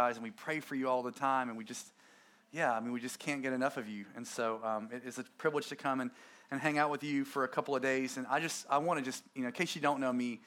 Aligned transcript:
guys, 0.00 0.14
and 0.14 0.22
we 0.22 0.30
pray 0.30 0.60
for 0.60 0.76
you 0.76 0.88
all 0.88 1.02
the 1.02 1.10
time, 1.10 1.48
and 1.48 1.58
we 1.58 1.64
just, 1.64 1.84
yeah, 2.52 2.72
I 2.72 2.78
mean, 2.78 2.92
we 2.92 3.00
just 3.00 3.18
can't 3.18 3.42
get 3.42 3.52
enough 3.52 3.76
of 3.76 3.88
you. 3.88 4.04
And 4.14 4.24
so 4.24 4.60
um, 4.62 4.88
it 4.92 5.02
is 5.04 5.18
a 5.18 5.24
privilege 5.38 5.66
to 5.70 5.74
come 5.74 6.00
and, 6.00 6.12
and 6.52 6.60
hang 6.60 6.78
out 6.78 6.88
with 6.88 7.02
you 7.02 7.24
for 7.24 7.42
a 7.42 7.48
couple 7.48 7.74
of 7.74 7.82
days. 7.82 8.16
And 8.16 8.24
I 8.28 8.38
just, 8.38 8.64
I 8.70 8.78
want 8.78 9.00
to 9.00 9.04
just, 9.04 9.24
you 9.34 9.42
know, 9.42 9.48
in 9.48 9.52
case 9.52 9.74
you 9.74 9.80
don't 9.80 9.98
know 9.98 10.12
me, 10.12 10.38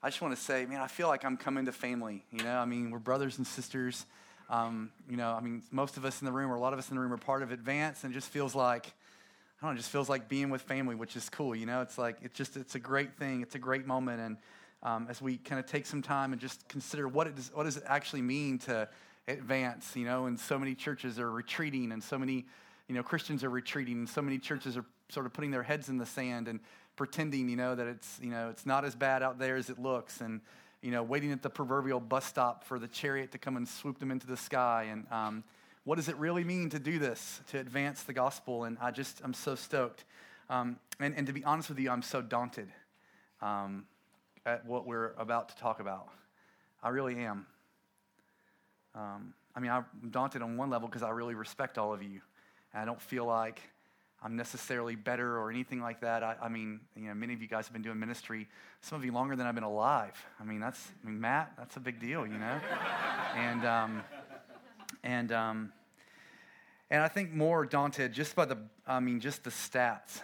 I 0.00 0.10
just 0.10 0.22
want 0.22 0.36
to 0.36 0.40
say, 0.40 0.64
man, 0.64 0.80
I 0.80 0.86
feel 0.86 1.08
like 1.08 1.24
I'm 1.24 1.36
coming 1.36 1.66
to 1.66 1.72
family. 1.72 2.22
You 2.30 2.44
know, 2.44 2.56
I 2.56 2.64
mean, 2.66 2.92
we're 2.92 3.00
brothers 3.00 3.38
and 3.38 3.44
sisters. 3.44 4.06
Um, 4.48 4.92
you 5.08 5.16
know, 5.16 5.32
I 5.32 5.40
mean, 5.40 5.64
most 5.72 5.96
of 5.96 6.04
us 6.04 6.22
in 6.22 6.24
the 6.24 6.32
room, 6.32 6.48
or 6.48 6.54
a 6.54 6.60
lot 6.60 6.72
of 6.72 6.78
us 6.78 6.88
in 6.88 6.94
the 6.94 7.02
room, 7.02 7.12
are 7.12 7.16
part 7.16 7.42
of 7.42 7.50
Advance, 7.50 8.04
and 8.04 8.12
it 8.12 8.14
just 8.14 8.28
feels 8.28 8.54
like, 8.54 8.86
I 8.86 9.66
don't 9.66 9.70
know, 9.70 9.74
it 9.74 9.78
just 9.78 9.90
feels 9.90 10.08
like 10.08 10.28
being 10.28 10.50
with 10.50 10.62
family, 10.62 10.94
which 10.94 11.16
is 11.16 11.28
cool. 11.28 11.56
You 11.56 11.66
know, 11.66 11.82
it's 11.82 11.98
like 11.98 12.18
it's 12.22 12.38
just 12.38 12.56
it's 12.56 12.76
a 12.76 12.80
great 12.80 13.14
thing. 13.14 13.42
It's 13.42 13.56
a 13.56 13.58
great 13.58 13.88
moment, 13.88 14.20
and 14.20 14.36
um, 14.82 15.06
as 15.10 15.20
we 15.20 15.36
kind 15.36 15.58
of 15.58 15.66
take 15.66 15.86
some 15.86 16.02
time 16.02 16.32
and 16.32 16.40
just 16.40 16.68
consider 16.68 17.08
what 17.08 17.26
it 17.26 17.36
does, 17.36 17.50
what 17.54 17.64
does 17.64 17.76
it 17.76 17.84
actually 17.86 18.22
mean 18.22 18.58
to 18.58 18.88
advance. 19.28 19.94
You 19.94 20.04
know, 20.04 20.26
and 20.26 20.38
so 20.38 20.58
many 20.58 20.74
churches 20.74 21.18
are 21.18 21.30
retreating, 21.30 21.92
and 21.92 22.02
so 22.02 22.18
many, 22.18 22.46
you 22.88 22.94
know, 22.94 23.02
Christians 23.02 23.44
are 23.44 23.50
retreating, 23.50 23.94
and 23.98 24.08
so 24.08 24.22
many 24.22 24.38
churches 24.38 24.76
are 24.76 24.84
sort 25.08 25.26
of 25.26 25.32
putting 25.32 25.50
their 25.50 25.62
heads 25.62 25.88
in 25.88 25.98
the 25.98 26.06
sand 26.06 26.48
and 26.48 26.60
pretending, 26.96 27.48
you 27.48 27.56
know, 27.56 27.74
that 27.74 27.86
it's, 27.86 28.18
you 28.22 28.30
know, 28.30 28.50
it's 28.50 28.66
not 28.66 28.84
as 28.84 28.94
bad 28.94 29.22
out 29.22 29.38
there 29.38 29.56
as 29.56 29.70
it 29.70 29.78
looks, 29.78 30.20
and, 30.20 30.40
you 30.82 30.90
know, 30.90 31.02
waiting 31.02 31.32
at 31.32 31.42
the 31.42 31.50
proverbial 31.50 32.00
bus 32.00 32.24
stop 32.24 32.64
for 32.64 32.78
the 32.78 32.88
chariot 32.88 33.32
to 33.32 33.38
come 33.38 33.56
and 33.56 33.66
swoop 33.66 33.98
them 33.98 34.10
into 34.10 34.26
the 34.26 34.36
sky. 34.36 34.88
And 34.90 35.06
um, 35.10 35.44
what 35.84 35.96
does 35.96 36.08
it 36.08 36.16
really 36.16 36.44
mean 36.44 36.70
to 36.70 36.78
do 36.78 36.98
this, 36.98 37.40
to 37.48 37.58
advance 37.58 38.02
the 38.02 38.12
gospel? 38.12 38.64
And 38.64 38.78
I 38.80 38.90
just, 38.90 39.20
I'm 39.24 39.34
so 39.34 39.54
stoked. 39.54 40.04
Um, 40.48 40.78
and, 40.98 41.14
and 41.16 41.26
to 41.26 41.32
be 41.32 41.44
honest 41.44 41.68
with 41.68 41.78
you, 41.78 41.90
I'm 41.90 42.02
so 42.02 42.22
daunted 42.22 42.68
um, 43.40 43.84
at 44.46 44.64
what 44.66 44.86
we're 44.86 45.12
about 45.18 45.48
to 45.50 45.56
talk 45.56 45.80
about. 45.80 46.08
I 46.82 46.88
really 46.88 47.16
am. 47.16 47.46
Um, 48.94 49.34
I 49.54 49.60
mean, 49.60 49.70
I'm 49.70 49.84
daunted 50.10 50.42
on 50.42 50.56
one 50.56 50.70
level 50.70 50.88
because 50.88 51.02
I 51.02 51.10
really 51.10 51.34
respect 51.34 51.78
all 51.78 51.92
of 51.92 52.02
you. 52.02 52.20
And 52.72 52.82
I 52.82 52.84
don't 52.84 53.00
feel 53.00 53.26
like 53.26 53.60
I'm 54.22 54.36
necessarily 54.36 54.96
better 54.96 55.38
or 55.38 55.50
anything 55.50 55.80
like 55.80 56.00
that. 56.00 56.22
I, 56.22 56.36
I, 56.42 56.48
mean, 56.48 56.80
you 56.94 57.08
know, 57.08 57.14
many 57.14 57.32
of 57.32 57.40
you 57.40 57.48
guys 57.48 57.66
have 57.66 57.72
been 57.72 57.82
doing 57.82 57.98
ministry, 57.98 58.48
some 58.80 58.98
of 58.98 59.04
you 59.04 59.12
longer 59.12 59.34
than 59.34 59.46
I've 59.46 59.54
been 59.54 59.64
alive. 59.64 60.14
I 60.38 60.44
mean, 60.44 60.60
that's, 60.60 60.88
I 61.02 61.08
mean, 61.08 61.20
Matt, 61.20 61.52
that's 61.56 61.76
a 61.76 61.80
big 61.80 62.00
deal, 62.00 62.26
you 62.26 62.38
know? 62.38 62.60
and, 63.36 63.64
um, 63.64 64.02
and, 65.02 65.32
um, 65.32 65.72
and 66.90 67.02
I 67.02 67.08
think 67.08 67.32
more 67.32 67.64
daunted 67.64 68.12
just 68.12 68.34
by 68.34 68.44
the, 68.44 68.58
I 68.86 69.00
mean, 69.00 69.20
just 69.20 69.44
the 69.44 69.50
stats 69.50 70.20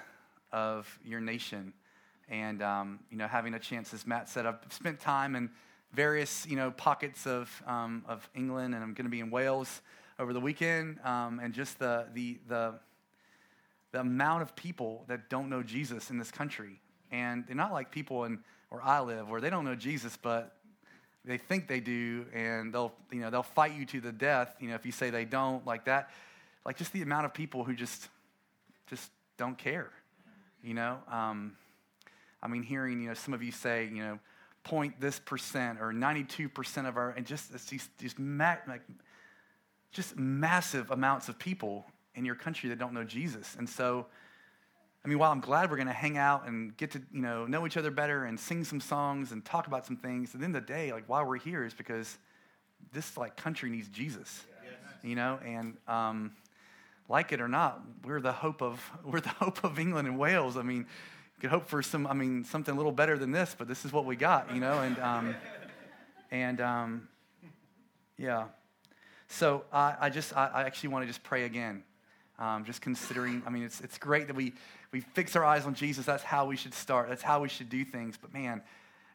of 0.52 0.98
your 1.04 1.20
nation. 1.20 1.72
And, 2.28 2.62
um, 2.62 3.00
you 3.10 3.16
know, 3.16 3.28
having 3.28 3.54
a 3.54 3.58
chance, 3.58 3.94
as 3.94 4.06
Matt 4.06 4.28
said, 4.28 4.46
I've 4.46 4.58
spent 4.70 5.00
time 5.00 5.36
in 5.36 5.50
various, 5.92 6.46
you 6.46 6.56
know, 6.56 6.70
pockets 6.72 7.26
of, 7.26 7.62
um, 7.66 8.04
of 8.08 8.28
England, 8.34 8.74
and 8.74 8.82
I'm 8.82 8.94
going 8.94 9.04
to 9.04 9.10
be 9.10 9.20
in 9.20 9.30
Wales 9.30 9.80
over 10.18 10.32
the 10.32 10.40
weekend. 10.40 10.98
Um, 11.04 11.40
and 11.42 11.54
just 11.54 11.78
the, 11.78 12.06
the, 12.14 12.38
the, 12.48 12.74
the 13.92 14.00
amount 14.00 14.42
of 14.42 14.56
people 14.56 15.04
that 15.06 15.30
don't 15.30 15.48
know 15.48 15.62
Jesus 15.62 16.10
in 16.10 16.18
this 16.18 16.30
country. 16.30 16.80
And 17.12 17.46
they're 17.46 17.54
not 17.54 17.72
like 17.72 17.92
people 17.92 18.24
in 18.24 18.40
where 18.68 18.82
I 18.82 19.00
live, 19.00 19.28
where 19.28 19.40
they 19.40 19.50
don't 19.50 19.64
know 19.64 19.76
Jesus, 19.76 20.18
but 20.20 20.56
they 21.24 21.38
think 21.38 21.68
they 21.68 21.80
do, 21.80 22.26
and 22.32 22.72
they'll, 22.72 22.92
you 23.12 23.20
know, 23.20 23.30
they'll 23.30 23.42
fight 23.42 23.74
you 23.74 23.84
to 23.86 24.00
the 24.00 24.12
death, 24.12 24.54
you 24.60 24.68
know, 24.68 24.74
if 24.74 24.86
you 24.86 24.92
say 24.92 25.10
they 25.10 25.24
don't, 25.24 25.66
like 25.66 25.84
that. 25.86 26.10
Like 26.64 26.76
just 26.76 26.92
the 26.92 27.02
amount 27.02 27.26
of 27.26 27.34
people 27.34 27.64
who 27.64 27.74
just, 27.74 28.08
just 28.88 29.10
don't 29.36 29.56
care, 29.56 29.90
you 30.62 30.74
know. 30.74 30.98
Um, 31.10 31.56
I 32.42 32.48
mean, 32.48 32.62
hearing, 32.62 33.00
you 33.00 33.08
know, 33.08 33.14
some 33.14 33.34
of 33.34 33.42
you 33.42 33.52
say, 33.52 33.88
you 33.92 34.02
know, 34.02 34.18
point 34.64 35.00
this 35.00 35.18
percent 35.18 35.80
or 35.80 35.92
92% 35.92 36.88
of 36.88 36.96
our, 36.96 37.10
and 37.10 37.24
just 37.24 37.52
these, 37.68 37.88
these 37.98 38.14
ma- 38.18 38.56
like, 38.66 38.82
just 39.92 40.16
massive 40.16 40.90
amounts 40.90 41.28
of 41.28 41.38
people 41.38 41.86
in 42.14 42.24
your 42.24 42.34
country 42.34 42.68
that 42.68 42.78
don't 42.78 42.92
know 42.92 43.04
Jesus. 43.04 43.56
And 43.58 43.68
so, 43.68 44.06
I 45.04 45.08
mean, 45.08 45.18
while 45.18 45.30
I'm 45.30 45.40
glad 45.40 45.70
we're 45.70 45.76
going 45.76 45.86
to 45.86 45.92
hang 45.92 46.18
out 46.18 46.48
and 46.48 46.76
get 46.76 46.90
to, 46.92 47.02
you 47.12 47.22
know, 47.22 47.46
know 47.46 47.64
each 47.66 47.76
other 47.76 47.90
better 47.90 48.24
and 48.24 48.38
sing 48.38 48.64
some 48.64 48.80
songs 48.80 49.30
and 49.30 49.44
talk 49.44 49.68
about 49.68 49.86
some 49.86 49.96
things, 49.96 50.34
at 50.34 50.40
the 50.40 50.44
end 50.44 50.56
of 50.56 50.66
the 50.66 50.72
day, 50.72 50.92
like, 50.92 51.04
why 51.08 51.22
we're 51.22 51.38
here 51.38 51.64
is 51.64 51.72
because 51.72 52.18
this, 52.92 53.16
like, 53.16 53.36
country 53.36 53.70
needs 53.70 53.88
Jesus, 53.88 54.44
yes. 54.64 54.74
you 55.02 55.14
know? 55.14 55.38
And 55.44 55.76
um, 55.86 56.32
like 57.08 57.32
it 57.32 57.40
or 57.40 57.48
not, 57.48 57.80
we're 58.04 58.20
the 58.20 58.32
hope 58.32 58.62
of, 58.62 58.80
we're 59.04 59.20
the 59.20 59.28
hope 59.28 59.62
of 59.64 59.78
England 59.78 60.08
and 60.08 60.18
Wales. 60.18 60.56
I 60.56 60.62
mean, 60.62 60.86
could 61.40 61.50
hope 61.50 61.66
for 61.68 61.82
some, 61.82 62.06
I 62.06 62.14
mean, 62.14 62.44
something 62.44 62.72
a 62.72 62.76
little 62.76 62.92
better 62.92 63.18
than 63.18 63.30
this, 63.30 63.54
but 63.56 63.68
this 63.68 63.84
is 63.84 63.92
what 63.92 64.04
we 64.04 64.16
got, 64.16 64.54
you 64.54 64.60
know? 64.60 64.80
And, 64.80 64.98
um, 64.98 65.34
and 66.30 66.60
um, 66.60 67.08
yeah. 68.16 68.46
So 69.28 69.64
I, 69.72 69.96
I 70.00 70.10
just, 70.10 70.36
I, 70.36 70.46
I 70.46 70.62
actually 70.62 70.90
want 70.90 71.02
to 71.02 71.06
just 71.06 71.22
pray 71.22 71.44
again 71.44 71.82
um, 72.38 72.64
just 72.64 72.80
considering, 72.80 73.42
I 73.46 73.50
mean, 73.50 73.62
it's, 73.62 73.80
it's 73.80 73.98
great 73.98 74.26
that 74.26 74.36
we, 74.36 74.52
we 74.92 75.00
fix 75.00 75.36
our 75.36 75.44
eyes 75.44 75.66
on 75.66 75.74
Jesus. 75.74 76.04
That's 76.04 76.22
how 76.22 76.46
we 76.46 76.56
should 76.56 76.74
start. 76.74 77.08
That's 77.08 77.22
how 77.22 77.40
we 77.40 77.48
should 77.48 77.68
do 77.68 77.84
things. 77.84 78.16
But 78.20 78.32
man, 78.32 78.62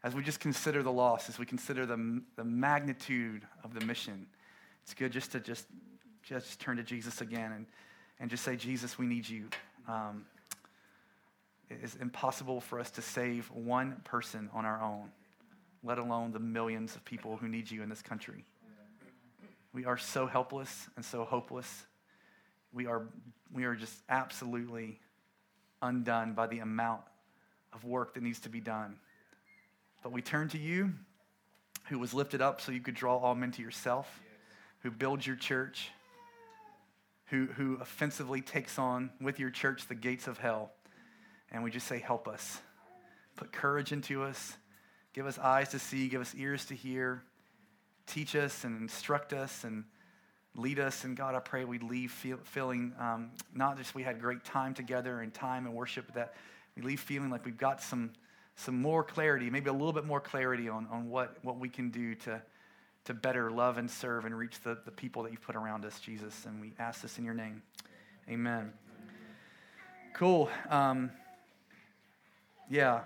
as 0.03 0.15
we 0.15 0.23
just 0.23 0.39
consider 0.39 0.81
the 0.83 0.91
loss, 0.91 1.29
as 1.29 1.37
we 1.37 1.45
consider 1.45 1.85
the, 1.85 2.21
the 2.35 2.43
magnitude 2.43 3.43
of 3.63 3.73
the 3.73 3.85
mission, 3.85 4.25
it's 4.83 4.93
good 4.93 5.11
just 5.11 5.31
to 5.33 5.39
just, 5.39 5.65
just 6.23 6.59
turn 6.59 6.77
to 6.77 6.83
Jesus 6.83 7.21
again 7.21 7.51
and, 7.51 7.65
and 8.19 8.29
just 8.29 8.43
say, 8.43 8.55
Jesus, 8.55 8.97
we 8.97 9.05
need 9.05 9.29
you. 9.29 9.47
Um, 9.87 10.25
it 11.71 11.83
is 11.83 11.95
impossible 11.95 12.61
for 12.61 12.79
us 12.79 12.91
to 12.91 13.01
save 13.01 13.49
one 13.51 14.01
person 14.03 14.49
on 14.53 14.65
our 14.65 14.81
own, 14.81 15.09
let 15.83 15.97
alone 15.97 16.31
the 16.31 16.39
millions 16.39 16.95
of 16.95 17.05
people 17.05 17.37
who 17.37 17.47
need 17.47 17.71
you 17.71 17.81
in 17.81 17.89
this 17.89 18.01
country. 18.01 18.45
We 19.73 19.85
are 19.85 19.97
so 19.97 20.27
helpless 20.27 20.89
and 20.95 21.05
so 21.05 21.23
hopeless 21.23 21.85
we 22.73 22.85
are, 22.85 23.07
we 23.53 23.65
are 23.65 23.75
just 23.75 24.01
absolutely 24.09 24.99
undone 25.81 26.33
by 26.33 26.47
the 26.47 26.59
amount 26.59 27.01
of 27.73 27.83
work 27.83 28.13
that 28.13 28.23
needs 28.23 28.39
to 28.41 28.49
be 28.49 28.59
done. 28.59 28.97
But 30.03 30.11
we 30.11 30.21
turn 30.21 30.49
to 30.49 30.57
you, 30.57 30.93
who 31.85 31.99
was 31.99 32.13
lifted 32.13 32.41
up 32.41 32.61
so 32.61 32.71
you 32.71 32.79
could 32.79 32.95
draw 32.95 33.17
all 33.17 33.35
men 33.35 33.51
to 33.51 33.61
yourself, 33.61 34.21
who 34.79 34.91
builds 34.91 35.27
your 35.27 35.35
church, 35.35 35.89
who, 37.25 37.47
who 37.47 37.77
offensively 37.81 38.41
takes 38.41 38.79
on 38.79 39.09
with 39.19 39.39
your 39.39 39.49
church 39.49 39.87
the 39.87 39.95
gates 39.95 40.27
of 40.27 40.37
hell. 40.37 40.71
And 41.51 41.63
we 41.63 41.71
just 41.71 41.87
say, 41.87 41.99
Help 41.99 42.27
us. 42.27 42.59
Put 43.35 43.51
courage 43.51 43.91
into 43.91 44.23
us. 44.23 44.57
Give 45.13 45.25
us 45.25 45.37
eyes 45.39 45.69
to 45.69 45.79
see. 45.79 46.07
Give 46.07 46.21
us 46.21 46.33
ears 46.35 46.65
to 46.65 46.75
hear. 46.75 47.23
Teach 48.07 48.35
us 48.35 48.63
and 48.63 48.81
instruct 48.81 49.33
us 49.33 49.63
and 49.63 49.83
lead 50.55 50.79
us. 50.79 51.03
And 51.03 51.15
God, 51.15 51.35
I 51.35 51.39
pray 51.39 51.65
we 51.65 51.79
leave 51.79 52.11
feel, 52.11 52.37
feeling 52.43 52.93
um, 52.99 53.31
not 53.53 53.77
just 53.77 53.95
we 53.95 54.03
had 54.03 54.19
great 54.19 54.43
time 54.43 54.73
together 54.73 55.21
and 55.21 55.33
time 55.33 55.65
and 55.65 55.75
worship, 55.75 56.05
but 56.07 56.15
that 56.15 56.33
we 56.75 56.81
leave 56.81 56.99
feeling 56.99 57.29
like 57.29 57.45
we've 57.45 57.57
got 57.57 57.81
some, 57.81 58.11
some 58.55 58.81
more 58.81 59.03
clarity, 59.03 59.49
maybe 59.49 59.69
a 59.69 59.73
little 59.73 59.93
bit 59.93 60.05
more 60.05 60.21
clarity 60.21 60.69
on, 60.69 60.87
on 60.91 61.09
what, 61.09 61.37
what 61.41 61.57
we 61.57 61.69
can 61.69 61.89
do 61.89 62.15
to, 62.15 62.41
to 63.05 63.13
better 63.13 63.49
love 63.49 63.77
and 63.77 63.89
serve 63.89 64.25
and 64.25 64.37
reach 64.37 64.61
the, 64.61 64.77
the 64.85 64.91
people 64.91 65.23
that 65.23 65.31
you've 65.31 65.41
put 65.41 65.55
around 65.55 65.85
us, 65.85 65.99
Jesus. 65.99 66.45
And 66.45 66.61
we 66.61 66.73
ask 66.79 67.01
this 67.01 67.17
in 67.17 67.25
your 67.25 67.33
name. 67.33 67.61
Amen. 68.29 68.71
Cool. 70.13 70.49
Um, 70.69 71.11
yeah. 72.71 73.01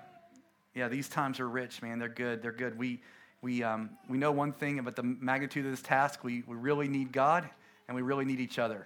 Yeah, 0.75 0.89
these 0.89 1.09
times 1.09 1.39
are 1.39 1.49
rich, 1.49 1.81
man. 1.81 1.99
They're 1.99 2.07
good. 2.09 2.41
They're 2.41 2.51
good. 2.51 2.77
We, 2.77 3.01
we, 3.41 3.63
um, 3.63 3.89
we 4.09 4.17
know 4.17 4.31
one 4.31 4.51
thing 4.51 4.77
about 4.79 4.95
the 4.95 5.03
magnitude 5.03 5.65
of 5.65 5.71
this 5.71 5.81
task. 5.81 6.23
We, 6.23 6.43
we 6.45 6.55
really 6.55 6.87
need 6.87 7.11
God 7.11 7.49
and 7.87 7.95
we 7.95 8.01
really 8.01 8.25
need 8.25 8.39
each 8.39 8.59
other. 8.59 8.85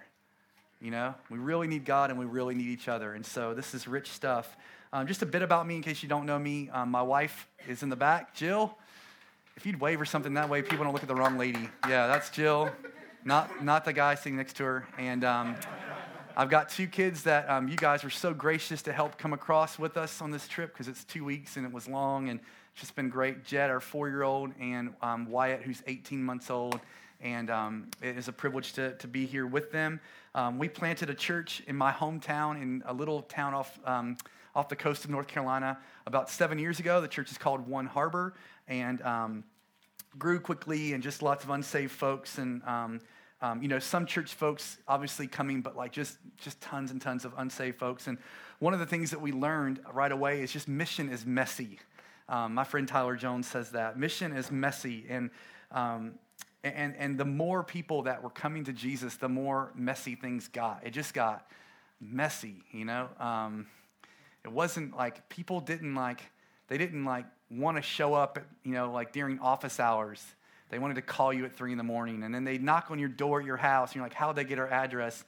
You 0.80 0.92
know, 0.92 1.16
we 1.30 1.38
really 1.38 1.68
need 1.68 1.84
God 1.84 2.10
and 2.10 2.18
we 2.18 2.26
really 2.26 2.56
need 2.56 2.68
each 2.68 2.88
other. 2.88 3.14
And 3.14 3.26
so 3.26 3.54
this 3.54 3.74
is 3.74 3.88
rich 3.88 4.10
stuff. 4.12 4.56
Um, 4.94 5.08
just 5.08 5.22
a 5.22 5.26
bit 5.26 5.42
about 5.42 5.68
me 5.68 5.76
in 5.76 5.82
case 5.82 6.02
you 6.02 6.10
don't 6.10 6.26
know 6.26 6.40
me. 6.40 6.70
Um, 6.70 6.90
my 6.90 7.02
wife 7.02 7.48
is 7.68 7.84
in 7.84 7.90
the 7.90 7.96
back, 7.98 8.34
Jill. 8.34 8.78
If 9.58 9.66
you'd 9.66 9.82
wave 9.82 10.00
or 10.00 10.06
something 10.06 10.36
that 10.36 10.48
way, 10.48 10.62
people 10.62 10.86
don't 10.86 10.94
look 10.94 11.04
at 11.04 11.10
the 11.10 11.16
wrong 11.16 11.38
lady. 11.38 11.70
Yeah, 11.88 12.08
that's 12.08 12.30
Jill, 12.30 12.70
not, 13.26 13.64
not 13.64 13.84
the 13.84 13.92
guy 13.92 14.16
sitting 14.16 14.38
next 14.38 14.56
to 14.58 14.64
her. 14.64 14.88
And 14.98 15.26
um, 15.26 15.58
I've 16.40 16.50
got 16.50 16.70
two 16.70 16.88
kids 16.88 17.24
that 17.24 17.50
um, 17.50 17.68
you 17.68 17.76
guys 17.76 18.02
were 18.02 18.10
so 18.10 18.34
gracious 18.34 18.82
to 18.84 18.94
help 18.94 19.18
come 19.18 19.34
across 19.34 19.78
with 19.78 19.98
us 19.98 20.22
on 20.22 20.32
this 20.32 20.48
trip 20.48 20.72
because 20.72 20.88
it's 20.88 21.04
two 21.04 21.26
weeks 21.26 21.58
and 21.58 21.66
it 21.66 21.74
was 21.74 21.86
long. 21.86 22.30
And 22.30 22.40
it's 22.72 22.80
just 22.80 22.96
been 22.96 23.10
great. 23.10 23.44
Jed, 23.44 23.70
our 23.70 23.82
four 23.82 24.08
year 24.08 24.24
old, 24.24 24.54
and 24.58 24.94
um, 25.02 25.30
Wyatt, 25.30 25.64
who's 25.64 25.84
18 25.86 26.24
months 26.24 26.50
old. 26.50 26.80
And 27.20 27.50
um, 27.50 27.90
it 28.02 28.18
is 28.18 28.30
a 28.30 28.32
privilege 28.32 28.72
to, 28.72 28.94
to 29.00 29.06
be 29.06 29.26
here 29.26 29.46
with 29.48 29.74
them. 29.74 30.00
Um, 30.34 30.58
we 30.58 30.70
planted 30.70 31.10
a 31.10 31.14
church 31.14 31.62
in 31.68 31.76
my 31.76 31.92
hometown 31.92 32.62
in 32.62 32.84
a 32.86 32.94
little 32.94 33.24
town 33.24 33.54
off, 33.54 33.78
um, 33.84 34.16
off 34.56 34.70
the 34.70 34.78
coast 34.78 35.04
of 35.04 35.12
North 35.12 35.28
Carolina 35.28 35.78
about 36.08 36.30
seven 36.30 36.58
years 36.58 36.80
ago. 36.80 37.02
The 37.02 37.10
church 37.10 37.32
is 37.32 37.38
called 37.38 37.68
One 37.68 37.86
Harbor 37.86 38.34
and 38.66 39.02
um, 39.02 39.44
grew 40.18 40.40
quickly 40.40 40.94
and 40.94 41.04
just 41.04 41.22
lots 41.22 41.44
of 41.44 41.50
unsaved 41.50 41.92
folks. 41.92 42.38
And 42.38 42.62
um, 43.42 43.62
you 43.62 43.68
know, 43.68 43.80
some 43.80 44.06
church 44.06 44.34
folks 44.34 44.78
obviously 44.88 45.28
coming, 45.28 45.62
but 45.62 45.76
like 45.76 45.92
just 45.92 46.18
just 46.38 46.60
tons 46.62 46.92
and 46.92 47.02
tons 47.02 47.26
of 47.26 47.34
unsaved 47.38 47.78
folks. 47.78 48.08
And 48.08 48.18
one 48.60 48.74
of 48.74 48.80
the 48.80 48.86
things 48.86 49.12
that 49.12 49.22
we 49.22 49.32
learned 49.32 49.80
right 49.94 50.12
away 50.12 50.42
is 50.42 50.52
just 50.52 50.68
mission 50.68 51.10
is 51.10 51.26
messy. 51.26 51.80
Um, 52.28 52.54
my 52.54 52.64
friend 52.64 52.88
Tyler 52.88 53.16
Jones 53.16 53.48
says 53.48 53.72
that 53.72 53.98
mission 53.98 54.32
is 54.34 54.52
messy, 54.52 55.06
and 55.10 55.30
um, 55.72 56.20
And, 56.64 56.94
and 56.98 57.18
the 57.18 57.26
more 57.26 57.64
people 57.64 58.04
that 58.04 58.22
were 58.22 58.30
coming 58.30 58.66
to 58.66 58.74
Jesus, 58.74 59.16
the 59.16 59.30
more 59.30 59.72
messy 59.76 60.16
things 60.16 60.50
got. 60.50 60.86
It 60.86 60.92
just 60.92 61.14
got 61.14 61.48
messy, 62.02 62.64
you 62.74 62.84
know? 62.84 63.08
Um, 63.18 63.68
it 64.44 64.52
wasn't 64.52 64.98
like 64.98 65.30
people 65.30 65.62
didn't 65.62 65.96
like, 65.96 66.22
they 66.68 66.78
didn't 66.78 67.06
like 67.06 67.26
want 67.50 67.78
to 67.78 67.82
show 67.82 68.14
up, 68.14 68.40
you 68.64 68.74
know, 68.74 68.92
like 68.92 69.14
during 69.14 69.40
office 69.40 69.80
hours. 69.80 70.22
They 70.70 70.80
wanted 70.80 70.96
to 70.96 71.02
call 71.02 71.34
you 71.34 71.46
at 71.46 71.56
three 71.56 71.72
in 71.72 71.78
the 71.78 71.84
morning, 71.84 72.24
and 72.24 72.34
then 72.34 72.44
they'd 72.44 72.64
knock 72.64 72.92
on 72.92 73.00
your 73.00 73.10
door 73.10 73.40
at 73.40 73.46
your 73.46 73.58
house, 73.58 73.90
and 73.90 73.96
you're 73.96 74.06
like, 74.06 74.14
how'd 74.14 74.36
they 74.36 74.44
get 74.44 74.60
our 74.60 74.68
address? 74.68 75.24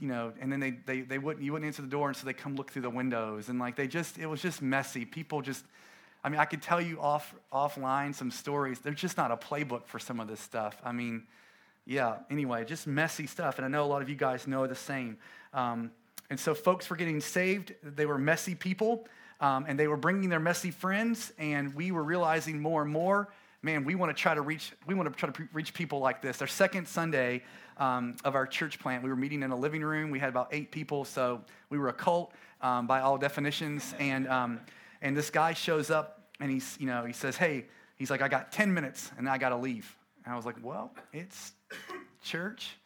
You 0.00 0.08
know, 0.08 0.32
and 0.40 0.52
then 0.52 0.60
they, 0.60 0.70
they, 0.86 1.00
they 1.00 1.18
wouldn't, 1.18 1.44
you 1.44 1.52
wouldn't 1.52 1.66
answer 1.66 1.82
the 1.82 1.88
door, 1.88 2.08
and 2.08 2.16
so 2.16 2.26
they 2.26 2.32
come 2.32 2.54
look 2.54 2.70
through 2.70 2.82
the 2.82 2.90
windows. 2.90 3.48
And 3.48 3.58
like, 3.58 3.76
they 3.76 3.88
just, 3.88 4.18
it 4.18 4.26
was 4.26 4.40
just 4.40 4.62
messy. 4.62 5.04
People 5.04 5.42
just, 5.42 5.64
I 6.22 6.28
mean, 6.28 6.38
I 6.38 6.44
could 6.44 6.62
tell 6.62 6.80
you 6.80 7.00
off, 7.00 7.34
offline 7.52 8.14
some 8.14 8.30
stories. 8.30 8.78
There's 8.80 9.00
just 9.00 9.16
not 9.16 9.30
a 9.30 9.36
playbook 9.36 9.86
for 9.86 9.98
some 9.98 10.20
of 10.20 10.28
this 10.28 10.40
stuff. 10.40 10.80
I 10.84 10.92
mean, 10.92 11.22
yeah, 11.86 12.16
anyway, 12.30 12.64
just 12.64 12.86
messy 12.86 13.26
stuff. 13.26 13.56
And 13.56 13.64
I 13.64 13.68
know 13.68 13.82
a 13.82 13.86
lot 13.86 14.02
of 14.02 14.08
you 14.08 14.14
guys 14.14 14.46
know 14.46 14.66
the 14.66 14.74
same. 14.74 15.16
Um, 15.54 15.90
and 16.28 16.38
so 16.38 16.54
folks 16.54 16.90
were 16.90 16.96
getting 16.96 17.20
saved. 17.20 17.74
They 17.82 18.04
were 18.04 18.18
messy 18.18 18.54
people, 18.54 19.08
um, 19.40 19.64
and 19.66 19.80
they 19.80 19.88
were 19.88 19.96
bringing 19.96 20.28
their 20.28 20.40
messy 20.40 20.70
friends. 20.70 21.32
And 21.38 21.74
we 21.74 21.90
were 21.90 22.02
realizing 22.04 22.60
more 22.60 22.82
and 22.82 22.92
more, 22.92 23.28
man, 23.62 23.84
we 23.84 23.94
want 23.94 24.14
to 24.14 24.20
try 24.20 24.34
to 24.34 24.40
reach. 24.40 24.72
We 24.86 24.94
want 24.94 25.12
to 25.12 25.18
try 25.18 25.30
to 25.30 25.48
reach 25.52 25.74
people 25.74 25.98
like 25.98 26.22
this. 26.22 26.40
Our 26.40 26.46
second 26.46 26.88
Sunday 26.88 27.42
um, 27.76 28.16
of 28.24 28.34
our 28.34 28.46
church 28.46 28.78
plant, 28.78 29.02
we 29.02 29.10
were 29.10 29.16
meeting 29.16 29.42
in 29.42 29.50
a 29.50 29.56
living 29.56 29.82
room. 29.82 30.10
We 30.10 30.18
had 30.18 30.28
about 30.28 30.48
eight 30.52 30.70
people, 30.70 31.04
so 31.04 31.42
we 31.70 31.78
were 31.78 31.88
a 31.88 31.92
cult 31.92 32.32
um, 32.60 32.86
by 32.86 33.00
all 33.00 33.18
definitions. 33.18 33.94
And 33.98 34.28
um, 34.28 34.60
and 35.02 35.16
this 35.16 35.30
guy 35.30 35.52
shows 35.52 35.90
up, 35.90 36.28
and 36.40 36.50
he's 36.50 36.76
you 36.80 36.86
know 36.86 37.04
he 37.04 37.12
says, 37.12 37.36
hey, 37.36 37.66
he's 37.96 38.10
like, 38.10 38.22
I 38.22 38.28
got 38.28 38.52
ten 38.52 38.72
minutes, 38.72 39.10
and 39.18 39.28
I 39.28 39.38
got 39.38 39.50
to 39.50 39.56
leave. 39.56 39.96
And 40.24 40.32
I 40.32 40.36
was 40.36 40.46
like, 40.46 40.56
well, 40.62 40.92
it's 41.12 41.52
church 42.22 42.76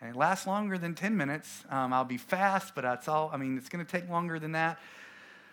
and 0.00 0.10
it 0.10 0.16
lasts 0.16 0.46
longer 0.46 0.78
than 0.78 0.94
10 0.94 1.16
minutes. 1.16 1.64
Um, 1.70 1.92
I'll 1.92 2.04
be 2.04 2.18
fast, 2.18 2.74
but 2.74 2.82
that's 2.82 3.08
all. 3.08 3.30
I 3.32 3.36
mean, 3.36 3.58
it's 3.58 3.68
going 3.68 3.84
to 3.84 3.90
take 3.90 4.08
longer 4.08 4.38
than 4.38 4.52
that. 4.52 4.78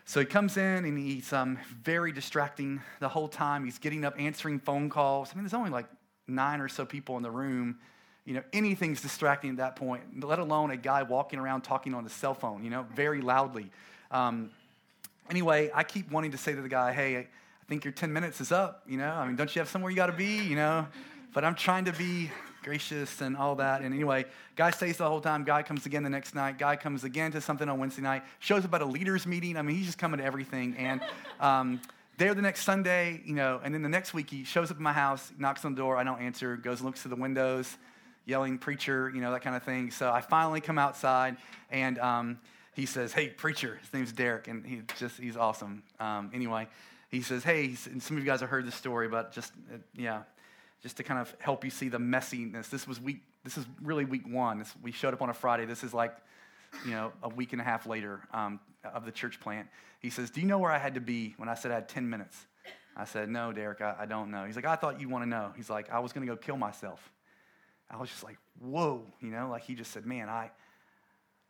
So 0.05 0.19
he 0.19 0.25
comes 0.25 0.55
in 0.55 0.85
and 0.85 0.97
he's 0.97 1.33
um, 1.33 1.57
very 1.83 2.11
distracting 2.11 2.79
the 2.99 3.09
whole 3.09 3.27
time. 3.27 3.65
He's 3.65 3.79
getting 3.79 4.05
up, 4.05 4.13
answering 4.19 4.59
phone 4.59 4.89
calls. 4.89 5.31
I 5.31 5.35
mean, 5.35 5.43
there's 5.43 5.55
only 5.55 5.71
like 5.71 5.87
nine 6.27 6.61
or 6.61 6.67
so 6.67 6.85
people 6.85 7.17
in 7.17 7.23
the 7.23 7.31
room. 7.31 7.79
You 8.23 8.35
know, 8.35 8.43
anything's 8.53 9.01
distracting 9.01 9.49
at 9.51 9.57
that 9.57 9.75
point, 9.75 10.23
let 10.23 10.39
alone 10.39 10.71
a 10.71 10.77
guy 10.77 11.03
walking 11.03 11.39
around 11.39 11.61
talking 11.61 11.93
on 11.93 12.03
his 12.03 12.13
cell 12.13 12.35
phone, 12.35 12.63
you 12.63 12.69
know, 12.69 12.85
very 12.95 13.21
loudly. 13.21 13.71
Um, 14.11 14.51
anyway, 15.29 15.71
I 15.73 15.83
keep 15.83 16.11
wanting 16.11 16.31
to 16.31 16.37
say 16.37 16.53
to 16.53 16.61
the 16.61 16.69
guy, 16.69 16.93
hey, 16.93 17.17
I 17.17 17.27
think 17.67 17.83
your 17.83 17.91
10 17.91 18.13
minutes 18.13 18.41
is 18.41 18.51
up, 18.51 18.83
you 18.87 18.97
know? 18.97 19.09
I 19.09 19.25
mean, 19.25 19.35
don't 19.35 19.53
you 19.55 19.59
have 19.59 19.69
somewhere 19.69 19.89
you 19.89 19.95
got 19.95 20.07
to 20.07 20.13
be, 20.13 20.37
you 20.43 20.55
know? 20.55 20.87
But 21.33 21.43
I'm 21.43 21.55
trying 21.55 21.85
to 21.85 21.93
be 21.93 22.29
gracious 22.65 23.21
and 23.21 23.37
all 23.37 23.55
that. 23.55 23.81
And 23.81 23.93
anyway, 23.93 24.25
guy 24.55 24.71
stays 24.71 24.97
the 24.97 25.07
whole 25.07 25.21
time. 25.21 25.43
Guy 25.43 25.63
comes 25.63 25.85
again 25.85 26.03
the 26.03 26.09
next 26.09 26.35
night. 26.35 26.57
Guy 26.57 26.75
comes 26.75 27.03
again 27.03 27.31
to 27.31 27.39
something 27.41 27.69
on 27.69 27.79
Wednesday 27.79 28.01
night. 28.01 28.23
Shows 28.39 28.65
up 28.65 28.73
at 28.73 28.81
a 28.81 28.85
leaders 28.85 29.25
meeting. 29.25 29.55
I 29.55 29.61
mean, 29.61 29.77
he's 29.77 29.85
just 29.85 29.97
coming 29.97 30.17
to 30.17 30.25
everything. 30.25 30.75
And 30.77 30.99
um, 31.39 31.79
there 32.17 32.33
the 32.33 32.41
next 32.41 32.63
Sunday, 32.63 33.21
you 33.23 33.35
know, 33.35 33.61
and 33.63 33.73
then 33.73 33.83
the 33.83 33.89
next 33.89 34.13
week 34.13 34.29
he 34.29 34.43
shows 34.43 34.71
up 34.71 34.77
at 34.77 34.81
my 34.81 34.93
house, 34.93 35.31
knocks 35.37 35.63
on 35.63 35.75
the 35.75 35.81
door. 35.81 35.95
I 35.95 36.03
don't 36.03 36.19
answer. 36.19 36.57
Goes 36.57 36.79
and 36.79 36.87
looks 36.87 37.01
through 37.01 37.15
the 37.15 37.21
windows, 37.21 37.77
yelling 38.25 38.57
preacher, 38.57 39.11
you 39.13 39.21
know, 39.21 39.31
that 39.31 39.43
kind 39.43 39.55
of 39.55 39.63
thing. 39.63 39.91
So 39.91 40.11
I 40.11 40.19
finally 40.19 40.59
come 40.59 40.77
outside 40.77 41.37
and. 41.69 41.99
Um, 41.99 42.39
he 42.75 42.85
says, 42.85 43.13
"Hey, 43.13 43.29
preacher." 43.29 43.79
His 43.81 43.93
name's 43.93 44.11
Derek, 44.11 44.49
and 44.49 44.65
he 44.65 44.81
just 44.97 45.17
he's 45.17 45.37
awesome. 45.37 45.81
Um, 45.97 46.29
anyway, 46.33 46.67
he 47.09 47.21
says, 47.21 47.41
"Hey," 47.41 47.73
and 47.85 48.03
some 48.03 48.17
of 48.17 48.23
you 48.23 48.29
guys 48.29 48.41
have 48.41 48.49
heard 48.49 48.67
this 48.67 48.75
story, 48.75 49.07
but 49.07 49.31
just 49.31 49.53
uh, 49.73 49.77
yeah, 49.95 50.23
just 50.85 50.97
to 50.97 51.03
kind 51.03 51.19
of 51.19 51.33
help 51.39 51.63
you 51.63 51.71
see 51.71 51.89
the 51.89 51.97
messiness. 51.97 52.69
This 52.69 52.87
was 52.87 53.01
week. 53.01 53.23
This 53.43 53.57
is 53.57 53.65
really 53.81 54.05
week 54.05 54.31
one. 54.31 54.59
This, 54.59 54.71
we 54.83 54.91
showed 54.91 55.15
up 55.15 55.21
on 55.23 55.31
a 55.31 55.33
Friday. 55.33 55.65
This 55.65 55.83
is 55.83 55.95
like, 55.95 56.15
you 56.85 56.91
know, 56.91 57.11
a 57.23 57.29
week 57.29 57.53
and 57.53 57.61
a 57.61 57.63
half 57.63 57.87
later 57.87 58.21
um, 58.31 58.59
of 58.93 59.03
the 59.03 59.11
church 59.11 59.39
plant. 59.39 59.67
He 59.99 60.11
says, 60.11 60.29
"Do 60.29 60.41
you 60.41 60.45
know 60.45 60.59
where 60.59 60.69
I 60.69 60.77
had 60.77 60.93
to 60.93 61.01
be 61.01 61.33
when 61.37 61.49
I 61.49 61.55
said 61.55 61.71
I 61.71 61.73
had 61.73 61.89
10 61.89 62.07
minutes?" 62.07 62.37
I 62.95 63.05
said, 63.05 63.29
"No, 63.29 63.51
Derek, 63.51 63.81
I, 63.81 63.95
I 64.01 64.05
don't 64.05 64.29
know." 64.29 64.45
He's 64.45 64.55
like, 64.55 64.65
"I 64.65 64.75
thought 64.75 65.01
you 65.01 65.09
want 65.09 65.23
to 65.23 65.29
know." 65.29 65.53
He's 65.57 65.71
like, 65.71 65.89
"I 65.89 65.97
was 65.97 66.13
going 66.13 66.27
to 66.27 66.31
go 66.31 66.37
kill 66.37 66.57
myself." 66.57 67.11
I 67.89 67.97
was 67.97 68.11
just 68.11 68.23
like, 68.23 68.37
"Whoa," 68.59 69.01
you 69.21 69.31
know, 69.31 69.49
like 69.49 69.63
he 69.63 69.73
just 69.73 69.91
said, 69.91 70.05
"Man, 70.05 70.29
I." 70.29 70.51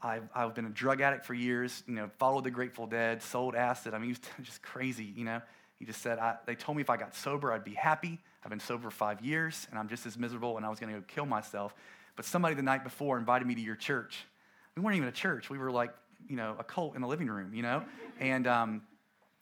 I've, 0.04 0.28
I've 0.36 0.54
been 0.54 0.66
a 0.66 0.70
drug 0.70 1.02
addict 1.02 1.26
for 1.26 1.34
years, 1.34 1.82
you 1.88 1.96
know, 1.96 2.12
followed 2.20 2.44
the 2.44 2.52
Grateful 2.52 2.86
Dead, 2.86 3.24
sold 3.24 3.56
acid. 3.56 3.94
I 3.94 3.98
mean, 3.98 4.10
he 4.10 4.12
was 4.12 4.20
just 4.44 4.62
crazy, 4.62 5.12
you 5.16 5.24
know. 5.24 5.42
He 5.86 5.92
just 5.92 6.02
said, 6.02 6.18
They 6.48 6.56
told 6.56 6.78
me 6.78 6.82
if 6.82 6.90
I 6.90 6.98
got 6.98 7.16
sober, 7.16 7.54
I'd 7.54 7.64
be 7.64 7.76
happy. 7.76 8.18
I've 8.44 8.50
been 8.50 8.60
sober 8.60 8.90
five 8.90 9.22
years 9.22 9.68
and 9.70 9.78
I'm 9.78 9.88
just 9.88 10.08
as 10.08 10.18
miserable 10.18 10.58
and 10.58 10.66
I 10.66 10.70
was 10.70 10.80
going 10.80 10.92
to 10.92 11.00
go 11.00 11.06
kill 11.08 11.28
myself. 11.28 11.76
But 12.16 12.26
somebody 12.26 12.56
the 12.56 12.64
night 12.64 12.84
before 12.84 13.20
invited 13.20 13.48
me 13.48 13.54
to 13.54 13.62
your 13.62 13.76
church. 13.76 14.26
We 14.76 14.82
weren't 14.82 14.96
even 14.96 15.10
a 15.10 15.12
church. 15.12 15.52
We 15.52 15.60
were 15.60 15.70
like, 15.70 15.94
you 16.28 16.38
know, 16.38 16.56
a 16.58 16.64
cult 16.64 16.96
in 16.96 17.04
a 17.04 17.08
living 17.08 17.28
room, 17.28 17.54
you 17.54 17.62
know? 17.62 17.84
And 18.20 18.48
um, 18.48 18.82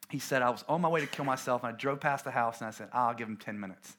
he 0.09 0.19
said, 0.19 0.41
I 0.41 0.49
was 0.49 0.65
on 0.67 0.81
my 0.81 0.89
way 0.89 0.99
to 0.99 1.07
kill 1.07 1.23
myself 1.23 1.63
and 1.63 1.73
I 1.73 1.77
drove 1.77 2.01
past 2.01 2.25
the 2.25 2.31
house 2.31 2.59
and 2.59 2.67
I 2.67 2.71
said, 2.71 2.89
I'll 2.91 3.13
give 3.13 3.29
him 3.29 3.37
10 3.37 3.57
minutes. 3.57 3.95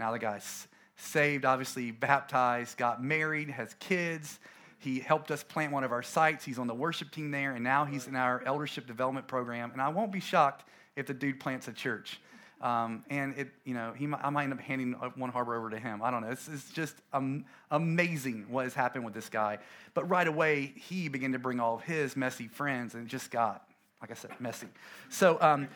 Now 0.00 0.12
the 0.12 0.18
guy's 0.18 0.66
saved, 0.96 1.44
obviously 1.44 1.90
baptized, 1.90 2.78
got 2.78 3.04
married, 3.04 3.50
has 3.50 3.74
kids. 3.80 4.40
He 4.78 4.98
helped 4.98 5.30
us 5.30 5.42
plant 5.42 5.74
one 5.74 5.84
of 5.84 5.92
our 5.92 6.02
sites. 6.02 6.42
He's 6.42 6.58
on 6.58 6.68
the 6.68 6.74
worship 6.74 7.10
team 7.10 7.30
there, 7.32 7.52
and 7.52 7.62
now 7.62 7.84
he's 7.84 8.06
in 8.06 8.16
our 8.16 8.42
eldership 8.46 8.86
development 8.86 9.28
program. 9.28 9.72
And 9.72 9.82
I 9.82 9.90
won't 9.90 10.10
be 10.10 10.20
shocked 10.20 10.64
if 10.96 11.06
the 11.06 11.14
dude 11.14 11.40
plants 11.40 11.68
a 11.68 11.72
church. 11.72 12.20
Um, 12.60 13.04
and 13.10 13.36
it, 13.36 13.48
you 13.64 13.74
know, 13.74 13.92
he, 13.92 14.06
I 14.22 14.30
might 14.30 14.44
end 14.44 14.52
up 14.52 14.60
handing 14.60 14.92
one 14.92 15.30
harbor 15.30 15.56
over 15.56 15.68
to 15.70 15.78
him. 15.78 16.00
I 16.00 16.12
don't 16.12 16.22
know. 16.22 16.30
It's, 16.30 16.46
it's 16.46 16.70
just 16.70 16.94
um, 17.12 17.44
amazing 17.72 18.46
what 18.48 18.64
has 18.64 18.74
happened 18.74 19.04
with 19.04 19.14
this 19.14 19.28
guy. 19.28 19.58
But 19.94 20.08
right 20.08 20.28
away, 20.28 20.72
he 20.76 21.08
began 21.08 21.32
to 21.32 21.40
bring 21.40 21.58
all 21.58 21.76
of 21.76 21.82
his 21.82 22.16
messy 22.16 22.46
friends, 22.46 22.94
and 22.94 23.04
it 23.04 23.08
just 23.08 23.32
got, 23.32 23.66
like 24.00 24.12
I 24.12 24.14
said, 24.14 24.30
messy. 24.38 24.68
So 25.08 25.38
um, 25.40 25.68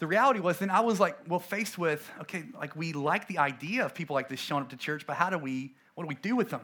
the 0.00 0.08
reality 0.08 0.40
was, 0.40 0.58
then 0.58 0.68
I 0.68 0.80
was 0.80 0.98
like, 0.98 1.16
well, 1.28 1.38
faced 1.38 1.78
with, 1.78 2.10
okay, 2.22 2.42
like 2.58 2.74
we 2.74 2.92
like 2.92 3.28
the 3.28 3.38
idea 3.38 3.84
of 3.84 3.94
people 3.94 4.14
like 4.14 4.28
this 4.28 4.40
showing 4.40 4.64
up 4.64 4.70
to 4.70 4.76
church, 4.76 5.06
but 5.06 5.14
how 5.14 5.30
do 5.30 5.38
we, 5.38 5.74
what 5.94 6.02
do 6.02 6.08
we 6.08 6.16
do 6.16 6.34
with 6.34 6.50
them? 6.50 6.62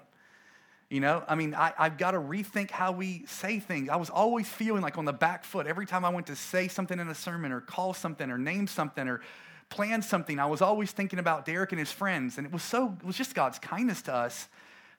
You 0.90 1.00
know, 1.00 1.23
I 1.29 1.35
mean, 1.35 1.55
I, 1.55 1.73
have 1.76 1.99
got 1.99 2.12
to 2.12 2.19
rethink 2.19 2.70
how 2.70 2.93
we 2.93 3.25
say 3.26 3.61
things. 3.61 3.90
I 3.90 3.96
was 3.96 4.08
always 4.08 4.49
feeling 4.49 4.81
like 4.81 4.96
on 4.96 5.05
the 5.05 5.12
back 5.12 5.44
foot 5.44 5.67
every 5.67 5.85
time 5.85 6.02
I 6.02 6.08
went 6.08 6.29
to 6.29 6.37
say 6.37 6.67
something 6.67 6.99
in 6.99 7.08
a 7.08 7.14
sermon 7.14 7.52
or 7.52 7.61
call 7.61 7.93
something 7.93 8.31
or 8.31 8.38
name 8.38 8.67
something 8.67 9.06
or 9.06 9.20
plan 9.69 10.00
something. 10.00 10.38
I 10.38 10.46
was 10.46 10.62
always 10.62 10.90
thinking 10.90 11.19
about 11.19 11.44
Derek 11.44 11.73
and 11.73 11.79
his 11.79 11.93
friends. 11.93 12.38
And 12.38 12.46
it 12.46 12.52
was 12.52 12.62
so, 12.62 12.96
it 12.99 13.05
was 13.05 13.17
just 13.17 13.35
God's 13.35 13.58
kindness 13.58 14.00
to 14.02 14.14
us 14.14 14.49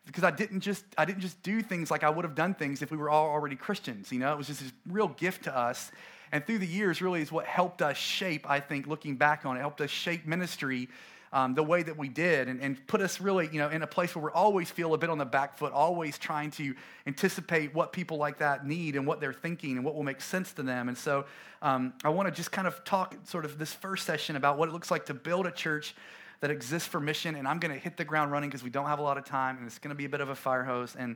because 0.05 0.23
I 0.23 0.29
didn't 0.29 0.59
just, 0.59 0.85
I 0.95 1.05
didn't 1.05 1.21
just 1.21 1.41
do 1.41 1.63
things 1.63 1.89
like 1.89 2.03
I 2.03 2.09
would 2.11 2.23
have 2.23 2.35
done 2.35 2.53
things 2.53 2.83
if 2.83 2.91
we 2.91 2.97
were 2.97 3.09
all 3.09 3.27
already 3.27 3.55
Christians. 3.55 4.11
You 4.11 4.19
know, 4.19 4.31
it 4.31 4.37
was 4.37 4.45
just 4.45 4.61
this 4.61 4.71
real 4.87 5.07
gift 5.07 5.45
to 5.45 5.57
us. 5.57 5.91
And 6.31 6.45
through 6.45 6.59
the 6.59 6.67
years, 6.67 7.01
really 7.01 7.23
is 7.23 7.31
what 7.31 7.45
helped 7.45 7.81
us 7.81 7.97
shape, 7.97 8.47
I 8.47 8.59
think, 8.59 8.85
looking 8.85 9.15
back 9.15 9.43
on 9.43 9.57
it, 9.57 9.61
helped 9.61 9.81
us 9.81 9.89
shape 9.89 10.27
ministry 10.27 10.87
um, 11.31 11.53
the 11.53 11.63
way 11.63 11.83
that 11.83 11.97
we 11.97 12.09
did 12.09 12.47
and, 12.47 12.59
and 12.61 12.85
put 12.87 13.01
us 13.01 13.21
really, 13.21 13.49
you 13.51 13.59
know, 13.59 13.69
in 13.69 13.81
a 13.81 13.87
place 13.87 14.15
where 14.15 14.25
we 14.25 14.31
always 14.31 14.71
feel 14.71 14.93
a 14.93 14.97
bit 14.97 15.09
on 15.09 15.17
the 15.17 15.25
back 15.25 15.57
foot, 15.57 15.73
always 15.73 16.17
trying 16.17 16.51
to 16.51 16.73
anticipate 17.05 17.73
what 17.73 17.93
people 17.93 18.17
like 18.17 18.39
that 18.39 18.65
need 18.65 18.95
and 18.95 19.05
what 19.05 19.19
they're 19.19 19.33
thinking 19.33 19.77
and 19.77 19.85
what 19.85 19.95
will 19.95 20.03
make 20.03 20.21
sense 20.21 20.51
to 20.53 20.63
them. 20.63 20.87
And 20.87 20.97
so 20.97 21.25
um, 21.61 21.93
I 22.03 22.09
want 22.09 22.27
to 22.27 22.33
just 22.33 22.51
kind 22.51 22.67
of 22.67 22.83
talk 22.83 23.15
sort 23.25 23.45
of 23.45 23.57
this 23.57 23.73
first 23.73 24.05
session 24.05 24.35
about 24.35 24.57
what 24.57 24.69
it 24.69 24.71
looks 24.71 24.89
like 24.89 25.05
to 25.07 25.13
build 25.13 25.45
a 25.45 25.51
church 25.51 25.95
that 26.41 26.51
exists 26.51 26.87
for 26.87 26.99
mission. 26.99 27.35
And 27.35 27.47
I'm 27.47 27.59
going 27.59 27.73
to 27.73 27.79
hit 27.79 27.97
the 27.97 28.05
ground 28.05 28.31
running 28.31 28.49
because 28.49 28.63
we 28.63 28.69
don't 28.69 28.87
have 28.87 28.99
a 28.99 29.03
lot 29.03 29.17
of 29.17 29.25
time 29.25 29.57
and 29.57 29.67
it's 29.67 29.79
going 29.79 29.89
to 29.89 29.95
be 29.95 30.05
a 30.05 30.09
bit 30.09 30.21
of 30.21 30.29
a 30.29 30.35
fire 30.35 30.63
hose. 30.63 30.95
And 30.95 31.15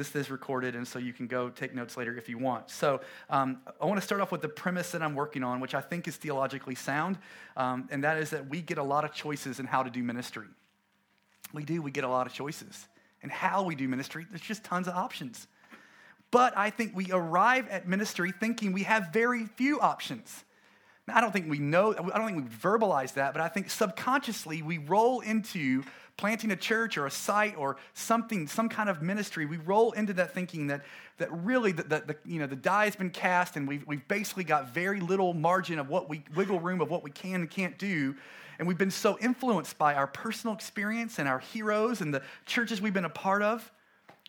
this 0.00 0.16
is 0.16 0.30
recorded, 0.30 0.74
and 0.74 0.88
so 0.88 0.98
you 0.98 1.12
can 1.12 1.26
go 1.26 1.50
take 1.50 1.74
notes 1.74 1.96
later 1.96 2.16
if 2.16 2.28
you 2.28 2.38
want. 2.38 2.70
So, 2.70 3.02
um, 3.28 3.58
I 3.80 3.84
want 3.84 4.00
to 4.00 4.04
start 4.04 4.22
off 4.22 4.32
with 4.32 4.40
the 4.40 4.48
premise 4.48 4.92
that 4.92 5.02
I'm 5.02 5.14
working 5.14 5.44
on, 5.44 5.60
which 5.60 5.74
I 5.74 5.82
think 5.82 6.08
is 6.08 6.16
theologically 6.16 6.74
sound, 6.74 7.18
um, 7.56 7.86
and 7.90 8.02
that 8.04 8.16
is 8.16 8.30
that 8.30 8.48
we 8.48 8.62
get 8.62 8.78
a 8.78 8.82
lot 8.82 9.04
of 9.04 9.12
choices 9.12 9.60
in 9.60 9.66
how 9.66 9.82
to 9.82 9.90
do 9.90 10.02
ministry. 10.02 10.46
We 11.52 11.64
do, 11.64 11.82
we 11.82 11.90
get 11.90 12.04
a 12.04 12.08
lot 12.08 12.26
of 12.26 12.32
choices. 12.32 12.88
And 13.22 13.30
how 13.30 13.62
we 13.62 13.74
do 13.74 13.86
ministry, 13.86 14.26
there's 14.30 14.40
just 14.40 14.64
tons 14.64 14.88
of 14.88 14.94
options. 14.94 15.46
But 16.30 16.56
I 16.56 16.70
think 16.70 16.96
we 16.96 17.10
arrive 17.12 17.68
at 17.68 17.86
ministry 17.86 18.32
thinking 18.32 18.72
we 18.72 18.84
have 18.84 19.12
very 19.12 19.44
few 19.44 19.80
options. 19.80 20.44
Now, 21.06 21.18
I 21.18 21.20
don't 21.20 21.32
think 21.32 21.50
we 21.50 21.58
know, 21.58 21.92
I 21.92 22.18
don't 22.18 22.26
think 22.26 22.48
we 22.48 22.56
verbalize 22.56 23.14
that, 23.14 23.32
but 23.32 23.42
I 23.42 23.48
think 23.48 23.68
subconsciously 23.68 24.62
we 24.62 24.78
roll 24.78 25.20
into 25.20 25.82
planting 26.20 26.50
a 26.50 26.56
church 26.56 26.98
or 26.98 27.06
a 27.06 27.10
site 27.10 27.56
or 27.56 27.78
something, 27.94 28.46
some 28.46 28.68
kind 28.68 28.90
of 28.90 29.00
ministry, 29.00 29.46
we 29.46 29.56
roll 29.56 29.92
into 29.92 30.12
that 30.12 30.34
thinking 30.34 30.66
that, 30.66 30.82
that 31.16 31.32
really 31.32 31.72
the, 31.72 31.82
the, 31.82 32.02
the, 32.08 32.16
you 32.26 32.38
know, 32.38 32.46
the 32.46 32.54
die 32.54 32.84
has 32.84 32.94
been 32.94 33.08
cast 33.08 33.56
and 33.56 33.66
we've, 33.66 33.86
we've 33.86 34.06
basically 34.06 34.44
got 34.44 34.68
very 34.68 35.00
little 35.00 35.32
margin 35.32 35.78
of 35.78 35.88
what 35.88 36.10
we, 36.10 36.22
wiggle 36.36 36.60
room 36.60 36.82
of 36.82 36.90
what 36.90 37.02
we 37.02 37.10
can 37.10 37.36
and 37.36 37.50
can't 37.50 37.78
do. 37.78 38.14
And 38.58 38.68
we've 38.68 38.76
been 38.76 38.90
so 38.90 39.16
influenced 39.18 39.78
by 39.78 39.94
our 39.94 40.06
personal 40.06 40.54
experience 40.54 41.18
and 41.18 41.26
our 41.26 41.38
heroes 41.38 42.02
and 42.02 42.12
the 42.12 42.20
churches 42.44 42.82
we've 42.82 42.92
been 42.92 43.06
a 43.06 43.08
part 43.08 43.40
of. 43.40 43.72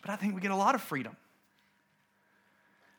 But 0.01 0.11
I 0.11 0.15
think 0.15 0.33
we 0.33 0.39
get 0.39 0.51
a 0.51 0.55
lot 0.55 0.75
of 0.75 0.81
freedom. 0.81 1.17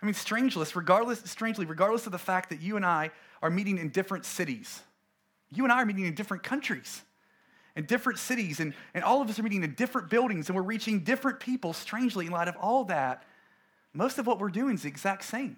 I 0.02 0.04
mean, 0.04 0.14
strangely, 0.14 0.66
regardless, 0.74 1.20
strangely, 1.30 1.64
regardless 1.64 2.04
of 2.04 2.12
the 2.12 2.18
fact 2.18 2.50
that 2.50 2.60
you 2.60 2.76
and 2.76 2.84
I 2.84 3.10
are 3.40 3.48
meeting 3.48 3.78
in 3.78 3.88
different 3.88 4.26
cities, 4.26 4.82
you 5.50 5.64
and 5.64 5.72
I 5.72 5.80
are 5.80 5.86
meeting 5.86 6.04
in 6.04 6.14
different 6.14 6.42
countries. 6.42 7.00
In 7.76 7.86
different 7.86 8.18
cities, 8.18 8.60
and, 8.60 8.74
and 8.94 9.02
all 9.02 9.22
of 9.22 9.30
us 9.30 9.38
are 9.38 9.42
meeting 9.42 9.64
in 9.64 9.74
different 9.74 10.10
buildings, 10.10 10.48
and 10.48 10.56
we're 10.56 10.62
reaching 10.62 11.00
different 11.00 11.40
people, 11.40 11.72
strangely, 11.72 12.26
in 12.26 12.32
light 12.32 12.48
of 12.48 12.56
all 12.56 12.84
that, 12.84 13.24
most 13.94 14.18
of 14.18 14.26
what 14.26 14.38
we're 14.38 14.50
doing 14.50 14.74
is 14.74 14.82
the 14.82 14.88
exact 14.88 15.24
same. 15.24 15.56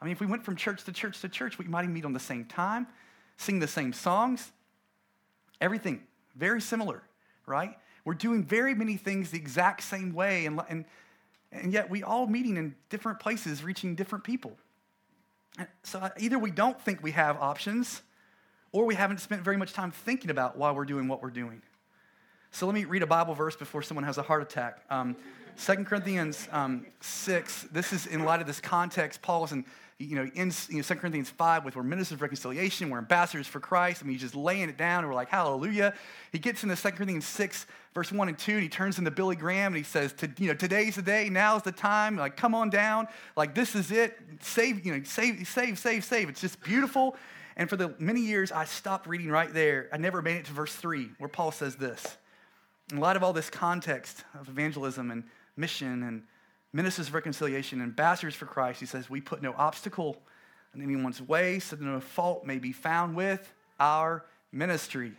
I 0.00 0.04
mean, 0.04 0.12
if 0.12 0.20
we 0.20 0.26
went 0.26 0.44
from 0.44 0.56
church 0.56 0.84
to 0.84 0.92
church 0.92 1.20
to 1.20 1.28
church, 1.28 1.58
we 1.58 1.66
might 1.66 1.88
meet 1.88 2.04
on 2.04 2.12
the 2.12 2.20
same 2.20 2.44
time, 2.44 2.86
sing 3.36 3.58
the 3.58 3.68
same 3.68 3.92
songs, 3.92 4.52
everything 5.60 6.02
very 6.36 6.60
similar, 6.60 7.02
right? 7.46 7.76
We're 8.04 8.14
doing 8.14 8.44
very 8.44 8.74
many 8.74 8.96
things 8.96 9.30
the 9.30 9.38
exact 9.38 9.82
same 9.82 10.14
way, 10.14 10.46
and, 10.46 10.60
and, 10.68 10.84
and 11.52 11.72
yet 11.72 11.90
we 11.90 12.02
all 12.02 12.26
meeting 12.26 12.56
in 12.56 12.74
different 12.88 13.20
places, 13.20 13.62
reaching 13.62 13.94
different 13.94 14.24
people. 14.24 14.56
So 15.82 15.98
uh, 15.98 16.10
either 16.18 16.38
we 16.38 16.52
don't 16.52 16.80
think 16.80 17.02
we 17.02 17.10
have 17.10 17.36
options, 17.38 18.02
or 18.72 18.84
we 18.84 18.94
haven't 18.94 19.18
spent 19.18 19.42
very 19.42 19.56
much 19.56 19.72
time 19.72 19.90
thinking 19.90 20.30
about 20.30 20.56
why 20.56 20.70
we're 20.72 20.84
doing 20.84 21.08
what 21.08 21.22
we're 21.22 21.30
doing. 21.30 21.62
So 22.50 22.66
let 22.66 22.74
me 22.74 22.84
read 22.84 23.02
a 23.02 23.06
Bible 23.06 23.34
verse 23.34 23.56
before 23.56 23.82
someone 23.82 24.04
has 24.04 24.18
a 24.18 24.22
heart 24.22 24.42
attack. 24.42 24.84
Um, 24.90 25.16
2 25.64 25.84
Corinthians 25.84 26.48
um, 26.52 26.86
6, 27.00 27.68
this 27.72 27.92
is 27.92 28.06
in 28.06 28.24
light 28.24 28.40
of 28.40 28.46
this 28.46 28.60
context. 28.60 29.20
Paul 29.22 29.44
is 29.44 29.52
in, 29.52 29.64
you 29.98 30.14
know, 30.14 30.30
in 30.34 30.52
you 30.68 30.76
know, 30.76 30.82
2 30.82 30.94
Corinthians 30.94 31.30
5 31.30 31.64
with 31.64 31.74
we're 31.74 31.82
ministers 31.82 32.12
of 32.12 32.22
reconciliation, 32.22 32.90
we're 32.90 32.98
ambassadors 32.98 33.48
for 33.48 33.58
Christ. 33.58 34.02
I 34.02 34.06
mean, 34.06 34.14
he's 34.14 34.22
just 34.22 34.36
laying 34.36 34.68
it 34.68 34.78
down, 34.78 35.00
and 35.00 35.08
we're 35.08 35.14
like, 35.14 35.28
hallelujah. 35.28 35.94
He 36.30 36.38
gets 36.38 36.62
into 36.62 36.76
2 36.76 36.90
Corinthians 36.90 37.26
6, 37.26 37.66
verse 37.92 38.12
1 38.12 38.28
and 38.28 38.38
2, 38.38 38.52
and 38.52 38.62
he 38.62 38.68
turns 38.68 38.98
into 38.98 39.10
Billy 39.10 39.34
Graham, 39.34 39.72
and 39.72 39.76
he 39.76 39.82
says, 39.82 40.14
you 40.38 40.46
know, 40.46 40.54
today's 40.54 40.94
the 40.94 41.02
day, 41.02 41.28
now's 41.28 41.62
the 41.62 41.72
time, 41.72 42.16
like, 42.16 42.36
come 42.36 42.54
on 42.54 42.70
down. 42.70 43.08
Like, 43.36 43.54
this 43.54 43.74
is 43.74 43.90
it. 43.90 44.16
Save, 44.40 44.86
you 44.86 44.96
know, 44.96 45.02
save, 45.04 45.46
save, 45.48 45.78
save, 45.78 46.04
save. 46.04 46.28
It's 46.28 46.40
just 46.40 46.62
beautiful. 46.62 47.16
And 47.58 47.68
for 47.68 47.76
the 47.76 47.92
many 47.98 48.20
years, 48.20 48.52
I 48.52 48.64
stopped 48.64 49.08
reading 49.08 49.28
right 49.28 49.52
there. 49.52 49.88
I 49.92 49.96
never 49.96 50.22
made 50.22 50.36
it 50.36 50.44
to 50.46 50.52
verse 50.52 50.74
3, 50.74 51.10
where 51.18 51.28
Paul 51.28 51.50
says 51.50 51.74
this. 51.74 52.16
In 52.92 53.00
light 53.00 53.16
of 53.16 53.24
all 53.24 53.32
this 53.32 53.50
context 53.50 54.24
of 54.38 54.48
evangelism 54.48 55.10
and 55.10 55.24
mission 55.56 56.04
and 56.04 56.22
ministers 56.72 57.08
of 57.08 57.14
reconciliation, 57.14 57.80
and 57.80 57.88
ambassadors 57.88 58.36
for 58.36 58.46
Christ, 58.46 58.78
he 58.78 58.86
says, 58.86 59.10
We 59.10 59.20
put 59.20 59.42
no 59.42 59.54
obstacle 59.58 60.22
in 60.72 60.82
anyone's 60.82 61.20
way 61.20 61.58
so 61.58 61.74
that 61.74 61.84
no 61.84 61.98
fault 61.98 62.46
may 62.46 62.60
be 62.60 62.72
found 62.72 63.16
with 63.16 63.52
our 63.80 64.24
ministry. 64.52 65.14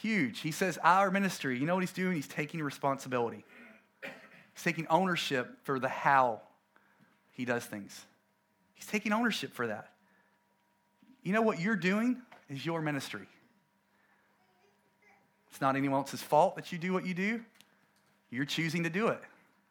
Huge. 0.00 0.38
He 0.38 0.52
says, 0.52 0.78
Our 0.84 1.10
ministry. 1.10 1.58
You 1.58 1.66
know 1.66 1.74
what 1.74 1.82
he's 1.82 1.92
doing? 1.92 2.14
He's 2.14 2.28
taking 2.28 2.62
responsibility, 2.62 3.44
he's 4.54 4.62
taking 4.62 4.86
ownership 4.86 5.58
for 5.64 5.80
the 5.80 5.88
how 5.88 6.42
he 7.32 7.44
does 7.44 7.64
things. 7.64 8.06
He's 8.74 8.86
taking 8.86 9.12
ownership 9.12 9.52
for 9.52 9.66
that. 9.66 9.90
You 11.26 11.32
know 11.32 11.42
what 11.42 11.58
you're 11.58 11.74
doing 11.74 12.22
is 12.48 12.64
your 12.64 12.80
ministry. 12.80 13.26
It's 15.50 15.60
not 15.60 15.74
anyone 15.74 15.98
else's 15.98 16.22
fault 16.22 16.54
that 16.54 16.70
you 16.70 16.78
do 16.78 16.92
what 16.92 17.04
you 17.04 17.14
do. 17.14 17.40
You're 18.30 18.44
choosing 18.44 18.84
to 18.84 18.90
do 18.90 19.08
it. 19.08 19.20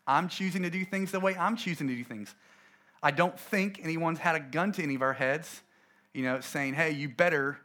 I'm 0.06 0.28
choosing 0.28 0.64
to 0.64 0.70
do 0.70 0.84
things 0.84 1.14
the 1.14 1.22
way 1.22 1.34
I'm 1.38 1.56
choosing 1.56 1.88
to 1.88 1.96
do 1.96 2.04
things. 2.04 2.36
I 3.02 3.12
don't 3.12 3.40
think 3.40 3.80
anyone's 3.82 4.20
had 4.20 4.36
a 4.36 4.42
gun 4.42 4.74
to 4.74 4.84
any 4.84 4.96
of 4.96 5.02
our 5.02 5.14
heads, 5.14 5.62
you 6.14 6.24
know, 6.24 6.42
saying, 6.42 6.74
"Hey, 6.74 6.92
you 6.92 7.08
better, 7.08 7.58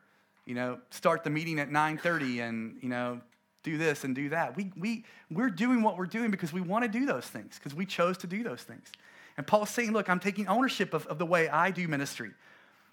you 0.44 0.54
know, 0.54 0.78
start 0.90 1.24
the 1.24 1.30
meeting 1.30 1.58
at 1.58 1.68
9:30 1.68 2.38
and, 2.42 2.78
you 2.80 2.88
know, 2.88 3.20
do 3.64 3.76
this 3.76 4.04
and 4.04 4.14
do 4.14 4.28
that." 4.28 4.56
We 4.56 4.70
we 4.76 5.04
we're 5.32 5.50
doing 5.50 5.82
what 5.82 5.98
we're 5.98 6.06
doing 6.06 6.30
because 6.30 6.52
we 6.52 6.60
want 6.60 6.84
to 6.84 6.88
do 6.88 7.06
those 7.06 7.26
things 7.26 7.58
because 7.58 7.74
we 7.74 7.86
chose 7.86 8.18
to 8.18 8.28
do 8.28 8.44
those 8.44 8.62
things. 8.62 8.92
And 9.36 9.44
Paul's 9.48 9.70
saying, 9.70 9.90
"Look, 9.90 10.08
I'm 10.08 10.20
taking 10.20 10.46
ownership 10.46 10.94
of, 10.94 11.08
of 11.08 11.18
the 11.18 11.26
way 11.26 11.48
I 11.48 11.72
do 11.72 11.88
ministry." 11.88 12.30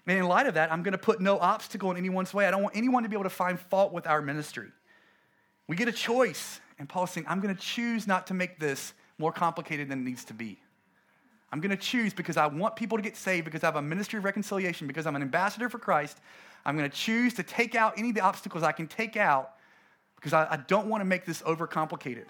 And 0.08 0.16
in 0.16 0.26
light 0.26 0.46
of 0.46 0.54
that, 0.54 0.72
I'm 0.72 0.82
going 0.82 0.92
to 0.92 0.98
put 0.98 1.20
no 1.20 1.38
obstacle 1.38 1.90
in 1.90 1.98
anyone's 1.98 2.32
way. 2.32 2.46
I 2.46 2.50
don't 2.50 2.62
want 2.62 2.74
anyone 2.74 3.02
to 3.02 3.10
be 3.10 3.14
able 3.14 3.24
to 3.24 3.30
find 3.30 3.60
fault 3.60 3.92
with 3.92 4.06
our 4.06 4.22
ministry. 4.22 4.68
We 5.66 5.76
get 5.76 5.86
a 5.86 5.92
choice. 5.92 6.60
And 6.78 6.88
Paul's 6.88 7.10
saying, 7.10 7.26
I'm 7.28 7.40
going 7.40 7.54
to 7.54 7.60
choose 7.60 8.06
not 8.06 8.28
to 8.28 8.34
make 8.34 8.58
this 8.58 8.94
more 9.18 9.32
complicated 9.32 9.90
than 9.90 10.00
it 10.00 10.04
needs 10.04 10.24
to 10.26 10.34
be. 10.34 10.58
I'm 11.52 11.60
going 11.60 11.76
to 11.76 11.76
choose 11.76 12.14
because 12.14 12.38
I 12.38 12.46
want 12.46 12.74
people 12.74 12.96
to 12.96 13.02
get 13.02 13.16
saved, 13.16 13.44
because 13.44 13.62
I 13.62 13.66
have 13.66 13.76
a 13.76 13.82
ministry 13.82 14.18
of 14.18 14.24
reconciliation, 14.24 14.86
because 14.86 15.06
I'm 15.06 15.14
an 15.14 15.22
ambassador 15.22 15.68
for 15.68 15.78
Christ. 15.78 16.18
I'm 16.64 16.76
going 16.76 16.88
to 16.88 16.96
choose 16.96 17.34
to 17.34 17.42
take 17.42 17.74
out 17.74 17.98
any 17.98 18.08
of 18.08 18.14
the 18.14 18.22
obstacles 18.22 18.62
I 18.62 18.72
can 18.72 18.86
take 18.86 19.16
out 19.16 19.52
because 20.16 20.32
I, 20.32 20.46
I 20.50 20.56
don't 20.56 20.88
want 20.88 21.02
to 21.02 21.04
make 21.04 21.26
this 21.26 21.42
overcomplicated. 21.42 22.26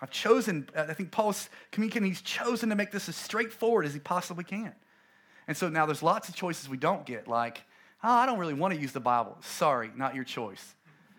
I've 0.00 0.10
chosen, 0.10 0.68
I 0.76 0.92
think 0.94 1.10
Paul's 1.10 1.48
communicating, 1.72 2.08
he's 2.08 2.22
chosen 2.22 2.70
to 2.70 2.74
make 2.74 2.90
this 2.90 3.08
as 3.08 3.16
straightforward 3.16 3.84
as 3.84 3.94
he 3.94 4.00
possibly 4.00 4.44
can. 4.44 4.74
And 5.48 5.56
so 5.56 5.68
now 5.68 5.86
there's 5.86 6.02
lots 6.02 6.28
of 6.28 6.34
choices 6.34 6.68
we 6.68 6.76
don't 6.76 7.06
get, 7.06 7.28
like, 7.28 7.62
oh, 8.02 8.10
I 8.10 8.26
don't 8.26 8.38
really 8.38 8.54
want 8.54 8.74
to 8.74 8.80
use 8.80 8.92
the 8.92 9.00
Bible. 9.00 9.36
Sorry, 9.42 9.90
not 9.96 10.14
your 10.14 10.24
choice. 10.24 10.74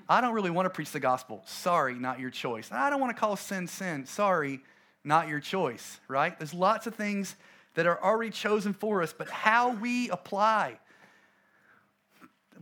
I 0.10 0.22
don't 0.22 0.34
really 0.34 0.50
want 0.50 0.66
to 0.66 0.70
preach 0.70 0.92
the 0.92 1.00
gospel. 1.00 1.44
Sorry, 1.46 1.94
not 1.94 2.20
your 2.20 2.30
choice. 2.30 2.70
I 2.72 2.90
don't 2.90 3.02
want 3.02 3.16
to 3.16 3.20
call 3.20 3.36
sin 3.36 3.68
sin. 3.68 4.06
Sorry, 4.06 4.62
not 5.04 5.28
your 5.28 5.40
choice, 5.40 6.00
right? 6.08 6.38
There's 6.38 6.54
lots 6.54 6.88
of 6.88 6.96
things 6.96 7.36
that 7.76 7.86
are 7.86 8.02
already 8.04 8.32
chosen 8.32 8.74
for 8.74 9.02
us, 9.02 9.14
but 9.18 9.30
how 9.30 9.76
we 9.76 10.10
apply, 10.10 10.80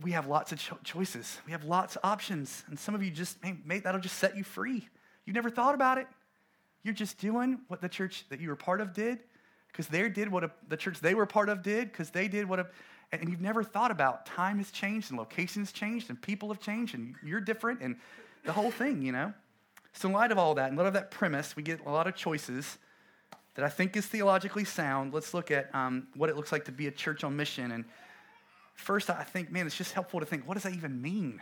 we 0.02 0.12
have 0.12 0.26
lots 0.26 0.52
of 0.52 0.58
cho- 0.58 0.78
choices. 0.84 1.40
We 1.46 1.52
have 1.52 1.64
lots 1.64 1.96
of 1.96 2.00
options. 2.04 2.64
And 2.68 2.78
some 2.78 2.94
of 2.94 3.02
you 3.02 3.10
just, 3.10 3.38
may, 3.64 3.78
that'll 3.78 4.00
just 4.00 4.18
set 4.18 4.36
you 4.36 4.44
free. 4.44 4.88
You 5.24 5.32
never 5.32 5.50
thought 5.50 5.74
about 5.74 5.98
it. 5.98 6.06
You're 6.82 6.94
just 6.94 7.18
doing 7.18 7.60
what 7.68 7.80
the 7.80 7.88
church 7.88 8.24
that 8.28 8.40
you 8.40 8.48
were 8.48 8.56
part 8.56 8.80
of 8.80 8.92
did 8.92 9.20
because 9.76 9.88
they 9.88 10.08
did 10.08 10.30
what 10.30 10.42
a, 10.42 10.50
the 10.68 10.76
church 10.76 11.00
they 11.00 11.14
were 11.14 11.26
part 11.26 11.50
of 11.50 11.62
did 11.62 11.92
because 11.92 12.08
they 12.08 12.28
did 12.28 12.48
what 12.48 12.58
a, 12.58 12.66
and 13.12 13.28
you've 13.28 13.42
never 13.42 13.62
thought 13.62 13.90
about 13.90 14.24
time 14.24 14.56
has 14.56 14.70
changed 14.70 15.10
and 15.10 15.18
location 15.18 15.60
has 15.60 15.70
changed 15.70 16.08
and 16.08 16.20
people 16.20 16.48
have 16.48 16.60
changed 16.60 16.94
and 16.94 17.14
you're 17.22 17.42
different 17.42 17.82
and 17.82 17.96
the 18.44 18.52
whole 18.52 18.70
thing, 18.70 19.02
you 19.02 19.12
know? 19.12 19.34
So, 19.92 20.08
in 20.08 20.14
light 20.14 20.32
of 20.32 20.38
all 20.38 20.54
that, 20.54 20.70
in 20.70 20.76
light 20.76 20.86
of 20.86 20.94
that 20.94 21.10
premise, 21.10 21.56
we 21.56 21.62
get 21.62 21.84
a 21.84 21.90
lot 21.90 22.06
of 22.06 22.14
choices 22.14 22.78
that 23.54 23.64
I 23.64 23.68
think 23.68 23.96
is 23.96 24.06
theologically 24.06 24.64
sound. 24.64 25.12
Let's 25.12 25.34
look 25.34 25.50
at 25.50 25.74
um, 25.74 26.08
what 26.14 26.30
it 26.30 26.36
looks 26.36 26.52
like 26.52 26.64
to 26.66 26.72
be 26.72 26.86
a 26.86 26.90
church 26.90 27.22
on 27.22 27.36
mission. 27.36 27.72
And 27.72 27.84
first, 28.74 29.10
I 29.10 29.24
think, 29.24 29.50
man, 29.50 29.66
it's 29.66 29.76
just 29.76 29.92
helpful 29.92 30.20
to 30.20 30.26
think 30.26 30.46
what 30.46 30.54
does 30.54 30.62
that 30.62 30.74
even 30.74 31.02
mean? 31.02 31.40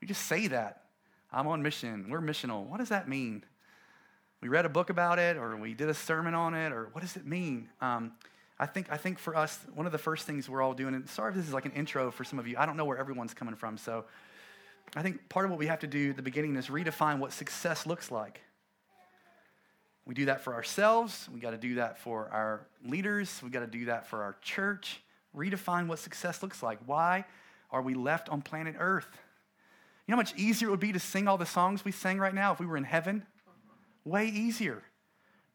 You 0.00 0.08
just 0.08 0.26
say 0.26 0.48
that. 0.48 0.82
I'm 1.32 1.46
on 1.46 1.62
mission. 1.62 2.06
We're 2.08 2.20
missional. 2.20 2.64
What 2.66 2.78
does 2.78 2.90
that 2.90 3.08
mean? 3.08 3.44
We 4.42 4.48
read 4.48 4.66
a 4.66 4.68
book 4.68 4.90
about 4.90 5.20
it, 5.20 5.36
or 5.36 5.56
we 5.56 5.72
did 5.72 5.88
a 5.88 5.94
sermon 5.94 6.34
on 6.34 6.52
it, 6.52 6.72
or 6.72 6.88
what 6.90 7.02
does 7.02 7.16
it 7.16 7.24
mean? 7.24 7.68
Um, 7.80 8.10
I 8.58 8.66
think, 8.66 8.88
I 8.90 8.96
think 8.96 9.20
for 9.20 9.36
us, 9.36 9.56
one 9.72 9.86
of 9.86 9.92
the 9.92 9.98
first 9.98 10.26
things 10.26 10.48
we're 10.48 10.60
all 10.60 10.74
doing, 10.74 10.94
and 10.94 11.08
sorry 11.08 11.30
if 11.30 11.36
this 11.36 11.46
is 11.46 11.54
like 11.54 11.64
an 11.64 11.70
intro 11.72 12.10
for 12.10 12.24
some 12.24 12.40
of 12.40 12.48
you, 12.48 12.56
I 12.58 12.66
don't 12.66 12.76
know 12.76 12.84
where 12.84 12.98
everyone's 12.98 13.34
coming 13.34 13.54
from. 13.54 13.78
So 13.78 14.04
I 14.96 15.02
think 15.02 15.28
part 15.28 15.44
of 15.44 15.52
what 15.52 15.60
we 15.60 15.68
have 15.68 15.78
to 15.78 15.86
do 15.86 16.10
at 16.10 16.16
the 16.16 16.22
beginning 16.22 16.56
is 16.56 16.66
redefine 16.66 17.20
what 17.20 17.32
success 17.32 17.86
looks 17.86 18.10
like. 18.10 18.40
We 20.06 20.14
do 20.14 20.24
that 20.24 20.40
for 20.40 20.54
ourselves, 20.54 21.28
we 21.32 21.38
got 21.38 21.52
to 21.52 21.56
do 21.56 21.76
that 21.76 21.98
for 21.98 22.28
our 22.32 22.66
leaders, 22.84 23.40
we 23.44 23.50
got 23.50 23.60
to 23.60 23.68
do 23.68 23.84
that 23.84 24.08
for 24.08 24.24
our 24.24 24.34
church. 24.42 25.00
Redefine 25.36 25.86
what 25.86 26.00
success 26.00 26.42
looks 26.42 26.64
like. 26.64 26.80
Why 26.84 27.24
are 27.70 27.80
we 27.80 27.94
left 27.94 28.28
on 28.28 28.42
planet 28.42 28.74
Earth? 28.76 29.06
You 30.06 30.12
know 30.12 30.16
how 30.16 30.22
much 30.22 30.34
easier 30.34 30.66
it 30.66 30.72
would 30.72 30.80
be 30.80 30.92
to 30.92 30.98
sing 30.98 31.28
all 31.28 31.38
the 31.38 31.46
songs 31.46 31.84
we 31.84 31.92
sang 31.92 32.18
right 32.18 32.34
now 32.34 32.52
if 32.52 32.58
we 32.58 32.66
were 32.66 32.76
in 32.76 32.82
heaven? 32.82 33.24
Way 34.04 34.26
easier 34.26 34.82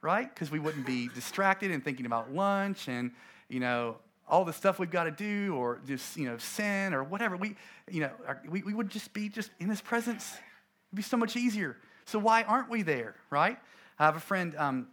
right? 0.02 0.34
Because 0.34 0.52
we 0.52 0.60
wouldn't 0.60 0.86
be 0.86 1.10
distracted 1.10 1.72
and 1.72 1.84
thinking 1.84 2.06
about 2.06 2.34
lunch 2.34 2.88
and, 2.88 3.12
you 3.50 3.60
know, 3.60 3.98
all 4.28 4.44
the 4.44 4.54
stuff 4.54 4.78
we've 4.78 4.92
got 4.92 5.06
to 5.06 5.12
do 5.12 5.56
or 5.56 5.80
just, 5.88 6.18
you 6.18 6.26
know, 6.26 6.38
sin 6.38 6.94
or 6.94 7.04
whatever. 7.04 7.38
We, 7.38 7.56
you 7.90 8.02
know, 8.02 8.12
we, 8.48 8.62
we 8.62 8.74
would 8.74 8.90
just 8.90 9.14
be 9.14 9.30
just 9.30 9.52
in 9.60 9.70
his 9.70 9.82
presence. 9.82 10.34
It'd 10.34 10.96
be 10.96 11.02
so 11.02 11.18
much 11.18 11.36
easier. 11.36 11.78
So 12.06 12.20
why 12.20 12.44
aren't 12.44 12.70
we 12.70 12.84
there, 12.84 13.16
right? 13.30 13.58
I 14.00 14.06
have 14.06 14.16
a 14.16 14.22
friend 14.22 14.56
um, 14.58 14.88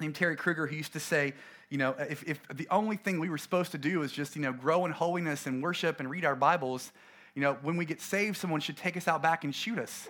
named 0.00 0.14
Terry 0.14 0.36
Kruger 0.36 0.66
who 0.66 0.76
used 0.76 0.92
to 0.92 1.00
say, 1.00 1.34
you 1.70 1.76
know, 1.76 1.94
if, 1.98 2.22
if 2.24 2.40
the 2.54 2.66
only 2.70 2.96
thing 2.96 3.20
we 3.20 3.28
were 3.28 3.38
supposed 3.38 3.72
to 3.72 3.78
do 3.78 4.02
is 4.02 4.10
just, 4.10 4.36
you 4.36 4.42
know, 4.42 4.52
grow 4.52 4.86
in 4.86 4.92
holiness 4.92 5.46
and 5.46 5.62
worship 5.62 6.00
and 6.00 6.08
read 6.08 6.24
our 6.24 6.36
Bibles, 6.36 6.92
you 7.34 7.42
know, 7.42 7.58
when 7.62 7.76
we 7.76 7.84
get 7.84 8.00
saved, 8.00 8.36
someone 8.36 8.60
should 8.60 8.76
take 8.76 8.96
us 8.96 9.06
out 9.06 9.22
back 9.22 9.44
and 9.44 9.54
shoot 9.54 9.78
us 9.78 10.08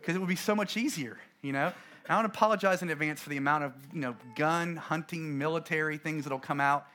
because 0.00 0.16
it 0.16 0.18
would 0.18 0.28
be 0.28 0.36
so 0.36 0.54
much 0.54 0.76
easier, 0.76 1.18
you 1.42 1.52
know? 1.52 1.72
I 2.08 2.20
to 2.20 2.26
apologize 2.26 2.82
in 2.82 2.90
advance 2.90 3.20
for 3.20 3.30
the 3.30 3.38
amount 3.38 3.64
of 3.64 3.72
you 3.92 4.00
know 4.00 4.14
gun 4.36 4.76
hunting, 4.76 5.38
military 5.38 5.96
things 5.96 6.24
that'll 6.24 6.38
come 6.38 6.60
out. 6.60 6.86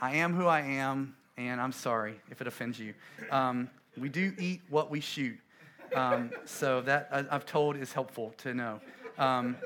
I 0.00 0.16
am 0.16 0.32
who 0.32 0.46
I 0.46 0.60
am, 0.60 1.16
and 1.36 1.60
I'm 1.60 1.72
sorry 1.72 2.20
if 2.30 2.40
it 2.40 2.46
offends 2.46 2.78
you. 2.78 2.94
Um, 3.32 3.68
we 3.96 4.08
do 4.08 4.32
eat 4.38 4.60
what 4.68 4.90
we 4.90 5.00
shoot, 5.00 5.36
um, 5.94 6.30
so 6.44 6.80
that 6.82 7.08
I, 7.10 7.24
have 7.32 7.46
told 7.46 7.76
is 7.76 7.92
helpful 7.92 8.32
to 8.38 8.54
know. 8.54 8.80
Um, 9.18 9.56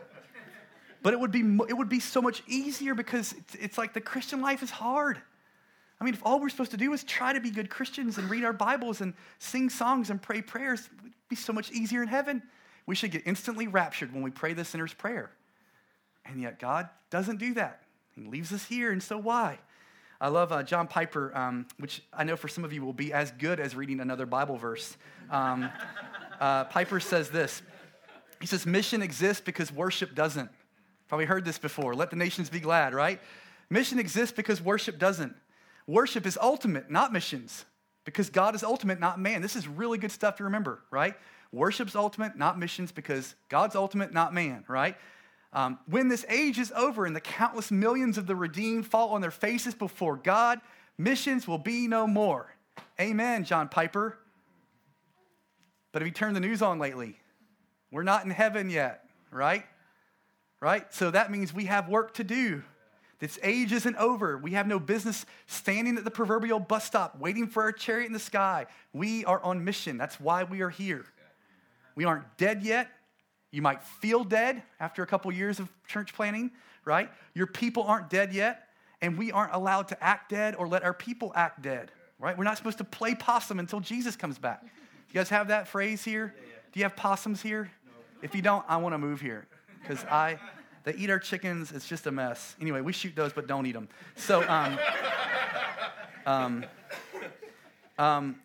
but 1.02 1.12
it 1.12 1.20
would 1.20 1.32
be 1.32 1.40
it 1.68 1.76
would 1.76 1.90
be 1.90 2.00
so 2.00 2.22
much 2.22 2.42
easier 2.46 2.94
because 2.94 3.32
it's, 3.32 3.54
it's 3.56 3.78
like 3.78 3.92
the 3.92 4.00
Christian 4.00 4.40
life 4.40 4.62
is 4.62 4.70
hard. 4.70 5.20
I 6.00 6.04
mean, 6.04 6.14
if 6.14 6.22
all 6.24 6.40
we're 6.40 6.48
supposed 6.48 6.70
to 6.70 6.78
do 6.78 6.94
is 6.94 7.04
try 7.04 7.34
to 7.34 7.40
be 7.40 7.50
good 7.50 7.68
Christians 7.68 8.16
and 8.16 8.30
read 8.30 8.42
our 8.42 8.54
Bibles 8.54 9.02
and 9.02 9.12
sing 9.38 9.68
songs 9.68 10.08
and 10.08 10.20
pray 10.20 10.40
prayers, 10.40 10.80
it 10.80 11.02
would 11.02 11.12
be 11.28 11.36
so 11.36 11.52
much 11.52 11.70
easier 11.70 12.02
in 12.02 12.08
heaven. 12.08 12.42
We 12.86 12.94
should 12.94 13.10
get 13.10 13.22
instantly 13.26 13.68
raptured 13.68 14.12
when 14.12 14.22
we 14.22 14.30
pray 14.30 14.52
the 14.52 14.64
sinner's 14.64 14.94
prayer. 14.94 15.30
And 16.24 16.40
yet, 16.40 16.58
God 16.58 16.88
doesn't 17.10 17.38
do 17.38 17.54
that. 17.54 17.82
He 18.14 18.24
leaves 18.24 18.52
us 18.52 18.64
here, 18.64 18.92
and 18.92 19.02
so 19.02 19.18
why? 19.18 19.58
I 20.20 20.28
love 20.28 20.52
uh, 20.52 20.62
John 20.62 20.86
Piper, 20.86 21.36
um, 21.36 21.66
which 21.78 22.02
I 22.12 22.22
know 22.22 22.36
for 22.36 22.46
some 22.46 22.62
of 22.64 22.72
you 22.72 22.84
will 22.84 22.92
be 22.92 23.12
as 23.12 23.32
good 23.32 23.58
as 23.58 23.74
reading 23.74 23.98
another 23.98 24.24
Bible 24.24 24.56
verse. 24.56 24.96
Um, 25.30 25.68
uh, 26.38 26.64
Piper 26.64 27.00
says 27.00 27.30
this 27.30 27.62
He 28.40 28.46
says, 28.46 28.64
Mission 28.64 29.02
exists 29.02 29.42
because 29.44 29.72
worship 29.72 30.14
doesn't. 30.14 30.50
Probably 31.08 31.26
heard 31.26 31.44
this 31.44 31.58
before. 31.58 31.94
Let 31.94 32.10
the 32.10 32.16
nations 32.16 32.48
be 32.50 32.60
glad, 32.60 32.94
right? 32.94 33.20
Mission 33.68 33.98
exists 33.98 34.34
because 34.34 34.62
worship 34.62 34.98
doesn't. 34.98 35.34
Worship 35.86 36.24
is 36.24 36.38
ultimate, 36.40 36.90
not 36.90 37.12
missions, 37.12 37.64
because 38.04 38.30
God 38.30 38.54
is 38.54 38.62
ultimate, 38.62 39.00
not 39.00 39.18
man. 39.18 39.42
This 39.42 39.56
is 39.56 39.66
really 39.66 39.98
good 39.98 40.12
stuff 40.12 40.36
to 40.36 40.44
remember, 40.44 40.80
right? 40.90 41.16
Worship's 41.52 41.94
ultimate, 41.94 42.36
not 42.36 42.58
missions, 42.58 42.92
because 42.92 43.34
God's 43.48 43.76
ultimate, 43.76 44.12
not 44.12 44.32
man, 44.32 44.64
right? 44.68 44.96
Um, 45.52 45.78
when 45.86 46.08
this 46.08 46.24
age 46.28 46.58
is 46.58 46.72
over 46.74 47.04
and 47.04 47.14
the 47.14 47.20
countless 47.20 47.70
millions 47.70 48.16
of 48.16 48.26
the 48.26 48.34
redeemed 48.34 48.86
fall 48.86 49.10
on 49.10 49.20
their 49.20 49.30
faces 49.30 49.74
before 49.74 50.16
God, 50.16 50.60
missions 50.96 51.46
will 51.46 51.58
be 51.58 51.86
no 51.86 52.06
more. 52.06 52.54
Amen, 52.98 53.44
John 53.44 53.68
Piper. 53.68 54.18
But 55.92 56.00
have 56.00 56.06
you 56.06 56.12
turned 56.14 56.34
the 56.34 56.40
news 56.40 56.62
on 56.62 56.78
lately? 56.78 57.18
We're 57.90 58.02
not 58.02 58.24
in 58.24 58.30
heaven 58.30 58.70
yet, 58.70 59.04
right? 59.30 59.64
Right? 60.58 60.92
So 60.94 61.10
that 61.10 61.30
means 61.30 61.52
we 61.52 61.66
have 61.66 61.88
work 61.88 62.14
to 62.14 62.24
do. 62.24 62.62
This 63.18 63.38
age 63.42 63.72
isn't 63.72 63.96
over. 63.96 64.38
We 64.38 64.52
have 64.52 64.66
no 64.66 64.80
business 64.80 65.26
standing 65.46 65.98
at 65.98 66.04
the 66.04 66.10
proverbial 66.10 66.58
bus 66.58 66.84
stop 66.84 67.20
waiting 67.20 67.46
for 67.46 67.62
our 67.62 67.72
chariot 67.72 68.06
in 68.06 68.12
the 68.12 68.18
sky. 68.18 68.66
We 68.92 69.24
are 69.26 69.40
on 69.42 69.64
mission. 69.64 69.98
That's 69.98 70.18
why 70.18 70.44
we 70.44 70.62
are 70.62 70.70
here. 70.70 71.04
We 71.94 72.04
aren't 72.04 72.36
dead 72.36 72.62
yet. 72.62 72.88
You 73.50 73.62
might 73.62 73.82
feel 73.82 74.24
dead 74.24 74.62
after 74.80 75.02
a 75.02 75.06
couple 75.06 75.30
years 75.32 75.60
of 75.60 75.68
church 75.86 76.14
planning, 76.14 76.50
right? 76.84 77.10
Your 77.34 77.46
people 77.46 77.82
aren't 77.84 78.08
dead 78.08 78.32
yet, 78.32 78.68
and 79.02 79.18
we 79.18 79.30
aren't 79.30 79.52
allowed 79.52 79.88
to 79.88 80.02
act 80.02 80.30
dead 80.30 80.54
or 80.56 80.66
let 80.66 80.82
our 80.82 80.94
people 80.94 81.32
act 81.34 81.60
dead, 81.60 81.90
right? 82.18 82.36
We're 82.36 82.44
not 82.44 82.56
supposed 82.56 82.78
to 82.78 82.84
play 82.84 83.14
possum 83.14 83.58
until 83.58 83.80
Jesus 83.80 84.16
comes 84.16 84.38
back. 84.38 84.62
You 84.62 85.14
guys 85.14 85.28
have 85.28 85.48
that 85.48 85.68
phrase 85.68 86.02
here? 86.02 86.34
Do 86.72 86.80
you 86.80 86.84
have 86.84 86.96
possums 86.96 87.42
here? 87.42 87.70
If 88.22 88.34
you 88.34 88.40
don't, 88.40 88.64
I 88.68 88.78
want 88.78 88.94
to 88.94 88.98
move 88.98 89.20
here 89.20 89.46
because 89.82 90.02
I, 90.04 90.38
they 90.84 90.94
eat 90.94 91.10
our 91.10 91.18
chickens. 91.18 91.72
It's 91.72 91.86
just 91.86 92.06
a 92.06 92.10
mess. 92.10 92.56
Anyway, 92.60 92.80
we 92.80 92.92
shoot 92.92 93.14
those, 93.14 93.32
but 93.34 93.46
don't 93.46 93.66
eat 93.66 93.72
them. 93.72 93.88
So, 94.16 94.48
um, 94.48 94.78
um, 96.26 96.64
um, 97.98 98.36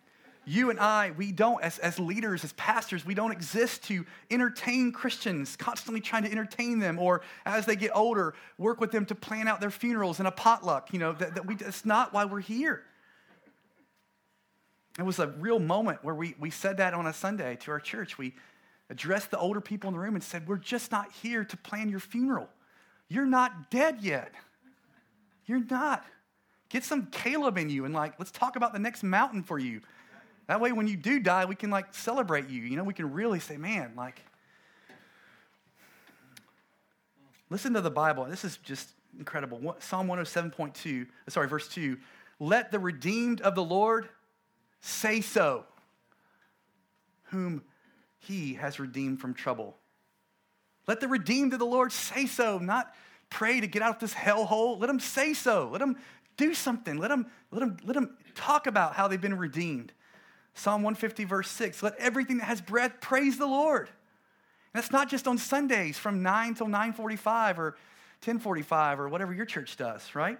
you 0.48 0.70
and 0.70 0.80
I, 0.80 1.12
we 1.16 1.30
don't, 1.30 1.62
as, 1.62 1.78
as 1.78 1.98
leaders, 1.98 2.42
as 2.42 2.54
pastors, 2.54 3.04
we 3.04 3.14
don't 3.14 3.32
exist 3.32 3.84
to 3.84 4.06
entertain 4.30 4.92
Christians, 4.92 5.56
constantly 5.56 6.00
trying 6.00 6.22
to 6.24 6.30
entertain 6.30 6.78
them, 6.78 6.98
or 6.98 7.20
as 7.44 7.66
they 7.66 7.76
get 7.76 7.90
older, 7.94 8.34
work 8.56 8.80
with 8.80 8.90
them 8.90 9.04
to 9.06 9.14
plan 9.14 9.46
out 9.46 9.60
their 9.60 9.70
funerals 9.70 10.20
and 10.20 10.26
a 10.26 10.30
potluck. 10.30 10.92
You 10.92 11.00
know, 11.00 11.12
that, 11.12 11.34
that 11.34 11.46
we, 11.46 11.56
that's 11.56 11.84
not 11.84 12.14
why 12.14 12.24
we're 12.24 12.40
here. 12.40 12.82
It 14.98 15.04
was 15.04 15.18
a 15.18 15.28
real 15.28 15.58
moment 15.58 16.02
where 16.02 16.14
we, 16.14 16.34
we 16.40 16.50
said 16.50 16.78
that 16.78 16.94
on 16.94 17.06
a 17.06 17.12
Sunday 17.12 17.56
to 17.56 17.70
our 17.70 17.80
church. 17.80 18.16
We 18.16 18.34
addressed 18.88 19.30
the 19.30 19.38
older 19.38 19.60
people 19.60 19.88
in 19.88 19.94
the 19.94 20.00
room 20.00 20.14
and 20.14 20.24
said, 20.24 20.48
We're 20.48 20.56
just 20.56 20.90
not 20.90 21.12
here 21.12 21.44
to 21.44 21.56
plan 21.58 21.90
your 21.90 22.00
funeral. 22.00 22.48
You're 23.08 23.26
not 23.26 23.70
dead 23.70 23.98
yet. 24.00 24.32
You're 25.44 25.64
not. 25.70 26.04
Get 26.70 26.84
some 26.84 27.06
Caleb 27.06 27.58
in 27.58 27.70
you 27.70 27.84
and, 27.84 27.94
like, 27.94 28.14
let's 28.18 28.30
talk 28.30 28.56
about 28.56 28.72
the 28.72 28.78
next 28.78 29.02
mountain 29.02 29.42
for 29.42 29.58
you. 29.58 29.80
That 30.48 30.60
way, 30.60 30.72
when 30.72 30.88
you 30.88 30.96
do 30.96 31.20
die, 31.20 31.44
we 31.44 31.54
can 31.54 31.70
like 31.70 31.94
celebrate 31.94 32.48
you. 32.48 32.62
You 32.62 32.76
know, 32.76 32.84
we 32.84 32.94
can 32.94 33.12
really 33.12 33.38
say, 33.38 33.56
man, 33.58 33.92
like, 33.96 34.22
listen 37.50 37.74
to 37.74 37.82
the 37.82 37.90
Bible. 37.90 38.24
This 38.24 38.44
is 38.44 38.56
just 38.56 38.88
incredible. 39.18 39.76
Psalm 39.78 40.08
107.2, 40.08 41.02
uh, 41.02 41.30
sorry, 41.30 41.48
verse 41.48 41.68
2. 41.68 41.98
Let 42.40 42.72
the 42.72 42.78
redeemed 42.78 43.42
of 43.42 43.54
the 43.54 43.62
Lord 43.62 44.08
say 44.80 45.20
so, 45.20 45.66
whom 47.24 47.62
he 48.18 48.54
has 48.54 48.80
redeemed 48.80 49.20
from 49.20 49.34
trouble. 49.34 49.76
Let 50.86 51.00
the 51.00 51.08
redeemed 51.08 51.52
of 51.52 51.58
the 51.58 51.66
Lord 51.66 51.92
say 51.92 52.24
so, 52.24 52.58
not 52.58 52.94
pray 53.28 53.60
to 53.60 53.66
get 53.66 53.82
out 53.82 53.96
of 53.96 54.00
this 54.00 54.14
hellhole. 54.14 54.80
Let 54.80 54.86
them 54.86 55.00
say 55.00 55.34
so. 55.34 55.68
Let 55.70 55.80
them 55.80 55.98
do 56.38 56.54
something. 56.54 56.96
Let 56.96 57.08
them, 57.08 57.26
let 57.50 57.60
them, 57.60 57.76
let 57.84 57.94
them 57.94 58.16
talk 58.34 58.66
about 58.66 58.94
how 58.94 59.08
they've 59.08 59.20
been 59.20 59.36
redeemed. 59.36 59.92
Psalm 60.58 60.82
150, 60.82 61.24
verse 61.24 61.48
6 61.50 61.82
let 61.84 61.94
everything 61.98 62.38
that 62.38 62.46
has 62.46 62.60
breath 62.60 63.00
praise 63.00 63.38
the 63.38 63.46
Lord. 63.46 63.88
And 63.88 64.82
that's 64.82 64.90
not 64.90 65.08
just 65.08 65.28
on 65.28 65.38
Sundays 65.38 65.96
from 65.98 66.22
9 66.22 66.54
till 66.54 66.66
9:45 66.66 67.58
or 67.58 67.76
10:45 68.22 68.98
or 68.98 69.08
whatever 69.08 69.32
your 69.32 69.46
church 69.46 69.76
does, 69.76 70.14
right? 70.16 70.38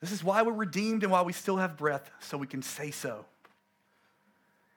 This 0.00 0.10
is 0.10 0.24
why 0.24 0.42
we're 0.42 0.52
redeemed 0.52 1.04
and 1.04 1.12
why 1.12 1.22
we 1.22 1.32
still 1.32 1.56
have 1.58 1.76
breath, 1.76 2.10
so 2.18 2.36
we 2.36 2.48
can 2.48 2.60
say 2.60 2.90
so. 2.90 3.24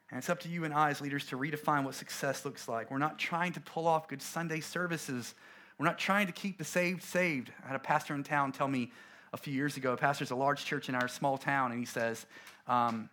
And 0.09 0.19
it's 0.19 0.29
up 0.29 0.39
to 0.41 0.49
you 0.49 0.63
and 0.63 0.73
I 0.73 0.91
as 0.91 1.01
leaders 1.01 1.25
to 1.27 1.37
redefine 1.37 1.83
what 1.83 1.95
success 1.95 2.45
looks 2.45 2.67
like. 2.67 2.91
We're 2.91 2.99
not 2.99 3.17
trying 3.17 3.53
to 3.53 3.59
pull 3.59 3.87
off 3.87 4.07
good 4.07 4.21
Sunday 4.21 4.61
services. 4.61 5.33
We're 5.77 5.87
not 5.87 5.97
trying 5.97 6.27
to 6.27 6.33
keep 6.33 6.59
the 6.59 6.63
saved 6.63 7.03
saved. 7.03 7.51
I 7.63 7.67
had 7.67 7.75
a 7.75 7.79
pastor 7.79 8.13
in 8.13 8.23
town 8.23 8.51
tell 8.51 8.67
me 8.67 8.91
a 9.33 9.37
few 9.37 9.53
years 9.53 9.77
ago, 9.77 9.93
a 9.93 9.97
pastor's 9.97 10.31
a 10.31 10.35
large 10.35 10.63
church 10.63 10.87
in 10.89 10.95
our 10.95 11.07
small 11.07 11.37
town, 11.37 11.71
and 11.71 11.79
he 11.79 11.85
says, 11.85 12.25
um, 12.67 13.09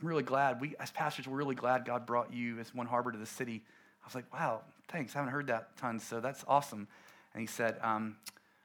I'm 0.00 0.06
really 0.06 0.22
glad, 0.22 0.60
we 0.60 0.74
as 0.78 0.90
pastors, 0.90 1.26
we're 1.26 1.36
really 1.36 1.54
glad 1.54 1.84
God 1.84 2.06
brought 2.06 2.32
you 2.32 2.58
as 2.60 2.74
one 2.74 2.86
harbor 2.86 3.10
to 3.10 3.18
the 3.18 3.26
city. 3.26 3.62
I 4.02 4.06
was 4.06 4.14
like, 4.14 4.32
wow, 4.32 4.62
thanks. 4.88 5.14
I 5.14 5.18
haven't 5.18 5.32
heard 5.32 5.48
that 5.48 5.76
tons, 5.76 6.04
so 6.04 6.20
that's 6.20 6.44
awesome. 6.46 6.86
And 7.34 7.40
he 7.40 7.46
said, 7.46 7.78
um, 7.82 8.16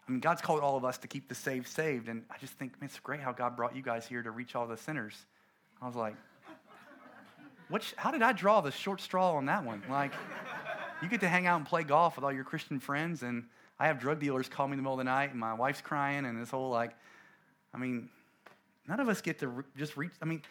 I 0.08 0.12
mean, 0.12 0.20
God's 0.20 0.42
called 0.42 0.60
all 0.60 0.78
of 0.78 0.86
us 0.86 0.98
to 1.00 1.08
keep 1.08 1.30
the 1.30 1.36
saved 1.36 1.68
saved. 1.68 2.10
And 2.10 2.24
I 2.30 2.38
just 2.40 2.54
think, 2.54 2.80
man, 2.80 2.90
it's 2.90 3.00
great 3.00 3.20
how 3.20 3.32
God 3.32 3.56
brought 3.56 3.76
you 3.76 3.82
guys 3.82 4.06
here 4.06 4.22
to 4.22 4.32
reach 4.32 4.56
all 4.56 4.68
the 4.68 4.78
sinners. 4.78 5.16
I 5.82 5.88
was 5.88 5.96
like, 5.96 6.16
which, 7.70 7.94
how 7.98 8.12
did 8.12 8.22
I 8.22 8.34
draw 8.34 8.62
the 8.62 8.72
short 8.72 9.02
straw 9.02 9.34
on 9.36 9.46
that 9.46 9.66
one? 9.66 9.82
Like, 9.90 10.14
you 11.02 11.10
get 11.10 11.22
to 11.22 11.30
hang 11.30 11.48
out 11.48 11.58
and 11.58 11.66
play 11.66 11.84
golf 11.84 12.16
with 12.16 12.24
all 12.24 12.32
your 12.32 12.44
Christian 12.44 12.80
friends, 12.80 13.24
and 13.24 13.46
I 13.80 13.88
have 13.88 14.00
drug 14.00 14.20
dealers 14.20 14.48
call 14.48 14.68
me 14.68 14.74
in 14.74 14.78
the 14.78 14.84
middle 14.84 14.94
of 14.94 15.00
the 15.00 15.06
night, 15.06 15.32
and 15.32 15.40
my 15.40 15.54
wife's 15.54 15.82
crying, 15.82 16.26
and 16.26 16.40
this 16.40 16.52
whole 16.52 16.70
like, 16.70 16.92
I 17.74 17.78
mean, 17.78 18.10
None 18.88 19.00
of 19.00 19.08
us 19.10 19.22
get 19.22 19.40
to 19.40 19.48
re- 19.48 19.64
just 19.78 19.98
reach. 19.98 20.12
I 20.22 20.26
mean, 20.26 20.42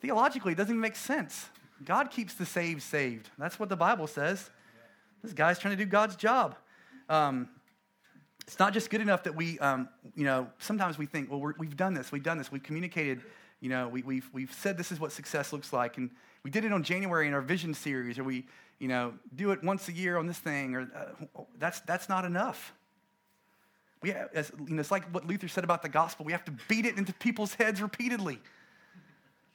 theologically, 0.00 0.52
it 0.52 0.56
doesn't 0.56 0.72
even 0.72 0.80
make 0.80 0.96
sense. 0.96 1.48
God 1.84 2.10
keeps 2.10 2.34
the 2.34 2.46
saved 2.46 2.82
saved. 2.82 3.30
That's 3.38 3.58
what 3.58 3.68
the 3.68 3.76
Bible 3.76 4.06
says. 4.06 4.50
This 5.22 5.32
guy's 5.32 5.58
trying 5.58 5.76
to 5.76 5.84
do 5.84 5.88
God's 5.88 6.16
job. 6.16 6.56
Um, 7.08 7.48
it's 8.46 8.58
not 8.58 8.72
just 8.72 8.90
good 8.90 9.00
enough 9.00 9.24
that 9.24 9.34
we, 9.34 9.58
um, 9.60 9.88
you 10.14 10.24
know, 10.24 10.48
sometimes 10.58 10.98
we 10.98 11.06
think, 11.06 11.30
well, 11.30 11.40
we 11.40 11.66
have 11.66 11.76
done 11.76 11.94
this, 11.94 12.10
we've 12.10 12.22
done 12.22 12.38
this, 12.38 12.50
we've 12.50 12.62
communicated, 12.62 13.22
you 13.60 13.68
know, 13.68 13.88
we, 13.88 14.02
we've, 14.02 14.28
we've 14.32 14.52
said 14.52 14.76
this 14.76 14.90
is 14.90 14.98
what 14.98 15.12
success 15.12 15.52
looks 15.52 15.72
like. 15.72 15.98
And 15.98 16.10
we 16.42 16.50
did 16.50 16.64
it 16.64 16.72
on 16.72 16.82
January 16.82 17.26
in 17.26 17.34
our 17.34 17.42
vision 17.42 17.74
series, 17.74 18.18
or 18.18 18.24
we, 18.24 18.46
you 18.78 18.88
know, 18.88 19.12
do 19.34 19.52
it 19.52 19.62
once 19.62 19.88
a 19.88 19.92
year 19.92 20.16
on 20.16 20.26
this 20.26 20.38
thing, 20.38 20.74
or 20.74 20.90
uh, 20.96 21.42
that's, 21.58 21.80
that's 21.80 22.08
not 22.08 22.24
enough. 22.24 22.72
We 24.02 24.10
have, 24.10 24.30
you 24.66 24.74
know, 24.74 24.80
it's 24.80 24.90
like 24.90 25.04
what 25.12 25.26
Luther 25.26 25.48
said 25.48 25.64
about 25.64 25.82
the 25.82 25.88
gospel. 25.88 26.24
We 26.24 26.32
have 26.32 26.44
to 26.46 26.52
beat 26.68 26.86
it 26.86 26.96
into 26.96 27.12
people's 27.12 27.54
heads 27.54 27.82
repeatedly. 27.82 28.38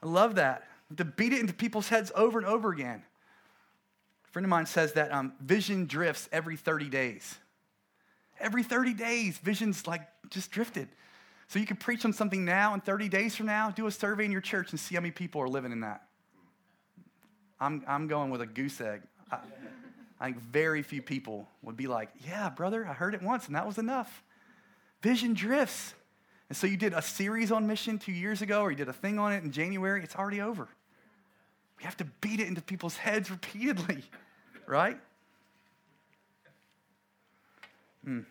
I 0.03 0.08
love 0.08 0.36
that. 0.36 0.67
To 0.97 1.05
beat 1.05 1.34
it 1.34 1.39
into 1.39 1.53
people's 1.53 1.89
heads 1.89 2.12
over 2.15 2.38
and 2.38 2.47
over 2.47 2.71
again. 2.71 3.03
A 4.27 4.31
friend 4.31 4.45
of 4.45 4.49
mine 4.49 4.67
says 4.67 4.93
that 4.93 5.12
um, 5.12 5.34
vision 5.41 5.86
drifts 5.88 6.29
every 6.31 6.58
30 6.58 6.89
days. 6.89 7.38
Every 8.39 8.62
30 8.62 8.93
days, 8.93 9.38
vision's 9.39 9.88
like 9.88 10.01
just 10.29 10.51
drifted. 10.51 10.89
So 11.47 11.60
you 11.60 11.65
could 11.65 11.79
preach 11.79 12.05
on 12.05 12.13
something 12.13 12.43
now, 12.43 12.73
and 12.73 12.84
30 12.84 13.10
days 13.10 13.36
from 13.36 13.45
now, 13.47 13.71
do 13.71 13.88
a 13.88 13.91
survey 13.91 14.25
in 14.25 14.31
your 14.31 14.41
church 14.41 14.71
and 14.71 14.79
see 14.79 14.95
how 14.95 15.01
many 15.01 15.12
people 15.12 15.41
are 15.41 15.47
living 15.47 15.71
in 15.71 15.81
that. 15.81 16.03
I'm, 17.60 17.84
I'm 17.88 18.08
going 18.08 18.29
with 18.29 18.41
a 18.41 18.45
goose 18.45 18.81
egg. 18.81 19.01
I, 19.31 19.38
I 20.19 20.25
think 20.25 20.41
very 20.41 20.81
few 20.81 21.01
people 21.01 21.47
would 21.62 21.77
be 21.77 21.88
like, 21.88 22.10
Yeah, 22.27 22.49
brother, 22.49 22.86
I 22.86 22.93
heard 22.93 23.13
it 23.13 23.21
once, 23.21 23.47
and 23.47 23.55
that 23.55 23.65
was 23.65 23.77
enough. 23.77 24.23
Vision 25.06 25.36
drifts. 25.36 25.94
And 26.50 26.58
so 26.58 26.65
you 26.65 26.78
did 26.78 26.94
a 26.94 27.02
series 27.02 27.52
on 27.52 27.68
mission 27.68 28.00
two 28.00 28.12
years 28.12 28.41
ago, 28.41 28.62
or 28.62 28.72
you 28.72 28.76
did 28.76 28.89
a 28.89 28.94
thing 28.94 29.20
on 29.20 29.34
it 29.34 29.44
in 29.44 29.52
January, 29.52 30.02
it's 30.04 30.15
already 30.15 30.41
over. 30.41 30.68
We 31.78 31.84
have 31.84 31.96
to 31.98 32.06
beat 32.22 32.39
it 32.39 32.48
into 32.48 32.60
people's 32.63 32.98
heads 32.98 33.30
repeatedly, 33.30 34.04
right? 34.65 34.98
Hmm. 38.04 38.22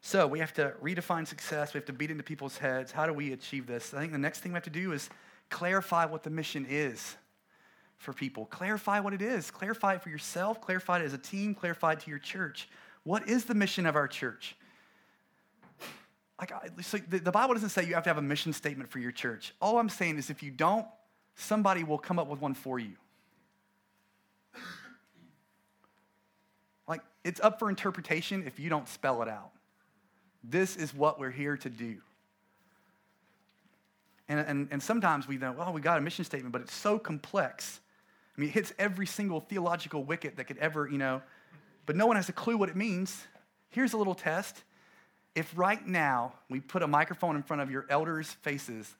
So 0.00 0.26
we 0.26 0.38
have 0.38 0.54
to 0.54 0.72
redefine 0.82 1.26
success. 1.26 1.74
We 1.74 1.78
have 1.78 1.86
to 1.88 1.92
beat 1.92 2.10
into 2.10 2.24
people's 2.24 2.56
heads. 2.56 2.90
How 2.90 3.04
do 3.04 3.12
we 3.12 3.34
achieve 3.34 3.66
this? 3.66 3.92
I 3.92 3.98
think 4.00 4.12
the 4.12 4.16
next 4.16 4.40
thing 4.40 4.52
we 4.52 4.56
have 4.56 4.64
to 4.64 4.70
do 4.70 4.92
is 4.92 5.10
clarify 5.50 6.06
what 6.06 6.22
the 6.22 6.30
mission 6.30 6.64
is 6.66 7.14
for 7.98 8.14
people. 8.14 8.46
Clarify 8.46 9.00
what 9.00 9.12
it 9.12 9.20
is. 9.20 9.50
Clarify 9.50 9.96
it 9.96 10.02
for 10.02 10.08
yourself. 10.08 10.62
Clarify 10.62 11.00
it 11.00 11.04
as 11.04 11.12
a 11.12 11.18
team. 11.18 11.54
Clarify 11.54 11.92
it 11.92 12.00
to 12.00 12.08
your 12.08 12.18
church. 12.18 12.70
What 13.02 13.28
is 13.28 13.44
the 13.44 13.54
mission 13.54 13.84
of 13.84 13.94
our 13.94 14.08
church? 14.08 14.56
Like, 16.38 16.52
so 16.82 16.98
the, 16.98 17.18
the 17.18 17.32
Bible 17.32 17.54
doesn't 17.54 17.70
say 17.70 17.84
you 17.84 17.94
have 17.94 18.04
to 18.04 18.10
have 18.10 18.18
a 18.18 18.22
mission 18.22 18.52
statement 18.52 18.90
for 18.90 18.98
your 18.98 19.10
church. 19.10 19.54
All 19.60 19.78
I'm 19.78 19.88
saying 19.88 20.18
is 20.18 20.30
if 20.30 20.42
you 20.42 20.50
don't, 20.50 20.86
somebody 21.34 21.84
will 21.84 21.98
come 21.98 22.18
up 22.18 22.28
with 22.28 22.40
one 22.40 22.54
for 22.54 22.78
you. 22.78 22.92
Like, 26.86 27.02
it's 27.24 27.40
up 27.40 27.58
for 27.58 27.68
interpretation 27.68 28.44
if 28.46 28.60
you 28.60 28.70
don't 28.70 28.88
spell 28.88 29.22
it 29.22 29.28
out. 29.28 29.50
This 30.44 30.76
is 30.76 30.94
what 30.94 31.18
we're 31.18 31.30
here 31.30 31.56
to 31.56 31.68
do. 31.68 31.96
And, 34.28 34.40
and, 34.40 34.68
and 34.70 34.82
sometimes 34.82 35.26
we 35.26 35.38
know, 35.38 35.52
well, 35.52 35.72
we 35.72 35.80
got 35.80 35.98
a 35.98 36.00
mission 36.00 36.24
statement, 36.24 36.52
but 36.52 36.62
it's 36.62 36.74
so 36.74 36.98
complex. 36.98 37.80
I 38.36 38.40
mean, 38.40 38.50
it 38.50 38.52
hits 38.52 38.72
every 38.78 39.06
single 39.06 39.40
theological 39.40 40.04
wicket 40.04 40.36
that 40.36 40.44
could 40.44 40.58
ever, 40.58 40.88
you 40.88 40.98
know, 40.98 41.22
but 41.86 41.96
no 41.96 42.06
one 42.06 42.16
has 42.16 42.28
a 42.28 42.32
clue 42.32 42.56
what 42.56 42.68
it 42.68 42.76
means. 42.76 43.26
Here's 43.70 43.94
a 43.94 43.96
little 43.96 44.14
test. 44.14 44.62
If 45.34 45.56
right 45.56 45.84
now 45.86 46.34
we 46.48 46.60
put 46.60 46.82
a 46.82 46.86
microphone 46.86 47.36
in 47.36 47.42
front 47.42 47.62
of 47.62 47.70
your 47.70 47.86
elders' 47.88 48.32
faces 48.42 48.92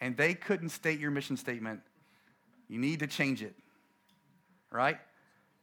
and 0.00 0.16
they 0.16 0.34
couldn't 0.34 0.68
state 0.70 1.00
your 1.00 1.10
mission 1.10 1.36
statement, 1.36 1.80
you 2.68 2.78
need 2.78 3.00
to 3.00 3.06
change 3.06 3.42
it, 3.42 3.54
right? 4.70 4.98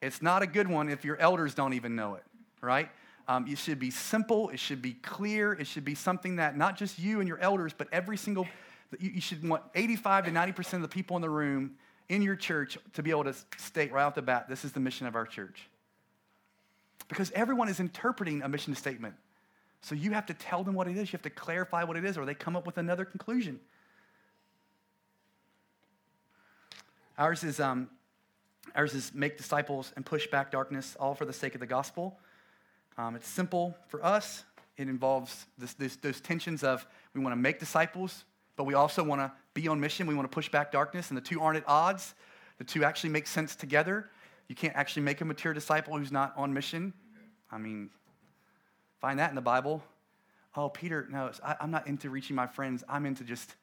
It's 0.02 0.22
not 0.22 0.42
a 0.42 0.48
good 0.48 0.68
one 0.68 0.90
if 0.90 1.06
your 1.06 1.18
elders 1.18 1.56
don't 1.56 1.74
even 1.74 1.96
know 1.96 2.16
it, 2.16 2.24
right? 2.62 2.90
Um, 3.28 3.48
it 3.48 3.58
should 3.58 3.80
be 3.80 3.92
simple, 3.92 4.50
it 4.50 4.60
should 4.60 4.82
be 4.82 4.94
clear, 4.94 5.54
it 5.54 5.68
should 5.68 5.86
be 5.86 5.96
something 5.96 6.38
that 6.38 6.58
not 6.58 6.78
just 6.78 7.00
you 7.00 7.20
and 7.20 7.28
your 7.28 7.40
elders, 7.40 7.74
but 7.78 7.88
every 7.92 8.18
single, 8.18 8.48
you 9.00 9.20
should 9.20 9.48
want 9.48 9.64
85 9.76 10.26
to 10.26 10.32
90% 10.32 10.74
of 10.74 10.82
the 10.82 10.88
people 10.88 11.16
in 11.16 11.22
the 11.22 11.30
room 11.30 11.76
in 12.10 12.22
your 12.22 12.36
church 12.36 12.78
to 12.94 13.04
be 13.04 13.10
able 13.10 13.26
to 13.26 13.36
state 13.58 13.92
right 13.92 14.04
off 14.04 14.16
the 14.16 14.22
bat, 14.22 14.48
this 14.48 14.64
is 14.64 14.72
the 14.72 14.80
mission 14.80 15.08
of 15.08 15.16
our 15.16 15.26
church. 15.26 15.68
Because 17.10 17.32
everyone 17.32 17.70
is 17.70 17.80
interpreting 17.80 18.42
a 18.44 18.50
mission 18.50 18.76
statement. 18.76 19.16
So 19.88 19.96
you 19.96 20.12
have 20.12 20.26
to 20.26 20.34
tell 20.34 20.66
them 20.66 20.74
what 20.74 20.90
it 20.90 20.98
is, 20.98 21.14
you 21.14 21.14
have 21.14 21.22
to 21.22 21.30
clarify 21.30 21.86
what 21.86 21.96
it 21.96 22.04
is, 22.04 22.18
or 22.18 22.26
they 22.26 22.34
come 22.34 22.58
up 22.58 22.66
with 22.66 22.78
another 22.78 23.06
conclusion. 23.06 23.58
Ours 27.18 27.46
is, 27.46 27.62
um, 27.62 27.90
ours 28.76 28.94
is 28.94 29.14
make 29.14 29.38
disciples 29.38 29.94
and 29.96 30.06
push 30.06 30.28
back 30.28 30.52
darkness, 30.52 30.98
all 31.00 31.16
for 31.16 31.24
the 31.24 31.32
sake 31.32 31.54
of 31.54 31.62
the 31.62 31.66
gospel. 31.66 32.20
Um, 32.98 33.16
it's 33.16 33.30
simple 33.30 33.78
for 33.88 34.04
us. 34.04 34.44
It 34.76 34.90
involves 34.90 35.46
this, 35.58 35.74
this, 35.76 35.96
those 35.96 36.20
tensions 36.20 36.66
of 36.66 36.86
we 37.14 37.22
want 37.22 37.32
to 37.32 37.42
make 37.42 37.58
disciples, 37.58 38.26
but 38.58 38.66
we 38.66 38.74
also 38.74 39.06
want 39.06 39.22
to 39.22 39.32
be 39.54 39.70
on 39.70 39.80
mission. 39.80 40.06
We 40.06 40.16
want 40.16 40.30
to 40.30 40.36
push 40.36 40.50
back 40.50 40.70
darkness, 40.70 41.12
and 41.12 41.18
the 41.18 41.22
two 41.22 41.40
aren't 41.40 41.60
at 41.60 41.64
odds. 41.66 42.14
The 42.58 42.66
two 42.66 42.84
actually 42.84 43.12
make 43.12 43.26
sense 43.26 43.56
together. 43.56 44.10
You 44.50 44.56
can't 44.56 44.76
actually 44.76 45.04
make 45.04 45.22
a 45.22 45.26
mature 45.26 45.54
disciple 45.54 45.98
who's 45.98 46.12
not 46.12 46.34
on 46.36 46.54
mission. 46.54 46.92
I 47.50 47.58
mean, 47.58 47.90
find 49.00 49.20
that 49.20 49.30
in 49.30 49.36
the 49.36 49.42
Bible. 49.42 49.84
Oh, 50.56 50.70
Peter, 50.70 51.08
no, 51.10 51.32
I, 51.44 51.56
I'm 51.62 51.72
not 51.72 51.88
into 51.88 52.10
reaching 52.10 52.36
my 52.36 52.48
friends. 52.48 52.84
I'm 52.90 53.06
into 53.06 53.24
just 53.24 53.56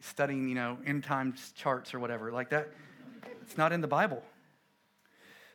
studying, 0.00 0.48
you 0.48 0.54
know, 0.54 0.78
end 0.86 1.04
times 1.04 1.52
charts 1.54 1.94
or 1.94 2.00
whatever 2.00 2.32
like 2.32 2.50
that. 2.50 2.68
It's 3.42 3.58
not 3.58 3.72
in 3.72 3.80
the 3.80 3.88
Bible. 3.88 4.22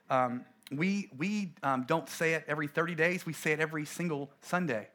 Um, 0.09 0.45
we 0.71 1.09
we 1.17 1.53
um, 1.63 1.85
don't 1.87 2.09
say 2.09 2.33
it 2.33 2.43
every 2.47 2.67
30 2.67 2.95
days. 2.95 3.25
We 3.25 3.33
say 3.33 3.53
it 3.53 3.59
every 3.59 3.85
single 3.85 4.29
Sunday. 4.41 4.87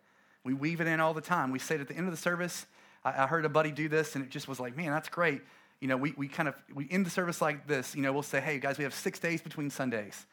We 0.44 0.54
weave 0.54 0.80
it 0.80 0.86
in 0.86 1.00
all 1.00 1.14
the 1.14 1.20
time. 1.20 1.50
We 1.50 1.58
say 1.58 1.76
it 1.76 1.80
at 1.80 1.88
the 1.88 1.94
end 1.94 2.06
of 2.06 2.12
the 2.12 2.20
service. 2.20 2.66
I, 3.04 3.24
I 3.24 3.26
heard 3.26 3.44
a 3.44 3.48
buddy 3.48 3.70
do 3.70 3.88
this, 3.88 4.16
and 4.16 4.24
it 4.24 4.30
just 4.30 4.48
was 4.48 4.60
like, 4.60 4.76
man, 4.76 4.90
that's 4.90 5.08
great. 5.08 5.40
You 5.80 5.88
know, 5.88 5.96
we, 5.96 6.14
we 6.16 6.28
kind 6.28 6.48
of 6.48 6.54
we 6.74 6.86
end 6.90 7.06
the 7.06 7.10
service 7.10 7.40
like 7.40 7.66
this. 7.66 7.94
You 7.94 8.02
know, 8.02 8.12
we'll 8.12 8.22
say, 8.22 8.40
hey 8.40 8.58
guys, 8.58 8.78
we 8.78 8.84
have 8.84 8.94
six 8.94 9.18
days 9.18 9.40
between 9.40 9.70
Sundays, 9.70 10.26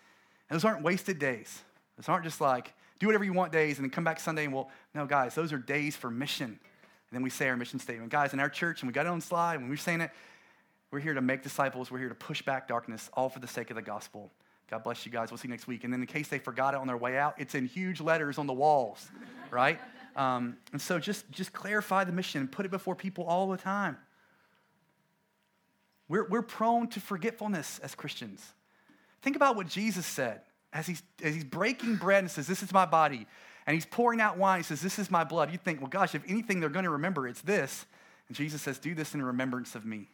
and 0.50 0.56
those 0.56 0.66
aren't 0.66 0.84
wasted 0.84 1.20
days. 1.20 1.64
Those 1.98 2.10
aren't 2.10 2.24
just 2.24 2.42
like 2.42 2.74
do 3.00 3.08
whatever 3.08 3.24
you 3.24 3.34
want 3.34 3.52
days 3.52 3.78
and 3.78 3.86
then 3.86 3.90
come 3.90 4.04
back 4.04 4.20
Sunday 4.20 4.46
and 4.46 4.54
we'll 4.54 4.70
no 4.94 5.06
guys, 5.06 5.36
those 5.36 5.52
are 5.54 5.58
days 5.58 5.96
for 5.96 6.12
mission. 6.12 6.48
And 6.48 7.16
then 7.16 7.24
we 7.24 7.30
say 7.30 7.48
our 7.48 7.58
mission 7.58 7.80
statement. 7.80 8.12
Guys, 8.12 8.34
in 8.34 8.40
our 8.40 8.50
church, 8.50 8.82
and 8.82 8.90
we 8.90 8.94
got 8.94 9.06
it 9.06 9.10
on 9.10 9.22
slide, 9.22 9.58
when 9.58 9.70
we're 9.70 9.78
saying 9.78 10.02
it, 10.02 10.12
we're 10.92 11.00
here 11.00 11.14
to 11.14 11.22
make 11.22 11.42
disciples. 11.42 11.90
We're 11.90 12.00
here 12.00 12.10
to 12.10 12.16
push 12.16 12.42
back 12.42 12.68
darkness, 12.68 13.10
all 13.14 13.30
for 13.30 13.40
the 13.40 13.48
sake 13.48 13.70
of 13.70 13.76
the 13.76 13.82
gospel. 13.82 14.32
God 14.70 14.84
bless 14.84 15.06
you 15.06 15.12
guys. 15.12 15.32
We'll 15.32 15.40
see 15.40 15.48
you 15.48 15.52
next 15.52 15.68
week. 15.68 15.84
And 15.84 15.92
then 15.92 16.02
in 16.02 16.08
case 16.08 16.28
they 16.28 16.38
forgot 16.38 16.76
it 16.76 16.80
on 16.80 16.88
their 16.88 16.98
way 16.98 17.18
out, 17.18 17.36
it's 17.40 17.56
in 17.56 17.66
huge 17.66 18.00
letters 18.02 18.38
on 18.38 18.46
the 18.46 18.54
walls, 18.54 19.08
right? 19.52 19.80
Um, 20.16 20.58
and 20.72 20.82
so 20.82 21.00
just, 21.00 21.30
just 21.32 21.54
clarify 21.54 22.04
the 22.04 22.12
mission 22.12 22.42
and 22.42 22.52
put 22.52 22.66
it 22.66 22.70
before 22.70 22.96
people 22.96 23.24
all 23.24 23.48
the 23.48 23.58
time. 23.58 23.98
We're, 26.08 26.28
we're 26.28 26.42
prone 26.42 26.88
to 26.90 27.00
forgetfulness 27.00 27.80
as 27.80 27.96
Christians. 27.96 28.44
Think 29.22 29.36
about 29.36 29.56
what 29.56 29.68
Jesus 29.68 30.06
said 30.06 30.42
as 30.74 30.88
he's, 30.88 31.02
as 31.24 31.34
he's 31.34 31.44
breaking 31.44 31.96
bread 31.96 32.20
and 32.20 32.32
says, 32.32 32.48
This 32.48 32.64
is 32.64 32.72
my 32.72 32.86
body 32.86 33.28
and 33.70 33.76
he's 33.76 33.86
pouring 33.86 34.20
out 34.20 34.36
wine. 34.36 34.60
He 34.60 34.64
says, 34.64 34.82
This 34.82 34.98
is 34.98 35.12
my 35.12 35.24
blood. 35.24 35.52
You 35.52 35.60
think, 35.60 35.80
well, 35.80 35.90
gosh, 35.90 36.16
if 36.16 36.24
anything 36.28 36.60
they're 36.60 36.70
going 36.70 36.86
to 36.86 36.92
remember, 36.92 37.28
it's 37.28 37.42
this. 37.42 37.86
And 38.28 38.36
Jesus 38.36 38.64
says, 38.64 38.80
Do 38.80 38.96
this 38.96 39.14
in 39.14 39.22
remembrance 39.22 39.76
of 39.76 39.86
me. 39.86 40.08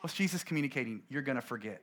What's 0.00 0.14
Jesus 0.14 0.42
communicating? 0.42 1.02
You're 1.10 1.20
going 1.20 1.36
to 1.36 1.42
forget. 1.42 1.82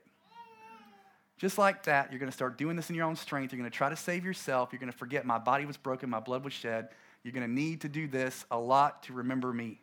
Just 1.36 1.56
like 1.56 1.84
that, 1.84 2.10
you're 2.10 2.18
going 2.18 2.32
to 2.32 2.34
start 2.34 2.58
doing 2.58 2.74
this 2.74 2.90
in 2.90 2.96
your 2.96 3.06
own 3.06 3.14
strength. 3.14 3.52
You're 3.52 3.60
going 3.60 3.70
to 3.70 3.76
try 3.76 3.88
to 3.90 3.94
save 3.94 4.24
yourself. 4.24 4.70
You're 4.72 4.80
going 4.80 4.90
to 4.90 4.98
forget 4.98 5.24
my 5.24 5.38
body 5.38 5.66
was 5.66 5.76
broken, 5.76 6.10
my 6.10 6.18
blood 6.18 6.42
was 6.42 6.52
shed. 6.52 6.88
You're 7.22 7.32
going 7.32 7.46
to 7.46 7.52
need 7.52 7.82
to 7.82 7.88
do 7.88 8.08
this 8.08 8.44
a 8.50 8.58
lot 8.58 9.04
to 9.04 9.12
remember 9.12 9.52
me. 9.52 9.80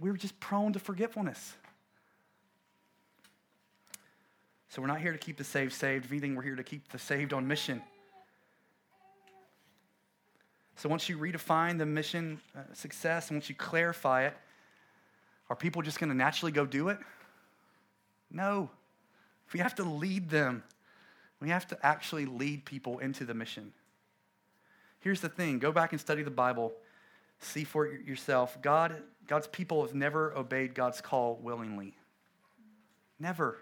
We 0.00 0.10
are 0.10 0.14
just 0.14 0.40
prone 0.40 0.72
to 0.72 0.80
forgetfulness. 0.80 1.54
So 4.76 4.82
we're 4.82 4.88
not 4.88 5.00
here 5.00 5.12
to 5.12 5.18
keep 5.18 5.38
the 5.38 5.44
saved 5.44 5.72
saved. 5.72 6.04
If 6.04 6.12
anything, 6.12 6.36
we're 6.36 6.42
here 6.42 6.54
to 6.54 6.62
keep 6.62 6.92
the 6.92 6.98
saved 6.98 7.32
on 7.32 7.48
mission. 7.48 7.80
So 10.74 10.90
once 10.90 11.08
you 11.08 11.16
redefine 11.16 11.78
the 11.78 11.86
mission 11.86 12.42
uh, 12.54 12.60
success 12.74 13.30
and 13.30 13.38
once 13.38 13.48
you 13.48 13.54
clarify 13.54 14.26
it, 14.26 14.36
are 15.48 15.56
people 15.56 15.80
just 15.80 15.98
going 15.98 16.10
to 16.10 16.14
naturally 16.14 16.52
go 16.52 16.66
do 16.66 16.90
it? 16.90 16.98
No. 18.30 18.68
We 19.54 19.60
have 19.60 19.74
to 19.76 19.82
lead 19.82 20.28
them. 20.28 20.62
We 21.40 21.48
have 21.48 21.66
to 21.68 21.78
actually 21.82 22.26
lead 22.26 22.66
people 22.66 22.98
into 22.98 23.24
the 23.24 23.32
mission. 23.32 23.72
Here's 25.00 25.22
the 25.22 25.30
thing 25.30 25.58
go 25.58 25.72
back 25.72 25.92
and 25.92 26.00
study 26.02 26.22
the 26.22 26.30
Bible, 26.30 26.74
see 27.40 27.64
for 27.64 27.86
yourself. 27.86 28.60
God, 28.60 28.94
God's 29.26 29.46
people 29.46 29.80
have 29.86 29.94
never 29.94 30.36
obeyed 30.36 30.74
God's 30.74 31.00
call 31.00 31.40
willingly. 31.42 31.96
Never. 33.18 33.56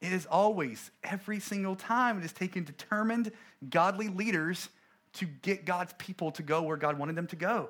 It 0.00 0.12
is 0.12 0.26
always, 0.26 0.90
every 1.04 1.40
single 1.40 1.76
time, 1.76 2.18
it 2.18 2.22
has 2.22 2.32
taken 2.32 2.64
determined, 2.64 3.32
godly 3.68 4.08
leaders 4.08 4.70
to 5.14 5.26
get 5.26 5.64
God's 5.64 5.92
people 5.98 6.30
to 6.32 6.42
go 6.42 6.62
where 6.62 6.76
God 6.76 6.98
wanted 6.98 7.16
them 7.16 7.26
to 7.28 7.36
go. 7.36 7.68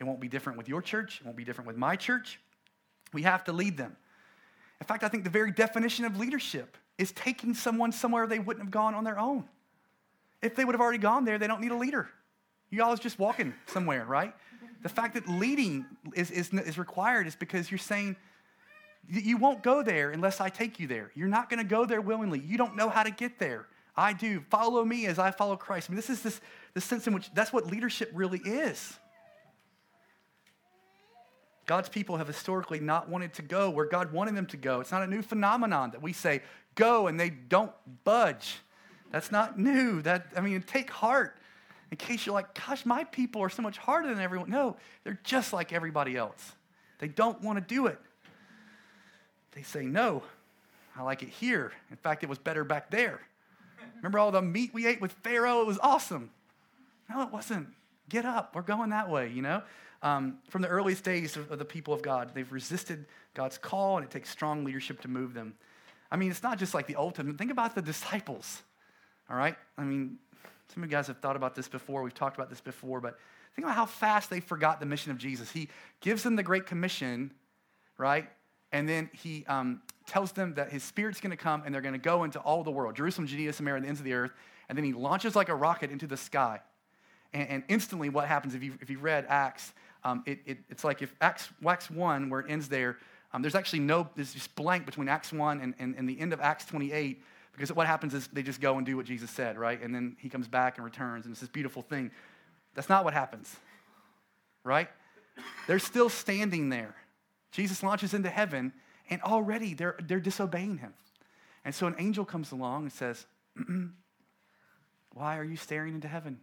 It 0.00 0.04
won't 0.04 0.20
be 0.20 0.28
different 0.28 0.58
with 0.58 0.68
your 0.68 0.80
church, 0.80 1.20
it 1.20 1.24
won't 1.26 1.36
be 1.36 1.44
different 1.44 1.68
with 1.68 1.76
my 1.76 1.96
church. 1.96 2.40
We 3.12 3.22
have 3.22 3.44
to 3.44 3.52
lead 3.52 3.76
them. 3.76 3.96
In 4.80 4.86
fact, 4.86 5.04
I 5.04 5.08
think 5.08 5.24
the 5.24 5.30
very 5.30 5.50
definition 5.50 6.04
of 6.06 6.16
leadership 6.16 6.76
is 6.98 7.12
taking 7.12 7.54
someone 7.54 7.92
somewhere 7.92 8.26
they 8.26 8.38
wouldn't 8.38 8.64
have 8.64 8.72
gone 8.72 8.94
on 8.94 9.04
their 9.04 9.18
own. 9.18 9.44
If 10.40 10.56
they 10.56 10.64
would 10.64 10.74
have 10.74 10.80
already 10.80 10.98
gone 10.98 11.24
there, 11.24 11.38
they 11.38 11.46
don't 11.46 11.60
need 11.60 11.70
a 11.70 11.76
leader. 11.76 12.08
You 12.70 12.82
all 12.82 12.92
is 12.92 13.00
just 13.00 13.18
walking 13.18 13.54
somewhere, 13.66 14.04
right? 14.04 14.34
The 14.82 14.88
fact 14.88 15.14
that 15.14 15.28
leading 15.28 15.84
is, 16.14 16.30
is, 16.30 16.52
is 16.52 16.78
required 16.78 17.26
is 17.26 17.36
because 17.36 17.70
you're 17.70 17.78
saying, 17.78 18.16
you 19.08 19.36
won't 19.36 19.62
go 19.62 19.82
there 19.82 20.10
unless 20.10 20.40
I 20.40 20.48
take 20.48 20.78
you 20.78 20.86
there. 20.86 21.10
You're 21.14 21.28
not 21.28 21.50
going 21.50 21.58
to 21.58 21.68
go 21.68 21.84
there 21.84 22.00
willingly. 22.00 22.38
You 22.38 22.56
don't 22.56 22.76
know 22.76 22.88
how 22.88 23.02
to 23.02 23.10
get 23.10 23.38
there. 23.38 23.66
I 23.96 24.12
do. 24.12 24.40
Follow 24.48 24.84
me 24.84 25.06
as 25.06 25.18
I 25.18 25.30
follow 25.30 25.56
Christ. 25.56 25.90
I 25.90 25.92
mean, 25.92 25.96
this 25.96 26.08
is 26.08 26.22
this, 26.22 26.40
the 26.74 26.80
sense 26.80 27.06
in 27.06 27.12
which 27.12 27.32
that's 27.34 27.52
what 27.52 27.66
leadership 27.66 28.10
really 28.14 28.38
is. 28.38 28.98
God's 31.66 31.88
people 31.88 32.16
have 32.16 32.26
historically 32.26 32.80
not 32.80 33.08
wanted 33.08 33.34
to 33.34 33.42
go 33.42 33.70
where 33.70 33.86
God 33.86 34.12
wanted 34.12 34.34
them 34.34 34.46
to 34.46 34.56
go. 34.56 34.80
It's 34.80 34.90
not 34.90 35.02
a 35.02 35.06
new 35.06 35.22
phenomenon 35.22 35.92
that 35.92 36.02
we 36.02 36.12
say, 36.12 36.42
go, 36.74 37.06
and 37.06 37.18
they 37.18 37.30
don't 37.30 37.72
budge. 38.04 38.58
That's 39.10 39.30
not 39.30 39.58
new. 39.58 40.02
That 40.02 40.26
I 40.36 40.40
mean, 40.40 40.62
take 40.62 40.90
heart. 40.90 41.36
In 41.90 41.98
case 41.98 42.24
you're 42.24 42.34
like, 42.34 42.54
gosh, 42.54 42.86
my 42.86 43.04
people 43.04 43.42
are 43.42 43.50
so 43.50 43.60
much 43.60 43.76
harder 43.76 44.08
than 44.08 44.20
everyone. 44.20 44.48
No, 44.48 44.76
they're 45.04 45.20
just 45.22 45.52
like 45.52 45.72
everybody 45.72 46.16
else. 46.16 46.52
They 46.98 47.08
don't 47.08 47.42
want 47.42 47.58
to 47.58 47.74
do 47.74 47.86
it. 47.86 48.00
They 49.52 49.62
say, 49.62 49.84
no, 49.84 50.22
I 50.96 51.02
like 51.02 51.22
it 51.22 51.28
here. 51.28 51.72
In 51.90 51.96
fact, 51.96 52.22
it 52.22 52.28
was 52.28 52.38
better 52.38 52.64
back 52.64 52.90
there. 52.90 53.20
Remember 53.96 54.18
all 54.18 54.32
the 54.32 54.42
meat 54.42 54.74
we 54.74 54.86
ate 54.86 55.00
with 55.00 55.12
Pharaoh? 55.12 55.60
It 55.60 55.66
was 55.66 55.78
awesome. 55.80 56.30
No, 57.08 57.22
it 57.22 57.30
wasn't. 57.30 57.68
Get 58.08 58.24
up. 58.24 58.54
We're 58.54 58.62
going 58.62 58.90
that 58.90 59.08
way, 59.08 59.28
you 59.28 59.42
know? 59.42 59.62
Um, 60.02 60.38
from 60.48 60.62
the 60.62 60.68
earliest 60.68 61.04
days 61.04 61.36
of, 61.36 61.50
of 61.52 61.58
the 61.58 61.64
people 61.64 61.94
of 61.94 62.02
God, 62.02 62.32
they've 62.34 62.50
resisted 62.50 63.06
God's 63.34 63.58
call, 63.58 63.98
and 63.98 64.04
it 64.04 64.10
takes 64.10 64.28
strong 64.28 64.64
leadership 64.64 65.00
to 65.02 65.08
move 65.08 65.34
them. 65.34 65.54
I 66.10 66.16
mean, 66.16 66.30
it's 66.30 66.42
not 66.42 66.58
just 66.58 66.74
like 66.74 66.86
the 66.86 66.96
Old 66.96 67.14
Testament. 67.14 67.38
Think 67.38 67.52
about 67.52 67.74
the 67.74 67.82
disciples, 67.82 68.62
all 69.30 69.36
right? 69.36 69.56
I 69.78 69.84
mean, 69.84 70.18
some 70.74 70.82
of 70.82 70.90
you 70.90 70.96
guys 70.96 71.06
have 71.06 71.18
thought 71.18 71.36
about 71.36 71.54
this 71.54 71.68
before. 71.68 72.02
We've 72.02 72.12
talked 72.12 72.36
about 72.36 72.50
this 72.50 72.60
before, 72.60 73.00
but 73.00 73.16
think 73.54 73.64
about 73.64 73.76
how 73.76 73.86
fast 73.86 74.28
they 74.28 74.40
forgot 74.40 74.80
the 74.80 74.86
mission 74.86 75.12
of 75.12 75.18
Jesus. 75.18 75.50
He 75.50 75.68
gives 76.00 76.22
them 76.22 76.34
the 76.34 76.42
Great 76.42 76.66
Commission, 76.66 77.32
right? 77.96 78.28
And 78.72 78.88
then 78.88 79.10
he 79.12 79.44
um, 79.46 79.82
tells 80.06 80.32
them 80.32 80.54
that 80.54 80.70
his 80.70 80.82
spirit's 80.82 81.20
going 81.20 81.30
to 81.30 81.36
come 81.36 81.62
and 81.64 81.74
they're 81.74 81.82
going 81.82 81.94
to 81.94 82.00
go 82.00 82.24
into 82.24 82.38
all 82.40 82.64
the 82.64 82.70
world 82.70 82.96
Jerusalem, 82.96 83.26
Judea, 83.26 83.52
Samaria, 83.52 83.76
and 83.76 83.84
the 83.84 83.88
ends 83.88 84.00
of 84.00 84.04
the 84.04 84.14
earth. 84.14 84.32
And 84.68 84.76
then 84.76 84.84
he 84.84 84.92
launches 84.92 85.36
like 85.36 85.48
a 85.48 85.54
rocket 85.54 85.90
into 85.90 86.06
the 86.06 86.16
sky. 86.16 86.60
And, 87.32 87.48
and 87.48 87.62
instantly, 87.68 88.08
what 88.08 88.26
happens 88.26 88.54
if 88.54 88.62
you, 88.62 88.74
if 88.80 88.90
you 88.90 88.98
read 88.98 89.26
Acts, 89.28 89.72
um, 90.04 90.22
it, 90.26 90.40
it, 90.46 90.58
it's 90.70 90.84
like 90.84 91.02
if 91.02 91.14
Acts, 91.20 91.48
Acts 91.66 91.90
1, 91.90 92.30
where 92.30 92.40
it 92.40 92.46
ends 92.48 92.68
there, 92.68 92.98
um, 93.32 93.42
there's 93.42 93.54
actually 93.54 93.80
no, 93.80 94.08
there's 94.14 94.32
just 94.34 94.54
blank 94.56 94.84
between 94.86 95.08
Acts 95.08 95.32
1 95.32 95.60
and, 95.60 95.74
and, 95.78 95.94
and 95.96 96.08
the 96.08 96.18
end 96.18 96.32
of 96.32 96.40
Acts 96.40 96.64
28 96.66 97.22
Because 97.52 97.72
what 97.72 97.86
happens 97.86 98.14
is 98.14 98.28
they 98.28 98.42
just 98.42 98.60
go 98.60 98.76
and 98.76 98.86
do 98.86 98.96
what 98.96 99.06
Jesus 99.06 99.30
said, 99.30 99.56
right? 99.58 99.80
And 99.80 99.94
then 99.94 100.16
he 100.18 100.28
comes 100.28 100.48
back 100.48 100.76
and 100.76 100.84
returns, 100.84 101.24
and 101.24 101.32
it's 101.32 101.40
this 101.40 101.48
beautiful 101.48 101.82
thing. 101.82 102.10
That's 102.74 102.88
not 102.88 103.04
what 103.04 103.14
happens, 103.14 103.54
right? 104.64 104.88
They're 105.66 105.78
still 105.78 106.08
standing 106.08 106.68
there. 106.68 106.94
Jesus 107.52 107.82
launches 107.82 108.14
into 108.14 108.30
heaven, 108.30 108.72
and 109.08 109.22
already 109.22 109.74
they're, 109.74 109.96
they're 110.02 110.20
disobeying 110.20 110.78
him. 110.78 110.94
And 111.64 111.74
so 111.74 111.86
an 111.86 111.94
angel 111.98 112.24
comes 112.24 112.50
along 112.50 112.84
and 112.84 112.92
says, 112.92 113.26
Why 115.14 115.38
are 115.38 115.44
you 115.44 115.56
staring 115.56 115.94
into 115.94 116.08
heaven? 116.08 116.40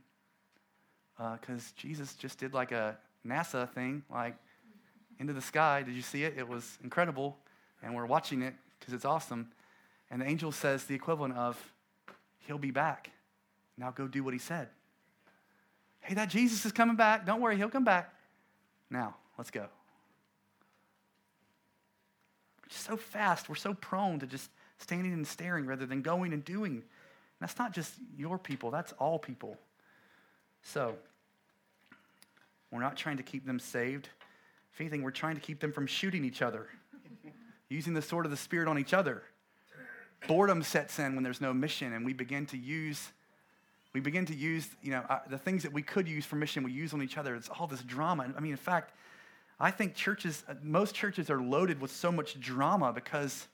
Because 1.18 1.62
uh, 1.62 1.76
Jesus 1.76 2.14
just 2.14 2.38
did 2.38 2.54
like 2.54 2.72
a 2.72 2.98
NASA 3.28 3.70
thing, 3.72 4.04
like 4.10 4.36
into 5.20 5.34
the 5.34 5.42
sky. 5.42 5.84
Did 5.84 5.96
you 5.96 6.02
see 6.02 6.24
it? 6.24 6.36
It 6.38 6.48
was 6.48 6.78
incredible, 6.84 7.38
and 7.84 7.94
we're 7.96 8.06
watching 8.06 8.42
it 8.42 8.54
because 8.80 8.94
it's 8.94 9.06
awesome. 9.06 9.52
And 10.12 10.22
the 10.22 10.26
angel 10.26 10.52
says 10.52 10.86
the 10.86 10.96
equivalent 10.96 11.36
of, 11.36 11.58
He'll 12.48 12.58
be 12.58 12.72
back. 12.72 13.12
Now 13.78 13.92
go 13.92 14.08
do 14.08 14.24
what 14.24 14.34
he 14.34 14.40
said. 14.40 14.70
Hey, 16.02 16.16
that 16.16 16.30
Jesus 16.30 16.66
is 16.66 16.72
coming 16.72 16.96
back. 16.96 17.26
Don't 17.26 17.42
worry, 17.42 17.58
he'll 17.58 17.70
come 17.70 17.84
back. 17.84 18.14
Now, 18.90 19.16
let's 19.38 19.52
go. 19.52 19.68
Just 22.70 22.86
so 22.86 22.98
fast. 22.98 23.50
We're 23.50 23.56
so 23.56 23.74
prone 23.74 24.20
to 24.20 24.28
just 24.28 24.50
standing 24.78 25.14
and 25.14 25.28
staring 25.28 25.66
rather 25.66 25.86
than 25.86 26.02
going 26.02 26.34
and 26.34 26.44
doing. 26.44 26.72
And 26.74 26.84
that's 27.40 27.58
not 27.58 27.74
just 27.74 27.94
your 28.18 28.38
people, 28.38 28.72
that's 28.72 28.94
all 28.94 29.20
people. 29.20 29.58
So, 30.62 30.96
we're 32.72 32.82
not 32.82 32.98
trying 32.98 33.18
to 33.18 33.24
keep 33.24 33.46
them 33.46 33.60
saved. 33.60 34.10
If 34.74 34.82
anything, 34.82 35.02
we're 35.02 35.12
trying 35.12 35.36
to 35.36 35.42
keep 35.42 35.60
them 35.60 35.72
from 35.72 35.88
shooting 35.88 36.24
each 36.24 36.42
other, 36.42 36.68
using 37.70 37.94
the 37.94 38.02
sword 38.02 38.26
of 38.26 38.32
the 38.32 38.38
Spirit 38.38 38.68
on 38.68 38.78
each 38.78 38.94
other. 38.94 39.24
Boredom 40.28 40.62
sets 40.64 41.00
in 41.00 41.16
when 41.16 41.24
there's 41.24 41.42
no 41.42 41.54
mission, 41.54 41.94
and 41.94 42.06
we 42.06 42.14
begin 42.14 42.46
to 42.48 42.58
use 42.58 43.10
we 43.94 44.00
begin 44.00 44.26
to 44.28 44.36
use, 44.36 44.70
you 44.84 44.92
know, 44.92 45.04
uh, 45.10 45.20
the 45.30 45.38
things 45.38 45.64
that 45.64 45.74
we 45.74 45.82
could 45.82 46.08
use 46.08 46.26
for 46.26 46.36
mission, 46.36 46.64
we 46.64 46.72
use 46.72 46.94
on 46.94 47.02
each 47.02 47.18
other. 47.18 47.36
It's 47.36 47.50
all 47.50 47.66
this 47.66 47.82
drama. 47.82 48.32
I 48.38 48.40
mean, 48.40 48.52
in 48.52 48.58
fact, 48.58 48.94
I 49.60 49.72
think 49.72 49.94
churches, 49.94 50.44
most 50.62 50.96
churches 50.96 51.30
are 51.30 51.42
loaded 51.42 51.82
with 51.82 51.92
so 51.92 52.12
much 52.12 52.40
drama 52.40 52.94
because 52.94 53.48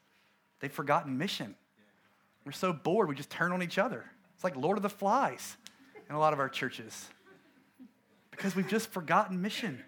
they've 0.59 0.71
forgotten 0.71 1.17
mission. 1.17 1.55
We're 2.45 2.51
so 2.51 2.71
bored, 2.71 3.09
we 3.09 3.15
just 3.15 3.31
turn 3.31 3.51
on 3.51 3.63
each 3.63 3.79
other. 3.79 4.05
It's 4.35 4.43
like 4.43 4.55
Lord 4.55 4.77
of 4.77 4.83
the 4.83 4.89
Flies 4.89 5.57
in 6.07 6.15
a 6.15 6.19
lot 6.19 6.33
of 6.33 6.39
our 6.39 6.49
churches 6.49 7.09
because 8.29 8.55
we've 8.55 8.67
just 8.67 8.89
forgotten 8.91 9.41
mission. 9.41 9.83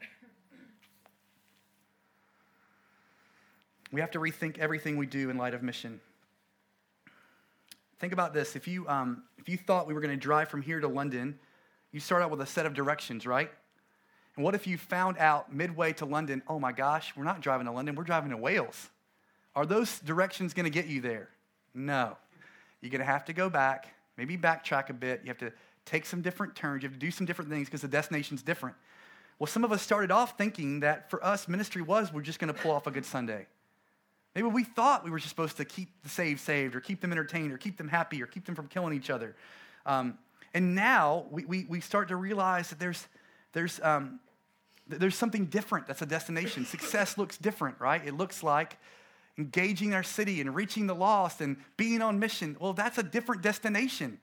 We 3.91 4.01
have 4.01 4.11
to 4.11 4.19
rethink 4.19 4.57
everything 4.57 4.97
we 4.97 5.05
do 5.05 5.29
in 5.29 5.37
light 5.37 5.53
of 5.53 5.61
mission. 5.61 6.01
Think 7.99 8.13
about 8.13 8.33
this. 8.33 8.55
If 8.55 8.67
you, 8.67 8.87
um, 8.87 9.23
if 9.37 9.47
you 9.47 9.57
thought 9.57 9.87
we 9.87 9.93
were 9.93 10.01
going 10.01 10.11
to 10.11 10.21
drive 10.21 10.49
from 10.49 10.61
here 10.61 10.79
to 10.79 10.87
London, 10.87 11.39
you 11.91 11.99
start 11.99 12.21
out 12.21 12.31
with 12.31 12.41
a 12.41 12.45
set 12.45 12.65
of 12.65 12.73
directions, 12.73 13.25
right? 13.25 13.49
And 14.37 14.45
what 14.45 14.55
if 14.55 14.67
you 14.67 14.77
found 14.77 15.17
out 15.17 15.53
midway 15.53 15.93
to 15.93 16.05
London, 16.05 16.43
oh 16.47 16.59
my 16.59 16.71
gosh, 16.71 17.11
we're 17.17 17.23
not 17.23 17.41
driving 17.41 17.65
to 17.65 17.73
London, 17.73 17.95
we're 17.95 18.03
driving 18.03 18.29
to 18.29 18.37
Wales? 18.37 18.89
Are 19.55 19.65
those 19.65 19.99
directions 19.99 20.53
going 20.53 20.65
to 20.65 20.69
get 20.69 20.85
you 20.85 21.01
there? 21.01 21.29
No. 21.73 22.15
You're 22.79 22.91
going 22.91 22.99
to 22.99 23.05
have 23.05 23.25
to 23.25 23.33
go 23.33 23.49
back, 23.49 23.93
maybe 24.15 24.37
backtrack 24.37 24.89
a 24.89 24.93
bit. 24.93 25.21
You 25.23 25.29
have 25.29 25.39
to 25.39 25.51
take 25.85 26.05
some 26.05 26.21
different 26.21 26.55
turns. 26.55 26.83
You 26.83 26.89
have 26.89 26.93
to 26.93 27.03
do 27.03 27.09
some 27.09 27.25
different 27.25 27.49
things 27.49 27.67
because 27.67 27.81
the 27.81 27.87
destination's 27.87 28.43
different. 28.43 28.75
Well, 29.39 29.47
some 29.47 29.63
of 29.63 29.71
us 29.71 29.81
started 29.81 30.11
off 30.11 30.37
thinking 30.37 30.81
that 30.81 31.09
for 31.09 31.23
us, 31.25 31.47
ministry 31.47 31.81
was 31.81 32.13
we're 32.13 32.21
just 32.21 32.37
going 32.37 32.53
to 32.53 32.59
pull 32.59 32.71
off 32.71 32.85
a 32.85 32.91
good 32.91 33.05
Sunday. 33.05 33.47
Maybe 34.35 34.47
we 34.47 34.63
thought 34.63 35.03
we 35.03 35.09
were 35.09 35.17
just 35.17 35.29
supposed 35.29 35.57
to 35.57 35.65
keep 35.65 35.89
the 36.03 36.09
saved 36.09 36.41
saved, 36.41 36.75
or 36.75 36.79
keep 36.79 37.01
them 37.01 37.11
entertained, 37.11 37.51
or 37.51 37.57
keep 37.57 37.77
them 37.77 37.87
happy, 37.87 38.21
or 38.21 38.27
keep 38.27 38.45
them 38.45 38.53
from 38.53 38.67
killing 38.67 38.93
each 38.93 39.09
other. 39.09 39.35
Um, 39.87 40.19
and 40.53 40.75
now 40.75 41.25
we, 41.31 41.45
we, 41.45 41.65
we, 41.67 41.81
start 41.81 42.09
to 42.09 42.15
realize 42.15 42.69
that 42.69 42.77
there's, 42.77 43.07
there's, 43.53 43.79
um, 43.81 44.19
there's 44.89 45.15
something 45.15 45.45
different 45.45 45.87
that's 45.87 46.01
a 46.01 46.05
destination. 46.05 46.65
Success 46.65 47.17
looks 47.17 47.37
different, 47.37 47.79
right? 47.79 48.05
It 48.05 48.15
looks 48.15 48.43
like 48.43 48.77
engaging 49.37 49.93
our 49.93 50.03
city 50.03 50.41
and 50.41 50.55
reaching 50.55 50.87
the 50.87 50.95
lost 50.95 51.41
and 51.41 51.57
being 51.75 52.01
on 52.01 52.19
mission. 52.19 52.57
Well, 52.59 52.73
that's 52.73 52.97
a 52.97 53.03
different 53.03 53.41
destination 53.41 54.19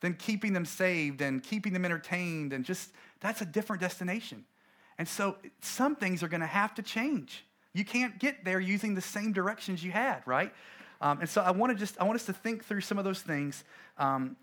than 0.00 0.14
keeping 0.14 0.52
them 0.52 0.64
saved 0.64 1.20
and 1.20 1.42
keeping 1.42 1.72
them 1.72 1.84
entertained 1.84 2.52
and 2.52 2.64
just 2.64 2.90
that's 3.20 3.40
a 3.40 3.46
different 3.46 3.80
destination. 3.80 4.44
And 4.98 5.08
so 5.08 5.36
some 5.60 5.96
things 5.96 6.22
are 6.22 6.28
going 6.28 6.40
to 6.40 6.46
have 6.46 6.74
to 6.74 6.82
change. 6.82 7.44
You 7.72 7.84
can't 7.84 8.18
get 8.18 8.44
there 8.44 8.60
using 8.60 8.94
the 8.94 9.00
same 9.00 9.32
directions 9.32 9.82
you 9.84 9.92
had, 9.92 10.22
right? 10.26 10.52
Um, 11.00 11.20
and 11.20 11.28
so 11.28 11.40
I 11.40 11.50
want 11.52 11.72
to 11.72 11.78
just 11.78 11.98
I 12.00 12.04
want 12.04 12.16
us 12.16 12.26
to 12.26 12.32
think 12.32 12.64
through 12.64 12.82
some 12.82 12.98
of 12.98 13.04
those 13.04 13.22
things, 13.22 13.64
um, 14.00 14.36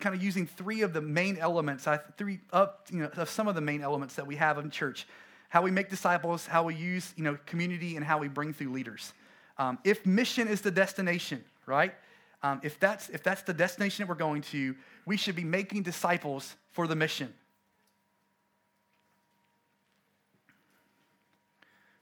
kind 0.00 0.14
of 0.14 0.22
using 0.22 0.46
three 0.46 0.82
of 0.82 0.92
the 0.92 1.00
main 1.00 1.38
elements, 1.38 1.86
three 2.16 2.40
of, 2.50 2.70
you 2.90 3.00
know, 3.00 3.10
of 3.16 3.28
some 3.30 3.46
of 3.46 3.54
the 3.54 3.60
main 3.60 3.80
elements 3.82 4.16
that 4.16 4.26
we 4.26 4.34
have 4.36 4.58
in 4.58 4.70
church: 4.70 5.06
how 5.48 5.62
we 5.62 5.70
make 5.70 5.88
disciples, 5.88 6.46
how 6.46 6.64
we 6.64 6.74
use 6.74 7.14
you 7.16 7.22
know 7.22 7.38
community, 7.46 7.94
and 7.94 8.04
how 8.04 8.18
we 8.18 8.26
bring 8.26 8.52
through 8.52 8.72
leaders. 8.72 9.12
Um, 9.58 9.78
if 9.84 10.04
mission 10.04 10.48
is 10.48 10.62
the 10.62 10.70
destination, 10.72 11.44
right? 11.66 11.94
Um, 12.42 12.60
if 12.64 12.80
that's 12.80 13.08
if 13.10 13.22
that's 13.22 13.42
the 13.42 13.54
destination 13.54 14.02
that 14.02 14.08
we're 14.08 14.16
going 14.16 14.42
to, 14.42 14.74
we 15.06 15.16
should 15.16 15.36
be 15.36 15.44
making 15.44 15.82
disciples 15.82 16.56
for 16.72 16.88
the 16.88 16.96
mission. 16.96 17.32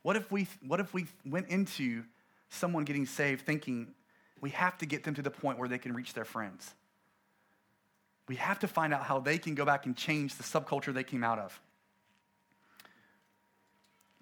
What 0.03 0.17
if 0.17 0.33
we, 0.33 0.47
what 0.67 0.81
if 0.81 0.95
we 0.95 1.07
went 1.27 1.49
into 1.49 2.05
someone 2.49 2.85
getting 2.85 3.05
saved 3.05 3.45
thinking 3.45 3.89
we 4.41 4.51
have 4.51 4.79
to 4.79 4.87
get 4.87 5.05
them 5.05 5.15
to 5.15 5.23
the 5.23 5.31
point 5.31 5.59
where 5.59 5.69
they 5.69 5.79
can 5.79 5.93
reach 5.93 6.15
their 6.15 6.25
friends? 6.25 6.75
We 8.31 8.37
have 8.37 8.61
to 8.61 8.69
find 8.69 8.95
out 8.95 9.03
how 9.03 9.19
they 9.19 9.39
can 9.39 9.57
go 9.57 9.65
back 9.65 9.87
and 9.87 9.97
change 9.97 10.37
the 10.37 10.45
subculture 10.45 10.95
they 10.95 11.03
came 11.03 11.25
out 11.25 11.41
of. 11.41 11.61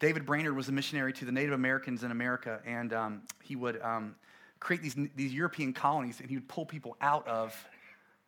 David 0.01 0.25
Brainerd 0.25 0.57
was 0.57 0.71
a 0.71 0.73
missionary 0.73 1.13
to 1.13 1.27
the 1.27 1.31
Native 1.31 1.53
Americans 1.53 2.03
in 2.03 2.11
America, 2.11 2.63
and 2.65 2.95
um, 2.95 3.23
he 3.43 3.55
would 3.55 3.79
um, 3.83 4.17
create 4.61 4.81
these, 4.81 4.97
these 5.15 5.35
European 5.35 5.75
colonies, 5.75 6.21
and 6.21 6.31
he 6.31 6.37
would 6.37 6.49
pull 6.49 6.65
people 6.65 6.97
out 7.03 7.29
of 7.29 7.55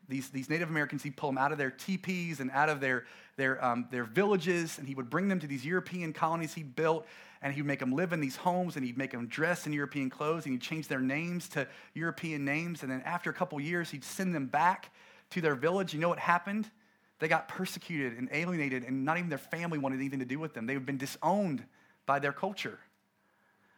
these, 0.07 0.29
these 0.29 0.51
Native 0.51 0.69
Americans, 0.69 1.03
he'd 1.03 1.17
pull 1.17 1.31
them 1.31 1.39
out 1.39 1.51
of 1.51 1.57
their 1.57 1.71
teepees 1.71 2.41
and 2.41 2.51
out 2.51 2.69
of 2.69 2.81
their, 2.81 3.07
their, 3.39 3.65
um, 3.65 3.89
their 3.91 4.05
villages, 4.05 4.79
and 4.79 4.87
he 4.87 4.95
would 4.95 5.09
bring 5.09 5.29
them 5.29 5.41
to 5.41 5.47
these 5.47 5.65
European 5.65 6.13
colonies 6.13 6.53
he 6.53 6.63
built, 6.63 7.07
and 7.41 7.55
he'd 7.55 7.65
make 7.65 7.79
them 7.79 7.93
live 7.93 8.13
in 8.13 8.21
these 8.21 8.37
homes, 8.37 8.77
and 8.77 8.85
he'd 8.85 8.99
make 8.99 9.13
them 9.13 9.29
dress 9.29 9.67
in 9.67 9.73
European 9.73 10.11
clothes, 10.11 10.45
and 10.45 10.53
he'd 10.53 10.61
change 10.61 10.89
their 10.89 11.01
names 11.01 11.49
to 11.49 11.67
European 11.95 12.45
names. 12.45 12.83
And 12.83 12.93
then 12.93 13.01
after 13.07 13.31
a 13.31 13.33
couple 13.33 13.59
years, 13.63 13.91
he'd 13.91 14.05
send 14.05 14.35
them 14.35 14.45
back 14.45 14.91
to 15.31 15.41
their 15.41 15.55
village. 15.55 15.95
You 15.95 16.01
know 16.01 16.09
what 16.09 16.19
happened? 16.19 16.71
They 17.19 17.29
got 17.29 17.49
persecuted 17.49 18.19
and 18.19 18.29
alienated, 18.33 18.85
and 18.85 19.05
not 19.05 19.19
even 19.19 19.29
their 19.29 19.39
family 19.39 19.79
wanted 19.79 19.97
anything 19.97 20.21
to 20.21 20.25
do 20.25 20.39
with 20.39 20.55
them. 20.55 20.67
They've 20.67 20.85
been 20.85 20.99
disowned 20.99 21.65
by 22.07 22.19
their 22.19 22.33
culture 22.33 22.79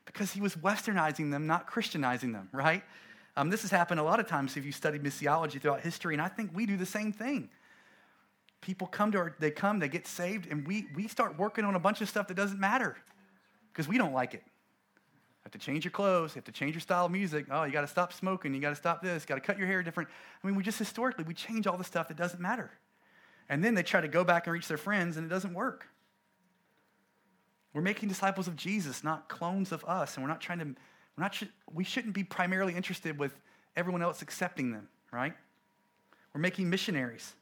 because 0.04 0.32
he 0.32 0.40
was 0.40 0.54
westernizing 0.56 1.30
them, 1.30 1.46
not 1.46 1.66
Christianizing 1.66 2.32
them, 2.32 2.48
right? 2.52 2.82
Um, 3.36 3.50
this 3.50 3.62
has 3.62 3.70
happened 3.70 3.98
a 3.98 4.02
lot 4.02 4.20
of 4.20 4.26
times 4.26 4.56
if 4.56 4.64
you 4.64 4.72
study 4.72 4.98
missiology 4.98 5.60
throughout 5.60 5.80
history, 5.80 6.14
and 6.14 6.22
I 6.22 6.28
think 6.28 6.50
we 6.54 6.66
do 6.66 6.76
the 6.76 6.86
same 6.86 7.12
thing. 7.12 7.50
People 8.60 8.86
come 8.86 9.10
to 9.12 9.18
our, 9.18 9.36
they 9.40 9.50
come, 9.50 9.80
they 9.80 9.88
get 9.88 10.06
saved, 10.06 10.46
and 10.50 10.66
we, 10.66 10.86
we 10.94 11.08
start 11.08 11.38
working 11.38 11.64
on 11.64 11.74
a 11.74 11.80
bunch 11.80 12.00
of 12.00 12.08
stuff 12.08 12.28
that 12.28 12.34
doesn't 12.34 12.60
matter 12.60 12.96
because 13.72 13.88
we 13.88 13.98
don't 13.98 14.12
like 14.12 14.34
it. 14.34 14.44
Have 15.44 15.52
to 15.52 15.58
change 15.58 15.84
your 15.84 15.90
clothes, 15.90 16.32
you 16.32 16.38
have 16.38 16.44
to 16.44 16.52
change 16.52 16.74
your 16.74 16.80
style 16.80 17.06
of 17.06 17.12
music. 17.12 17.46
Oh, 17.50 17.64
you 17.64 17.72
got 17.72 17.80
to 17.80 17.88
stop 17.88 18.12
smoking, 18.12 18.54
you 18.54 18.60
got 18.60 18.70
to 18.70 18.76
stop 18.76 19.02
this, 19.02 19.24
got 19.24 19.34
to 19.34 19.40
cut 19.40 19.58
your 19.58 19.66
hair 19.66 19.82
different. 19.82 20.08
I 20.42 20.46
mean, 20.46 20.56
we 20.56 20.62
just 20.62 20.78
historically, 20.78 21.24
we 21.24 21.34
change 21.34 21.66
all 21.66 21.76
the 21.76 21.84
stuff 21.84 22.08
that 22.08 22.16
doesn't 22.16 22.40
matter. 22.40 22.70
And 23.48 23.62
then 23.62 23.74
they 23.74 23.82
try 23.82 24.00
to 24.00 24.08
go 24.08 24.22
back 24.22 24.46
and 24.46 24.54
reach 24.54 24.68
their 24.68 24.78
friends, 24.78 25.16
and 25.16 25.26
it 25.26 25.28
doesn't 25.28 25.52
work. 25.52 25.88
We're 27.72 27.82
making 27.82 28.08
disciples 28.08 28.46
of 28.46 28.54
Jesus, 28.54 29.02
not 29.02 29.28
clones 29.28 29.72
of 29.72 29.84
us, 29.84 30.14
and 30.14 30.22
we're 30.22 30.30
not 30.30 30.40
trying 30.40 30.60
to 30.60 30.74
we're 31.16 31.24
not, 31.24 31.42
we 31.72 31.84
shouldn't 31.84 32.14
be 32.14 32.24
primarily 32.24 32.74
interested 32.74 33.18
with 33.18 33.38
everyone 33.76 34.02
else 34.02 34.22
accepting 34.22 34.72
them, 34.72 34.88
right? 35.12 35.34
We're 36.32 36.40
making 36.40 36.70
missionaries. 36.70 37.34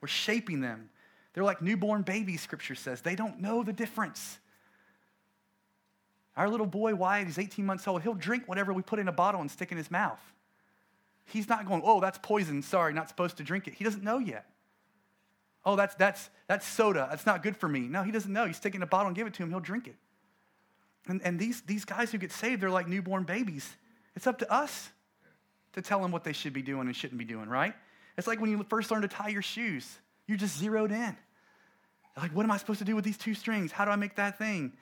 We're 0.00 0.08
shaping 0.08 0.60
them. 0.60 0.90
They're 1.32 1.44
like 1.44 1.62
newborn 1.62 2.02
babies, 2.02 2.42
scripture 2.42 2.74
says. 2.74 3.00
They 3.00 3.14
don't 3.14 3.40
know 3.40 3.62
the 3.62 3.72
difference. 3.72 4.38
Our 6.36 6.48
little 6.48 6.66
boy, 6.66 6.94
Wyatt, 6.94 7.26
he's 7.26 7.38
18 7.38 7.64
months 7.64 7.88
old. 7.88 8.02
He'll 8.02 8.14
drink 8.14 8.46
whatever 8.46 8.72
we 8.72 8.82
put 8.82 8.98
in 8.98 9.08
a 9.08 9.12
bottle 9.12 9.40
and 9.40 9.50
stick 9.50 9.72
in 9.72 9.78
his 9.78 9.90
mouth. 9.90 10.20
He's 11.24 11.48
not 11.48 11.66
going, 11.66 11.82
oh, 11.84 12.00
that's 12.00 12.18
poison. 12.18 12.62
Sorry, 12.62 12.92
not 12.92 13.08
supposed 13.08 13.38
to 13.38 13.42
drink 13.42 13.66
it. 13.66 13.74
He 13.74 13.84
doesn't 13.84 14.04
know 14.04 14.18
yet. 14.18 14.46
Oh, 15.64 15.74
that's, 15.74 15.94
that's, 15.96 16.30
that's 16.46 16.66
soda. 16.66 17.08
That's 17.10 17.26
not 17.26 17.42
good 17.42 17.56
for 17.56 17.68
me. 17.68 17.80
No, 17.80 18.02
he 18.02 18.12
doesn't 18.12 18.32
know. 18.32 18.44
You 18.44 18.52
stick 18.52 18.74
it 18.74 18.76
in 18.76 18.82
a 18.82 18.86
bottle 18.86 19.08
and 19.08 19.16
give 19.16 19.26
it 19.26 19.34
to 19.34 19.42
him, 19.42 19.50
he'll 19.50 19.60
drink 19.60 19.88
it. 19.88 19.96
And, 21.08 21.20
and 21.22 21.38
these, 21.38 21.62
these 21.62 21.84
guys 21.84 22.12
who 22.12 22.18
get 22.18 22.32
saved, 22.32 22.62
they're 22.62 22.70
like 22.70 22.88
newborn 22.88 23.24
babies. 23.24 23.68
It's 24.14 24.26
up 24.26 24.38
to 24.38 24.52
us 24.52 24.90
to 25.72 25.82
tell 25.82 26.00
them 26.00 26.12
what 26.12 26.24
they 26.24 26.32
should 26.32 26.52
be 26.52 26.62
doing 26.62 26.86
and 26.86 26.94
shouldn't 26.94 27.18
be 27.18 27.24
doing, 27.24 27.48
right? 27.48 27.74
It's 28.16 28.26
like 28.26 28.40
when 28.40 28.50
you 28.50 28.64
first 28.68 28.90
learn 28.90 29.02
to 29.02 29.08
tie 29.08 29.28
your 29.28 29.42
shoes, 29.42 29.98
you're 30.26 30.38
just 30.38 30.58
zeroed 30.58 30.92
in. 30.92 31.16
Like, 32.16 32.34
what 32.34 32.44
am 32.44 32.50
I 32.50 32.56
supposed 32.56 32.78
to 32.78 32.84
do 32.84 32.96
with 32.96 33.04
these 33.04 33.18
two 33.18 33.34
strings? 33.34 33.72
How 33.72 33.84
do 33.84 33.90
I 33.90 33.96
make 33.96 34.16
that 34.16 34.38
thing? 34.38 34.72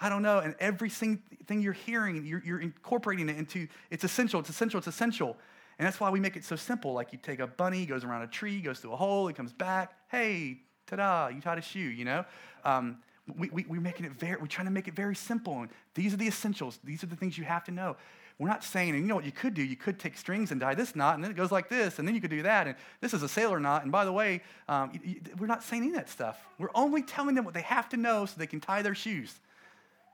I 0.00 0.08
don't 0.08 0.22
know. 0.22 0.38
And 0.38 0.54
every 0.58 0.90
thing 0.90 1.22
you're 1.48 1.72
hearing, 1.72 2.24
you're, 2.24 2.42
you're 2.44 2.60
incorporating 2.60 3.28
it 3.28 3.36
into 3.36 3.68
it's 3.90 4.04
essential, 4.04 4.40
it's 4.40 4.50
essential, 4.50 4.78
it's 4.78 4.86
essential. 4.86 5.36
And 5.78 5.86
that's 5.86 5.98
why 5.98 6.10
we 6.10 6.20
make 6.20 6.36
it 6.36 6.44
so 6.44 6.56
simple. 6.56 6.92
Like 6.92 7.12
you 7.12 7.18
take 7.22 7.40
a 7.40 7.46
bunny, 7.46 7.86
goes 7.86 8.04
around 8.04 8.22
a 8.22 8.26
tree, 8.26 8.60
goes 8.60 8.78
through 8.78 8.92
a 8.92 8.96
hole, 8.96 9.26
he 9.26 9.34
comes 9.34 9.52
back. 9.52 9.92
Hey, 10.10 10.60
ta-da, 10.86 11.28
you 11.28 11.40
tied 11.40 11.58
a 11.58 11.62
shoe, 11.62 11.80
you 11.80 12.04
know? 12.04 12.24
Um, 12.64 12.98
we, 13.36 13.48
we, 13.50 13.64
we're 13.68 13.80
making 13.80 14.06
it 14.06 14.12
very, 14.12 14.36
we're 14.40 14.46
trying 14.46 14.66
to 14.66 14.72
make 14.72 14.86
it 14.86 14.94
very 14.94 15.16
simple. 15.16 15.60
And 15.60 15.70
these 15.94 16.12
are 16.12 16.16
the 16.16 16.28
essentials. 16.28 16.78
These 16.84 17.02
are 17.02 17.06
the 17.06 17.16
things 17.16 17.38
you 17.38 17.44
have 17.44 17.64
to 17.64 17.70
know. 17.70 17.96
We're 18.38 18.48
not 18.48 18.64
saying, 18.64 18.90
and 18.90 18.98
you 18.98 19.06
know 19.06 19.14
what 19.14 19.24
you 19.24 19.32
could 19.32 19.54
do? 19.54 19.62
You 19.62 19.76
could 19.76 19.98
take 19.98 20.16
strings 20.16 20.50
and 20.50 20.60
tie 20.60 20.74
this 20.74 20.96
knot, 20.96 21.14
and 21.14 21.22
then 21.22 21.30
it 21.30 21.36
goes 21.36 21.52
like 21.52 21.68
this, 21.68 22.00
and 22.00 22.06
then 22.06 22.16
you 22.16 22.20
could 22.20 22.30
do 22.30 22.42
that, 22.42 22.66
and 22.66 22.76
this 23.00 23.14
is 23.14 23.22
a 23.22 23.28
sailor 23.28 23.60
knot. 23.60 23.84
And 23.84 23.92
by 23.92 24.04
the 24.04 24.12
way, 24.12 24.42
um, 24.68 24.90
you, 24.92 25.00
you, 25.04 25.20
we're 25.38 25.46
not 25.46 25.62
saying 25.62 25.82
any 25.82 25.92
of 25.92 25.96
that 25.96 26.08
stuff. 26.08 26.44
We're 26.58 26.70
only 26.74 27.02
telling 27.02 27.36
them 27.36 27.44
what 27.44 27.54
they 27.54 27.62
have 27.62 27.88
to 27.90 27.96
know 27.96 28.26
so 28.26 28.34
they 28.36 28.48
can 28.48 28.60
tie 28.60 28.82
their 28.82 28.94
shoes. 28.94 29.38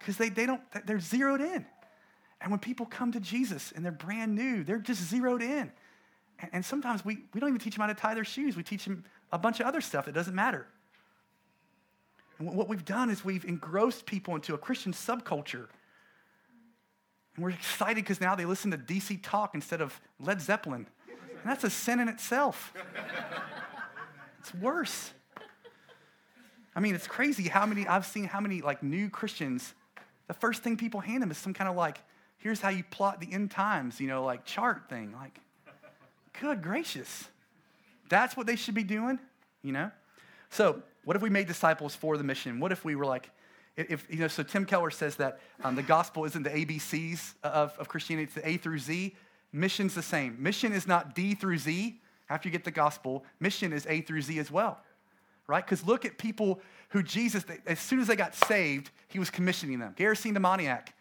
Because 0.00 0.16
they, 0.16 0.28
they 0.28 0.46
don't, 0.46 0.60
they're 0.86 0.98
zeroed 0.98 1.40
in. 1.40 1.64
And 2.40 2.50
when 2.50 2.58
people 2.58 2.86
come 2.86 3.12
to 3.12 3.20
Jesus 3.20 3.72
and 3.76 3.84
they're 3.84 3.92
brand 3.92 4.34
new, 4.34 4.64
they're 4.64 4.78
just 4.78 5.02
zeroed 5.02 5.42
in. 5.42 5.70
And, 6.40 6.50
and 6.52 6.64
sometimes 6.64 7.04
we, 7.04 7.18
we 7.32 7.40
don't 7.40 7.50
even 7.50 7.60
teach 7.60 7.76
them 7.76 7.82
how 7.82 7.86
to 7.86 7.94
tie 7.94 8.14
their 8.14 8.24
shoes. 8.24 8.56
We 8.56 8.62
teach 8.62 8.84
them 8.84 9.04
a 9.30 9.38
bunch 9.38 9.60
of 9.60 9.66
other 9.66 9.80
stuff 9.80 10.06
that 10.06 10.14
doesn't 10.14 10.34
matter. 10.34 10.66
And 12.38 12.56
what 12.56 12.68
we've 12.68 12.84
done 12.84 13.10
is 13.10 13.24
we've 13.24 13.44
engrossed 13.44 14.06
people 14.06 14.34
into 14.34 14.54
a 14.54 14.58
Christian 14.58 14.92
subculture. 14.92 15.68
And 17.36 17.44
we're 17.44 17.50
excited 17.50 17.96
because 17.96 18.20
now 18.20 18.34
they 18.34 18.46
listen 18.46 18.70
to 18.70 18.78
DC 18.78 19.20
Talk 19.22 19.54
instead 19.54 19.80
of 19.82 20.00
Led 20.18 20.40
Zeppelin. 20.40 20.86
And 21.08 21.50
that's 21.50 21.64
a 21.64 21.70
sin 21.70 22.00
in 22.00 22.08
itself. 22.08 22.72
It's 24.40 24.54
worse. 24.54 25.12
I 26.74 26.80
mean, 26.80 26.94
it's 26.94 27.06
crazy 27.06 27.44
how 27.44 27.66
many, 27.66 27.86
I've 27.86 28.06
seen 28.06 28.24
how 28.24 28.40
many 28.40 28.62
like 28.62 28.82
new 28.82 29.10
Christians, 29.10 29.74
the 30.30 30.34
first 30.34 30.62
thing 30.62 30.76
people 30.76 31.00
hand 31.00 31.24
them 31.24 31.32
is 31.32 31.38
some 31.38 31.52
kind 31.52 31.68
of 31.68 31.74
like 31.74 31.98
here's 32.38 32.60
how 32.60 32.68
you 32.68 32.84
plot 32.84 33.18
the 33.18 33.32
end 33.32 33.50
times, 33.50 34.00
you 34.00 34.06
know, 34.06 34.22
like 34.24 34.44
chart 34.44 34.88
thing. 34.88 35.12
Like, 35.12 35.40
good 36.40 36.62
gracious. 36.62 37.24
That's 38.08 38.36
what 38.36 38.46
they 38.46 38.54
should 38.54 38.76
be 38.76 38.84
doing, 38.84 39.18
you 39.64 39.72
know? 39.72 39.90
So, 40.48 40.84
what 41.04 41.16
if 41.16 41.22
we 41.22 41.30
made 41.30 41.48
disciples 41.48 41.96
for 41.96 42.16
the 42.16 42.22
mission? 42.22 42.60
What 42.60 42.70
if 42.70 42.84
we 42.84 42.94
were 42.94 43.06
like, 43.06 43.28
if, 43.76 44.06
you 44.08 44.18
know, 44.18 44.28
so 44.28 44.44
Tim 44.44 44.66
Keller 44.66 44.92
says 44.92 45.16
that 45.16 45.40
um, 45.64 45.74
the 45.74 45.82
gospel 45.82 46.24
isn't 46.24 46.44
the 46.44 46.50
ABCs 46.50 47.34
of, 47.42 47.76
of 47.76 47.88
Christianity, 47.88 48.26
it's 48.26 48.34
the 48.34 48.48
A 48.48 48.56
through 48.56 48.78
Z. 48.78 49.16
Mission's 49.52 49.96
the 49.96 50.02
same. 50.02 50.40
Mission 50.40 50.72
is 50.72 50.86
not 50.86 51.16
D 51.16 51.34
through 51.34 51.58
Z 51.58 52.00
after 52.28 52.48
you 52.48 52.52
get 52.52 52.62
the 52.62 52.70
gospel, 52.70 53.24
mission 53.40 53.72
is 53.72 53.84
A 53.88 54.00
through 54.02 54.22
Z 54.22 54.38
as 54.38 54.48
well, 54.48 54.78
right? 55.50 55.64
Because 55.64 55.84
look 55.84 56.04
at 56.04 56.16
people 56.16 56.60
who 56.90 57.02
Jesus, 57.02 57.44
as 57.66 57.80
soon 57.80 58.00
as 58.00 58.06
they 58.06 58.16
got 58.16 58.34
saved, 58.34 58.90
he 59.08 59.18
was 59.18 59.30
commissioning 59.30 59.80
them. 59.80 59.94
Gerasene 59.98 60.28
the 60.28 60.34
demoniac, 60.34 60.94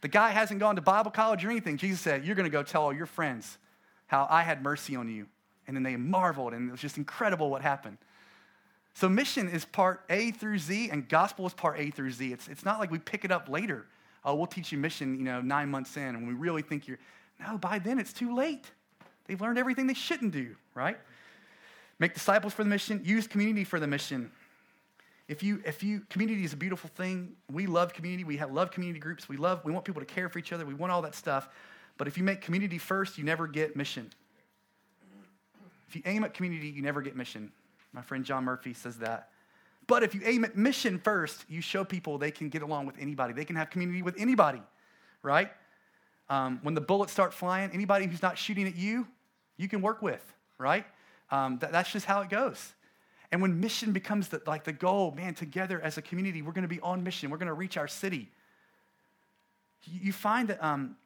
the 0.00 0.08
guy 0.08 0.30
hasn't 0.30 0.60
gone 0.60 0.76
to 0.76 0.82
Bible 0.82 1.10
college 1.10 1.44
or 1.44 1.50
anything. 1.50 1.76
Jesus 1.76 2.00
said, 2.00 2.24
You're 2.24 2.36
going 2.36 2.44
to 2.44 2.50
go 2.50 2.62
tell 2.62 2.82
all 2.82 2.92
your 2.92 3.06
friends 3.06 3.58
how 4.06 4.26
I 4.30 4.42
had 4.42 4.62
mercy 4.62 4.94
on 4.94 5.08
you. 5.08 5.26
And 5.66 5.76
then 5.76 5.82
they 5.82 5.96
marveled, 5.96 6.54
and 6.54 6.68
it 6.68 6.72
was 6.72 6.80
just 6.80 6.96
incredible 6.96 7.50
what 7.50 7.60
happened. 7.60 7.98
So, 8.94 9.08
mission 9.08 9.48
is 9.48 9.64
part 9.64 10.02
A 10.08 10.30
through 10.30 10.58
Z, 10.58 10.88
and 10.90 11.08
gospel 11.08 11.46
is 11.46 11.52
part 11.52 11.78
A 11.78 11.90
through 11.90 12.12
Z. 12.12 12.32
It's, 12.32 12.48
it's 12.48 12.64
not 12.64 12.78
like 12.78 12.90
we 12.90 12.98
pick 12.98 13.24
it 13.24 13.30
up 13.30 13.48
later. 13.48 13.86
Oh, 14.24 14.34
we'll 14.34 14.46
teach 14.46 14.72
you 14.72 14.78
mission, 14.78 15.18
you 15.18 15.24
know, 15.24 15.40
nine 15.40 15.68
months 15.68 15.96
in, 15.96 16.02
and 16.02 16.26
we 16.26 16.34
really 16.34 16.62
think 16.62 16.88
you're. 16.88 16.98
No, 17.38 17.58
by 17.58 17.78
then 17.78 17.98
it's 17.98 18.12
too 18.12 18.34
late. 18.34 18.64
They've 19.26 19.40
learned 19.40 19.58
everything 19.58 19.86
they 19.86 19.94
shouldn't 19.94 20.32
do, 20.32 20.56
right? 20.74 20.98
Make 21.98 22.14
disciples 22.14 22.52
for 22.54 22.62
the 22.62 22.70
mission, 22.70 23.02
use 23.04 23.26
community 23.26 23.64
for 23.64 23.80
the 23.80 23.86
mission. 23.86 24.30
If 25.26 25.42
you, 25.42 25.60
if 25.66 25.82
you, 25.82 26.02
community 26.08 26.44
is 26.44 26.52
a 26.52 26.56
beautiful 26.56 26.88
thing. 26.94 27.36
We 27.50 27.66
love 27.66 27.92
community. 27.92 28.24
We 28.24 28.38
have, 28.38 28.50
love 28.50 28.70
community 28.70 28.98
groups. 28.98 29.28
We 29.28 29.36
love, 29.36 29.60
we 29.64 29.72
want 29.72 29.84
people 29.84 30.00
to 30.00 30.06
care 30.06 30.28
for 30.28 30.38
each 30.38 30.52
other. 30.52 30.64
We 30.64 30.74
want 30.74 30.90
all 30.90 31.02
that 31.02 31.14
stuff. 31.14 31.48
But 31.98 32.08
if 32.08 32.16
you 32.16 32.24
make 32.24 32.40
community 32.40 32.78
first, 32.78 33.18
you 33.18 33.24
never 33.24 33.46
get 33.46 33.76
mission. 33.76 34.10
If 35.88 35.96
you 35.96 36.02
aim 36.06 36.24
at 36.24 36.34
community, 36.34 36.68
you 36.68 36.82
never 36.82 37.02
get 37.02 37.16
mission. 37.16 37.52
My 37.92 38.02
friend 38.02 38.24
John 38.24 38.44
Murphy 38.44 38.72
says 38.74 38.98
that. 38.98 39.30
But 39.86 40.02
if 40.02 40.14
you 40.14 40.20
aim 40.24 40.44
at 40.44 40.56
mission 40.56 40.98
first, 40.98 41.44
you 41.48 41.60
show 41.60 41.84
people 41.84 42.18
they 42.18 42.30
can 42.30 42.48
get 42.50 42.62
along 42.62 42.86
with 42.86 42.96
anybody. 43.00 43.32
They 43.32 43.44
can 43.44 43.56
have 43.56 43.70
community 43.70 44.02
with 44.02 44.14
anybody, 44.18 44.62
right? 45.22 45.50
Um, 46.28 46.60
when 46.62 46.74
the 46.74 46.80
bullets 46.80 47.10
start 47.10 47.32
flying, 47.32 47.70
anybody 47.72 48.06
who's 48.06 48.22
not 48.22 48.36
shooting 48.36 48.66
at 48.66 48.76
you, 48.76 49.06
you 49.56 49.66
can 49.66 49.80
work 49.80 50.02
with, 50.02 50.22
right? 50.58 50.84
Um, 51.30 51.58
that, 51.58 51.72
that's 51.72 51.90
just 51.92 52.06
how 52.06 52.22
it 52.22 52.28
goes. 52.28 52.74
And 53.30 53.42
when 53.42 53.60
mission 53.60 53.92
becomes 53.92 54.28
the, 54.28 54.40
like 54.46 54.64
the 54.64 54.72
goal, 54.72 55.12
man, 55.12 55.34
together 55.34 55.80
as 55.80 55.98
a 55.98 56.02
community, 56.02 56.40
we're 56.40 56.52
going 56.52 56.62
to 56.62 56.68
be 56.68 56.80
on 56.80 57.02
mission. 57.02 57.30
We're 57.30 57.36
going 57.36 57.48
to 57.48 57.54
reach 57.54 57.76
our 57.76 57.88
city. 57.88 58.30
You 59.84 60.12
find 60.12 60.48
that 60.48 60.62
um, 60.64 60.96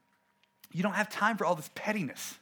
you 0.73 0.83
don't 0.83 0.95
have 0.95 1.11
time 1.11 1.37
for 1.37 1.45
all 1.45 1.55
this 1.55 1.71
pettiness. 1.75 2.39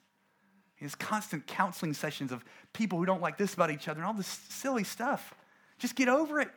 These 0.80 0.94
constant 0.94 1.46
counseling 1.46 1.92
sessions 1.92 2.32
of 2.32 2.44
people 2.72 2.98
who 2.98 3.04
don't 3.04 3.20
like 3.20 3.36
this 3.36 3.54
about 3.54 3.70
each 3.70 3.88
other 3.88 4.00
and 4.00 4.06
all 4.06 4.14
this 4.14 4.40
silly 4.48 4.84
stuff. 4.84 5.34
Just 5.78 5.94
get 5.94 6.08
over 6.08 6.40
it. 6.40 6.48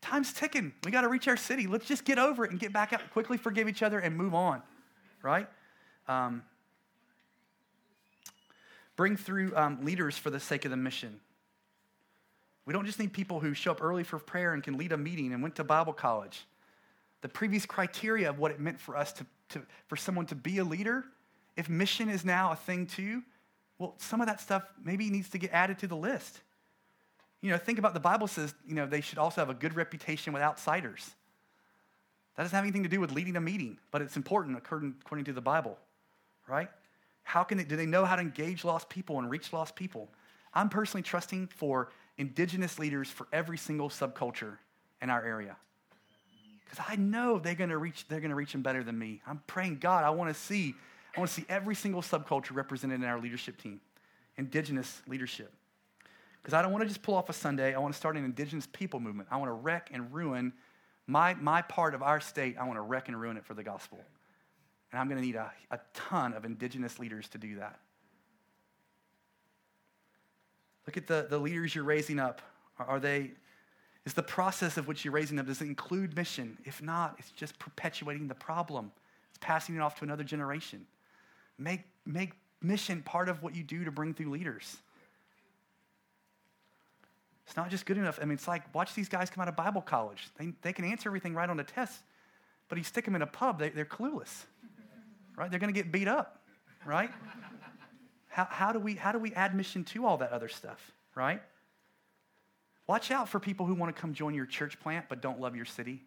Time's 0.00 0.32
ticking. 0.32 0.72
We 0.84 0.90
got 0.90 1.02
to 1.02 1.08
reach 1.08 1.28
our 1.28 1.36
city. 1.36 1.66
Let's 1.66 1.86
just 1.86 2.04
get 2.04 2.18
over 2.18 2.44
it 2.44 2.50
and 2.50 2.58
get 2.58 2.72
back 2.72 2.92
out, 2.92 3.00
quickly 3.12 3.36
forgive 3.36 3.68
each 3.68 3.82
other, 3.82 3.98
and 3.98 4.16
move 4.16 4.34
on, 4.34 4.62
right? 5.22 5.48
Um, 6.08 6.42
bring 9.00 9.16
through 9.16 9.50
um, 9.56 9.82
leaders 9.82 10.18
for 10.18 10.28
the 10.28 10.38
sake 10.38 10.66
of 10.66 10.70
the 10.70 10.76
mission. 10.76 11.18
We 12.66 12.74
don't 12.74 12.84
just 12.84 12.98
need 12.98 13.14
people 13.14 13.40
who 13.40 13.54
show 13.54 13.70
up 13.70 13.82
early 13.82 14.04
for 14.04 14.18
prayer 14.18 14.52
and 14.52 14.62
can 14.62 14.76
lead 14.76 14.92
a 14.92 14.98
meeting 14.98 15.32
and 15.32 15.42
went 15.42 15.56
to 15.56 15.64
Bible 15.64 15.94
college. 15.94 16.44
The 17.22 17.28
previous 17.30 17.64
criteria 17.64 18.28
of 18.28 18.38
what 18.38 18.50
it 18.50 18.60
meant 18.60 18.78
for 18.78 18.98
us 18.98 19.14
to, 19.14 19.26
to 19.48 19.62
for 19.86 19.96
someone 19.96 20.26
to 20.26 20.34
be 20.34 20.58
a 20.58 20.64
leader, 20.64 21.06
if 21.56 21.66
mission 21.70 22.10
is 22.10 22.26
now 22.26 22.52
a 22.52 22.56
thing 22.56 22.84
too, 22.84 23.22
well, 23.78 23.94
some 23.96 24.20
of 24.20 24.26
that 24.26 24.38
stuff 24.38 24.64
maybe 24.84 25.08
needs 25.08 25.30
to 25.30 25.38
get 25.38 25.50
added 25.50 25.78
to 25.78 25.86
the 25.86 25.96
list. 25.96 26.38
You 27.40 27.48
know, 27.52 27.56
think 27.56 27.78
about 27.78 27.94
the 27.94 28.00
Bible 28.00 28.26
says, 28.26 28.52
you 28.68 28.74
know, 28.74 28.84
they 28.84 29.00
should 29.00 29.16
also 29.16 29.40
have 29.40 29.48
a 29.48 29.54
good 29.54 29.76
reputation 29.76 30.34
with 30.34 30.42
outsiders. 30.42 31.08
That 32.36 32.42
doesn't 32.42 32.54
have 32.54 32.64
anything 32.64 32.82
to 32.82 32.90
do 32.90 33.00
with 33.00 33.12
leading 33.12 33.36
a 33.36 33.40
meeting, 33.40 33.78
but 33.92 34.02
it's 34.02 34.18
important 34.18 34.58
according, 34.58 34.96
according 35.00 35.24
to 35.24 35.32
the 35.32 35.40
Bible, 35.40 35.78
right? 36.46 36.68
How 37.22 37.42
can 37.44 37.58
they, 37.58 37.64
do 37.64 37.76
they 37.76 37.86
know 37.86 38.04
how 38.04 38.16
to 38.16 38.22
engage 38.22 38.64
lost 38.64 38.88
people 38.88 39.18
and 39.18 39.30
reach 39.30 39.52
lost 39.52 39.76
people? 39.76 40.08
I'm 40.52 40.68
personally 40.68 41.02
trusting 41.02 41.48
for 41.48 41.90
indigenous 42.18 42.78
leaders 42.78 43.08
for 43.08 43.26
every 43.32 43.56
single 43.56 43.88
subculture 43.88 44.56
in 45.00 45.10
our 45.10 45.24
area. 45.24 45.56
Because 46.64 46.84
I 46.88 46.96
know 46.96 47.38
they're 47.38 47.54
to 47.54 47.78
reach, 47.78 48.06
they're 48.08 48.20
to 48.20 48.34
reach 48.34 48.52
them 48.52 48.62
better 48.62 48.84
than 48.84 48.98
me. 48.98 49.20
I'm 49.26 49.42
praying, 49.46 49.78
God, 49.78 50.04
I 50.04 50.10
want 50.10 50.32
to 50.32 50.40
see, 50.40 50.74
I 51.16 51.20
want 51.20 51.30
to 51.30 51.34
see 51.34 51.46
every 51.48 51.74
single 51.74 52.02
subculture 52.02 52.54
represented 52.54 53.00
in 53.00 53.06
our 53.06 53.20
leadership 53.20 53.60
team, 53.60 53.80
indigenous 54.36 55.02
leadership. 55.08 55.52
Because 56.40 56.54
I 56.54 56.62
don't 56.62 56.72
want 56.72 56.82
to 56.82 56.88
just 56.88 57.02
pull 57.02 57.14
off 57.14 57.28
a 57.28 57.32
Sunday. 57.32 57.74
I 57.74 57.78
want 57.78 57.92
to 57.92 57.98
start 57.98 58.16
an 58.16 58.24
indigenous 58.24 58.66
people 58.72 59.00
movement. 59.00 59.28
I 59.30 59.36
want 59.36 59.48
to 59.48 59.54
wreck 59.54 59.90
and 59.92 60.12
ruin 60.12 60.52
my, 61.06 61.34
my 61.34 61.62
part 61.62 61.94
of 61.94 62.02
our 62.02 62.20
state. 62.20 62.56
I 62.58 62.64
want 62.64 62.76
to 62.76 62.82
wreck 62.82 63.08
and 63.08 63.20
ruin 63.20 63.36
it 63.36 63.44
for 63.44 63.54
the 63.54 63.62
gospel. 63.62 63.98
And 64.92 65.00
I'm 65.00 65.08
going 65.08 65.20
to 65.20 65.26
need 65.26 65.36
a, 65.36 65.52
a 65.70 65.78
ton 65.94 66.32
of 66.32 66.44
indigenous 66.44 66.98
leaders 66.98 67.28
to 67.28 67.38
do 67.38 67.56
that. 67.56 67.78
Look 70.86 70.96
at 70.96 71.06
the, 71.06 71.26
the 71.30 71.38
leaders 71.38 71.74
you're 71.74 71.84
raising 71.84 72.18
up. 72.18 72.42
Are, 72.78 72.86
are 72.86 73.00
they, 73.00 73.32
is 74.04 74.14
the 74.14 74.22
process 74.22 74.76
of 74.76 74.88
which 74.88 75.04
you're 75.04 75.14
raising 75.14 75.36
them, 75.36 75.46
does 75.46 75.60
it 75.60 75.66
include 75.66 76.16
mission? 76.16 76.58
If 76.64 76.82
not, 76.82 77.14
it's 77.18 77.30
just 77.30 77.58
perpetuating 77.58 78.26
the 78.26 78.34
problem. 78.34 78.90
It's 79.30 79.38
passing 79.40 79.76
it 79.76 79.80
off 79.80 79.96
to 79.98 80.04
another 80.04 80.24
generation. 80.24 80.86
Make, 81.58 81.82
make 82.04 82.32
mission 82.60 83.02
part 83.02 83.28
of 83.28 83.42
what 83.42 83.54
you 83.54 83.62
do 83.62 83.84
to 83.84 83.90
bring 83.90 84.14
through 84.14 84.30
leaders. 84.30 84.78
It's 87.46 87.56
not 87.56 87.68
just 87.68 87.84
good 87.84 87.98
enough. 87.98 88.18
I 88.22 88.24
mean, 88.24 88.34
it's 88.34 88.48
like, 88.48 88.74
watch 88.74 88.94
these 88.94 89.08
guys 89.08 89.28
come 89.28 89.42
out 89.42 89.48
of 89.48 89.56
Bible 89.56 89.82
college. 89.82 90.28
They, 90.38 90.52
they 90.62 90.72
can 90.72 90.84
answer 90.84 91.08
everything 91.08 91.34
right 91.34 91.50
on 91.50 91.56
the 91.56 91.64
test, 91.64 92.00
but 92.68 92.78
you 92.78 92.84
stick 92.84 93.04
them 93.04 93.16
in 93.16 93.22
a 93.22 93.26
pub, 93.26 93.58
they, 93.58 93.70
they're 93.70 93.84
clueless, 93.84 94.44
right? 95.36 95.50
They're 95.50 95.60
going 95.60 95.72
to 95.72 95.78
get 95.78 95.92
beat 95.92 96.08
up, 96.08 96.42
right? 96.84 97.10
How, 98.28 98.46
how, 98.48 98.72
do 98.72 98.78
we, 98.78 98.94
how 98.94 99.12
do 99.12 99.18
we 99.18 99.32
add 99.34 99.54
mission 99.54 99.84
to 99.84 100.06
all 100.06 100.18
that 100.18 100.32
other 100.32 100.48
stuff, 100.48 100.92
right? 101.14 101.42
Watch 102.86 103.10
out 103.10 103.28
for 103.28 103.40
people 103.40 103.66
who 103.66 103.74
want 103.74 103.94
to 103.94 104.00
come 104.00 104.14
join 104.14 104.34
your 104.34 104.46
church 104.46 104.78
plant 104.80 105.06
but 105.08 105.20
don't 105.20 105.40
love 105.40 105.56
your 105.56 105.64
city. 105.64 106.02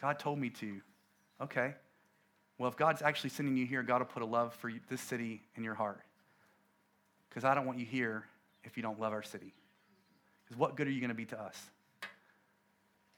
God 0.00 0.18
told 0.18 0.38
me 0.38 0.50
to. 0.50 0.80
Okay. 1.40 1.74
Well, 2.58 2.70
if 2.70 2.76
God's 2.76 3.02
actually 3.02 3.30
sending 3.30 3.56
you 3.56 3.66
here, 3.66 3.82
God 3.82 3.98
will 3.98 4.06
put 4.06 4.22
a 4.22 4.26
love 4.26 4.54
for 4.54 4.68
you, 4.68 4.80
this 4.88 5.00
city 5.00 5.42
in 5.56 5.64
your 5.64 5.74
heart. 5.74 6.00
Because 7.28 7.44
I 7.44 7.54
don't 7.54 7.66
want 7.66 7.78
you 7.78 7.86
here 7.86 8.24
if 8.64 8.76
you 8.76 8.82
don't 8.82 8.98
love 8.98 9.12
our 9.12 9.22
city. 9.22 9.52
Because 10.44 10.58
what 10.58 10.76
good 10.76 10.86
are 10.86 10.90
you 10.90 11.00
going 11.00 11.08
to 11.08 11.14
be 11.14 11.26
to 11.26 11.40
us? 11.40 11.56
I 12.02 12.06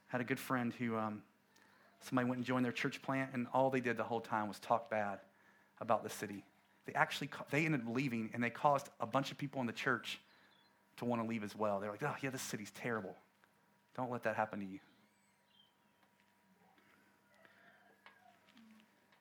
had 0.08 0.20
a 0.20 0.24
good 0.24 0.40
friend 0.40 0.72
who 0.74 0.96
um, 0.96 1.22
Somebody 2.00 2.28
went 2.28 2.38
and 2.38 2.46
joined 2.46 2.64
their 2.64 2.72
church 2.72 3.02
plant, 3.02 3.30
and 3.34 3.46
all 3.52 3.70
they 3.70 3.80
did 3.80 3.96
the 3.96 4.04
whole 4.04 4.20
time 4.20 4.48
was 4.48 4.58
talk 4.58 4.90
bad 4.90 5.18
about 5.80 6.02
the 6.02 6.10
city. 6.10 6.44
They 6.86 6.92
actually 6.94 7.30
they 7.50 7.64
ended 7.64 7.82
up 7.82 7.94
leaving, 7.94 8.30
and 8.32 8.42
they 8.42 8.50
caused 8.50 8.88
a 9.00 9.06
bunch 9.06 9.30
of 9.30 9.38
people 9.38 9.60
in 9.60 9.66
the 9.66 9.72
church 9.72 10.20
to 10.98 11.04
want 11.04 11.22
to 11.22 11.28
leave 11.28 11.44
as 11.44 11.54
well. 11.54 11.80
They're 11.80 11.90
like, 11.90 12.02
"Oh 12.02 12.14
yeah, 12.22 12.30
this 12.30 12.42
city's 12.42 12.70
terrible. 12.70 13.14
Don't 13.96 14.10
let 14.10 14.22
that 14.22 14.36
happen 14.36 14.60
to 14.60 14.66
you." 14.66 14.78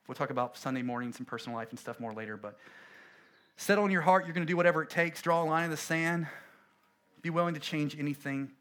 We'll 0.07 0.15
talk 0.15 0.29
about 0.29 0.57
Sunday 0.57 0.81
mornings 0.81 1.17
and 1.17 1.27
personal 1.27 1.57
life 1.57 1.71
and 1.71 1.79
stuff 1.79 1.99
more 1.99 2.13
later, 2.13 2.37
but 2.37 2.57
settle 3.57 3.83
in 3.83 3.91
your 3.91 4.01
heart. 4.01 4.25
You're 4.25 4.33
going 4.33 4.47
to 4.47 4.51
do 4.51 4.55
whatever 4.55 4.81
it 4.81 4.89
takes. 4.89 5.21
Draw 5.21 5.43
a 5.43 5.45
line 5.45 5.65
in 5.65 5.71
the 5.71 5.75
sand. 5.75 6.27
Be 7.21 7.29
willing 7.29 7.55
to 7.55 7.59
change 7.59 7.99
anything. 7.99 8.51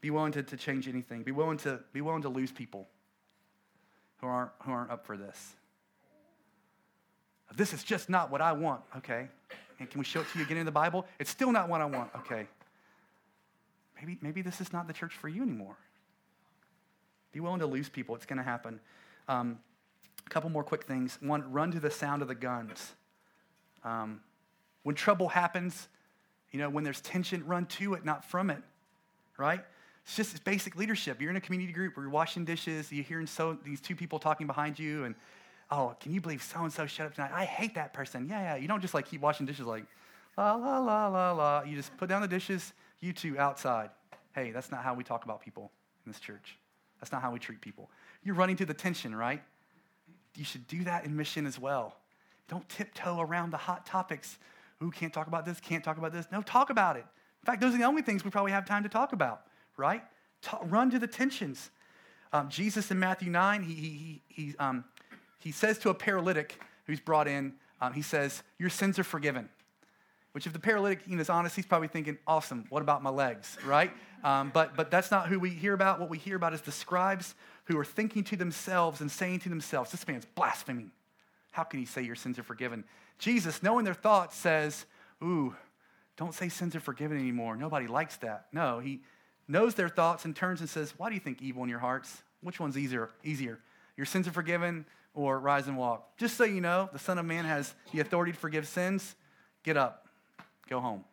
Be 0.00 0.10
willing 0.10 0.32
to, 0.32 0.42
to 0.42 0.56
change 0.56 0.88
anything. 0.88 1.22
Be 1.22 1.32
willing 1.32 1.58
to, 1.58 1.80
be 1.92 2.00
willing 2.00 2.22
to 2.22 2.28
lose 2.28 2.52
people 2.52 2.88
who 4.20 4.26
aren't, 4.26 4.50
who 4.62 4.72
aren't 4.72 4.90
up 4.90 5.06
for 5.06 5.16
this. 5.16 5.54
This 7.56 7.72
is 7.72 7.82
just 7.82 8.08
not 8.08 8.30
what 8.30 8.40
I 8.40 8.52
want. 8.52 8.82
Okay. 8.98 9.28
And 9.80 9.88
can 9.90 9.98
we 9.98 10.04
show 10.04 10.20
it 10.20 10.26
to 10.32 10.38
you 10.38 10.44
again 10.44 10.58
in 10.58 10.66
the 10.66 10.72
Bible? 10.72 11.06
It's 11.18 11.30
still 11.30 11.52
not 11.52 11.68
what 11.68 11.80
I 11.80 11.86
want. 11.86 12.10
Okay. 12.16 12.46
Maybe, 14.00 14.18
maybe 14.20 14.42
this 14.42 14.60
is 14.60 14.72
not 14.72 14.86
the 14.86 14.92
church 14.92 15.14
for 15.14 15.28
you 15.28 15.42
anymore. 15.42 15.76
Be 17.32 17.40
willing 17.40 17.60
to 17.60 17.66
lose 17.66 17.88
people. 17.88 18.14
It's 18.14 18.26
going 18.26 18.38
to 18.38 18.44
happen. 18.44 18.80
Um, 19.28 19.58
a 20.26 20.30
couple 20.30 20.50
more 20.50 20.64
quick 20.64 20.84
things. 20.84 21.18
One, 21.20 21.50
run 21.52 21.70
to 21.72 21.80
the 21.80 21.90
sound 21.90 22.22
of 22.22 22.28
the 22.28 22.34
guns. 22.34 22.92
Um, 23.84 24.20
when 24.82 24.94
trouble 24.94 25.28
happens, 25.28 25.88
you 26.52 26.58
know, 26.58 26.70
when 26.70 26.84
there's 26.84 27.00
tension, 27.00 27.46
run 27.46 27.66
to 27.66 27.94
it, 27.94 28.04
not 28.04 28.24
from 28.24 28.50
it, 28.50 28.62
right? 29.36 29.64
It's 30.08 30.16
just 30.16 30.42
basic 30.42 30.74
leadership. 30.74 31.20
You're 31.20 31.28
in 31.28 31.36
a 31.36 31.40
community 31.40 31.70
group 31.70 31.94
where 31.94 32.04
you're 32.04 32.10
washing 32.10 32.46
dishes, 32.46 32.90
you're 32.90 33.04
hearing 33.04 33.26
so, 33.26 33.58
these 33.62 33.78
two 33.78 33.94
people 33.94 34.18
talking 34.18 34.46
behind 34.46 34.78
you, 34.78 35.04
and 35.04 35.14
oh, 35.70 35.94
can 36.00 36.14
you 36.14 36.20
believe 36.22 36.42
so 36.42 36.62
and 36.62 36.72
so 36.72 36.86
shut 36.86 37.08
up 37.08 37.14
tonight? 37.14 37.30
I 37.34 37.44
hate 37.44 37.74
that 37.74 37.92
person. 37.92 38.26
Yeah, 38.26 38.40
yeah. 38.40 38.56
You 38.56 38.68
don't 38.68 38.80
just 38.80 38.94
like 38.94 39.06
keep 39.06 39.20
washing 39.20 39.44
dishes 39.44 39.66
like 39.66 39.84
la 40.38 40.54
la 40.54 40.78
la 40.78 41.08
la 41.08 41.32
la. 41.32 41.62
You 41.62 41.76
just 41.76 41.94
put 41.98 42.08
down 42.08 42.22
the 42.22 42.28
dishes. 42.28 42.72
You 43.00 43.12
two 43.12 43.38
outside. 43.38 43.90
Hey, 44.34 44.50
that's 44.50 44.70
not 44.70 44.82
how 44.82 44.94
we 44.94 45.04
talk 45.04 45.24
about 45.24 45.42
people 45.42 45.70
in 46.06 46.10
this 46.10 46.20
church. 46.20 46.56
That's 47.00 47.12
not 47.12 47.20
how 47.20 47.30
we 47.30 47.38
treat 47.38 47.60
people. 47.60 47.90
You're 48.24 48.34
running 48.34 48.56
to 48.56 48.64
the 48.64 48.74
tension, 48.74 49.14
right? 49.14 49.42
You 50.36 50.44
should 50.44 50.66
do 50.68 50.84
that 50.84 51.04
in 51.04 51.14
mission 51.16 51.44
as 51.44 51.58
well. 51.58 51.96
Don't 52.48 52.66
tiptoe 52.70 53.20
around 53.20 53.50
the 53.50 53.58
hot 53.58 53.84
topics. 53.84 54.38
Who 54.80 54.90
can't 54.90 55.12
talk 55.12 55.26
about 55.26 55.44
this? 55.44 55.60
Can't 55.60 55.84
talk 55.84 55.98
about 55.98 56.12
this? 56.12 56.26
No, 56.32 56.40
talk 56.40 56.70
about 56.70 56.96
it. 56.96 57.04
In 57.42 57.46
fact, 57.46 57.60
those 57.60 57.74
are 57.74 57.78
the 57.78 57.84
only 57.84 58.00
things 58.00 58.24
we 58.24 58.30
probably 58.30 58.52
have 58.52 58.64
time 58.64 58.84
to 58.84 58.88
talk 58.88 59.12
about, 59.12 59.42
right? 59.78 60.02
Run 60.64 60.90
to 60.90 60.98
the 60.98 61.06
tensions. 61.06 61.70
Um, 62.32 62.50
Jesus 62.50 62.90
in 62.90 62.98
Matthew 62.98 63.30
9, 63.30 63.62
he, 63.62 63.74
he, 63.74 64.22
he, 64.28 64.54
um, 64.58 64.84
he 65.38 65.52
says 65.52 65.78
to 65.78 65.90
a 65.90 65.94
paralytic 65.94 66.60
who's 66.86 67.00
brought 67.00 67.26
in, 67.26 67.54
um, 67.80 67.92
he 67.92 68.02
says, 68.02 68.42
Your 68.58 68.68
sins 68.68 68.98
are 68.98 69.04
forgiven. 69.04 69.48
Which, 70.32 70.46
if 70.46 70.52
the 70.52 70.58
paralytic 70.58 71.00
you 71.06 71.16
know, 71.16 71.22
is 71.22 71.30
honest, 71.30 71.56
he's 71.56 71.66
probably 71.66 71.88
thinking, 71.88 72.18
Awesome, 72.26 72.66
what 72.68 72.82
about 72.82 73.02
my 73.02 73.10
legs, 73.10 73.56
right? 73.64 73.90
Um, 74.24 74.50
but, 74.52 74.76
but 74.76 74.90
that's 74.90 75.10
not 75.10 75.28
who 75.28 75.38
we 75.38 75.50
hear 75.50 75.72
about. 75.72 76.00
What 76.00 76.10
we 76.10 76.18
hear 76.18 76.36
about 76.36 76.52
is 76.52 76.60
the 76.60 76.72
scribes 76.72 77.34
who 77.64 77.78
are 77.78 77.84
thinking 77.84 78.24
to 78.24 78.36
themselves 78.36 79.00
and 79.00 79.10
saying 79.10 79.40
to 79.40 79.48
themselves, 79.48 79.90
This 79.90 80.06
man's 80.06 80.26
blaspheming. 80.34 80.90
How 81.52 81.62
can 81.62 81.80
he 81.80 81.86
say 81.86 82.02
your 82.02 82.16
sins 82.16 82.38
are 82.38 82.42
forgiven? 82.42 82.84
Jesus, 83.18 83.62
knowing 83.62 83.84
their 83.84 83.94
thoughts, 83.94 84.36
says, 84.36 84.84
Ooh, 85.22 85.54
don't 86.16 86.34
say 86.34 86.48
sins 86.48 86.74
are 86.74 86.80
forgiven 86.80 87.18
anymore. 87.18 87.56
Nobody 87.56 87.86
likes 87.86 88.16
that. 88.18 88.46
No, 88.52 88.80
he 88.80 89.00
knows 89.48 89.74
their 89.74 89.88
thoughts 89.88 90.24
and 90.24 90.36
turns 90.36 90.60
and 90.60 90.68
says, 90.68 90.94
Why 90.96 91.08
do 91.08 91.14
you 91.14 91.20
think 91.20 91.42
evil 91.42 91.62
in 91.62 91.68
your 91.68 91.78
hearts? 91.78 92.22
Which 92.42 92.60
one's 92.60 92.78
easier? 92.78 93.10
Easier? 93.24 93.58
Your 93.96 94.06
sins 94.06 94.28
are 94.28 94.32
forgiven 94.32 94.84
or 95.14 95.40
rise 95.40 95.66
and 95.66 95.76
walk. 95.76 96.16
Just 96.16 96.36
so 96.36 96.44
you 96.44 96.60
know, 96.60 96.88
the 96.92 96.98
Son 96.98 97.18
of 97.18 97.26
Man 97.26 97.44
has 97.44 97.74
the 97.92 98.00
authority 98.00 98.32
to 98.32 98.38
forgive 98.38 98.68
sins. 98.68 99.16
Get 99.64 99.76
up, 99.76 100.06
go 100.68 100.78
home. 100.78 101.04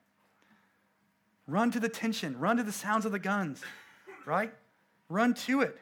Run 1.47 1.71
to 1.71 1.79
the 1.79 1.89
tension, 1.89 2.37
run 2.39 2.57
to 2.57 2.63
the 2.63 2.71
sounds 2.71 3.05
of 3.05 3.11
the 3.11 3.19
guns, 3.19 3.61
right? 4.25 4.53
Run 5.09 5.33
to 5.33 5.61
it. 5.61 5.77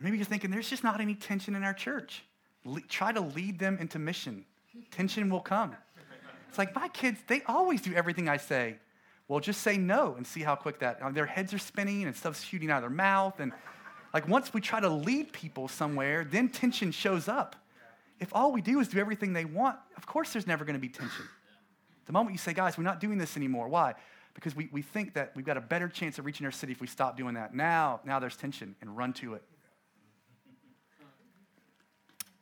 Maybe 0.00 0.18
you're 0.18 0.26
thinking, 0.26 0.50
there's 0.50 0.68
just 0.68 0.84
not 0.84 1.00
any 1.00 1.14
tension 1.14 1.54
in 1.54 1.64
our 1.64 1.72
church. 1.72 2.22
Le- 2.64 2.80
try 2.82 3.12
to 3.12 3.20
lead 3.20 3.58
them 3.58 3.78
into 3.78 3.98
mission. 3.98 4.44
Tension 4.90 5.30
will 5.30 5.40
come. 5.40 5.74
It's 6.48 6.58
like, 6.58 6.74
my 6.74 6.88
kids, 6.88 7.18
they 7.26 7.42
always 7.46 7.80
do 7.80 7.94
everything 7.94 8.28
I 8.28 8.36
say. 8.36 8.76
Well, 9.28 9.40
just 9.40 9.62
say 9.62 9.76
no 9.76 10.14
and 10.14 10.26
see 10.26 10.40
how 10.40 10.54
quick 10.54 10.78
that, 10.80 11.02
uh, 11.02 11.10
their 11.10 11.26
heads 11.26 11.52
are 11.52 11.58
spinning 11.58 12.04
and 12.04 12.16
stuff's 12.16 12.42
shooting 12.42 12.70
out 12.70 12.78
of 12.78 12.82
their 12.82 12.96
mouth. 12.96 13.40
And 13.40 13.52
like 14.14 14.28
once 14.28 14.54
we 14.54 14.60
try 14.60 14.80
to 14.80 14.88
lead 14.88 15.32
people 15.32 15.68
somewhere, 15.68 16.24
then 16.24 16.48
tension 16.48 16.92
shows 16.92 17.26
up. 17.26 17.56
If 18.20 18.28
all 18.32 18.52
we 18.52 18.62
do 18.62 18.80
is 18.80 18.88
do 18.88 18.98
everything 18.98 19.32
they 19.32 19.44
want, 19.44 19.78
of 19.96 20.06
course 20.06 20.32
there's 20.32 20.46
never 20.46 20.64
going 20.64 20.74
to 20.74 20.80
be 20.80 20.88
tension. 20.88 21.24
The 22.06 22.12
moment 22.12 22.34
you 22.34 22.38
say, 22.38 22.52
guys, 22.52 22.78
we're 22.78 22.84
not 22.84 23.00
doing 23.00 23.18
this 23.18 23.36
anymore. 23.36 23.68
Why? 23.68 23.94
Because 24.34 24.54
we, 24.54 24.68
we 24.70 24.80
think 24.80 25.14
that 25.14 25.32
we've 25.34 25.44
got 25.44 25.56
a 25.56 25.60
better 25.60 25.88
chance 25.88 26.18
of 26.18 26.24
reaching 26.24 26.46
our 26.46 26.52
city 26.52 26.72
if 26.72 26.80
we 26.80 26.86
stop 26.86 27.16
doing 27.16 27.34
that. 27.34 27.54
Now, 27.54 28.00
now 28.04 28.20
there's 28.20 28.36
tension 28.36 28.76
and 28.80 28.96
run 28.96 29.12
to 29.14 29.34
it. 29.34 29.42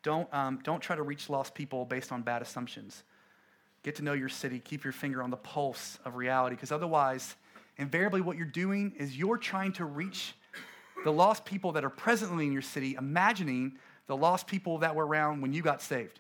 Don't, 0.03 0.33
um, 0.35 0.61
don't 0.63 0.81
try 0.81 0.97
to 0.97 1.03
reach 1.03 1.31
lost 1.31 1.55
people 1.55 1.87
based 1.87 2.13
on 2.13 2.21
bad 2.21 2.43
assumptions. 2.43 3.05
Get 3.85 3.97
to 3.97 4.03
know 4.03 4.15
your 4.15 4.31
city. 4.31 4.59
Keep 4.59 4.83
your 4.83 4.93
finger 4.93 5.23
on 5.23 5.31
the 5.31 5.37
pulse 5.37 5.99
of 6.05 6.17
reality 6.17 6.57
because 6.57 6.73
otherwise, 6.73 7.37
invariably, 7.77 8.23
what 8.23 8.37
you're 8.37 8.47
doing 8.47 8.95
is 8.99 9.17
you're 9.17 9.39
trying 9.39 9.73
to 9.75 9.85
reach 9.85 10.35
the 11.05 11.13
lost 11.13 11.45
people 11.45 11.73
that 11.73 11.85
are 11.85 11.91
presently 11.91 12.47
in 12.47 12.53
your 12.53 12.63
city, 12.63 12.95
imagining 12.95 13.75
the 14.07 14.17
lost 14.17 14.47
people 14.47 14.79
that 14.79 14.97
were 14.97 15.07
around 15.07 15.43
when 15.43 15.53
you 15.53 15.63
got 15.63 15.83
saved. 15.83 16.17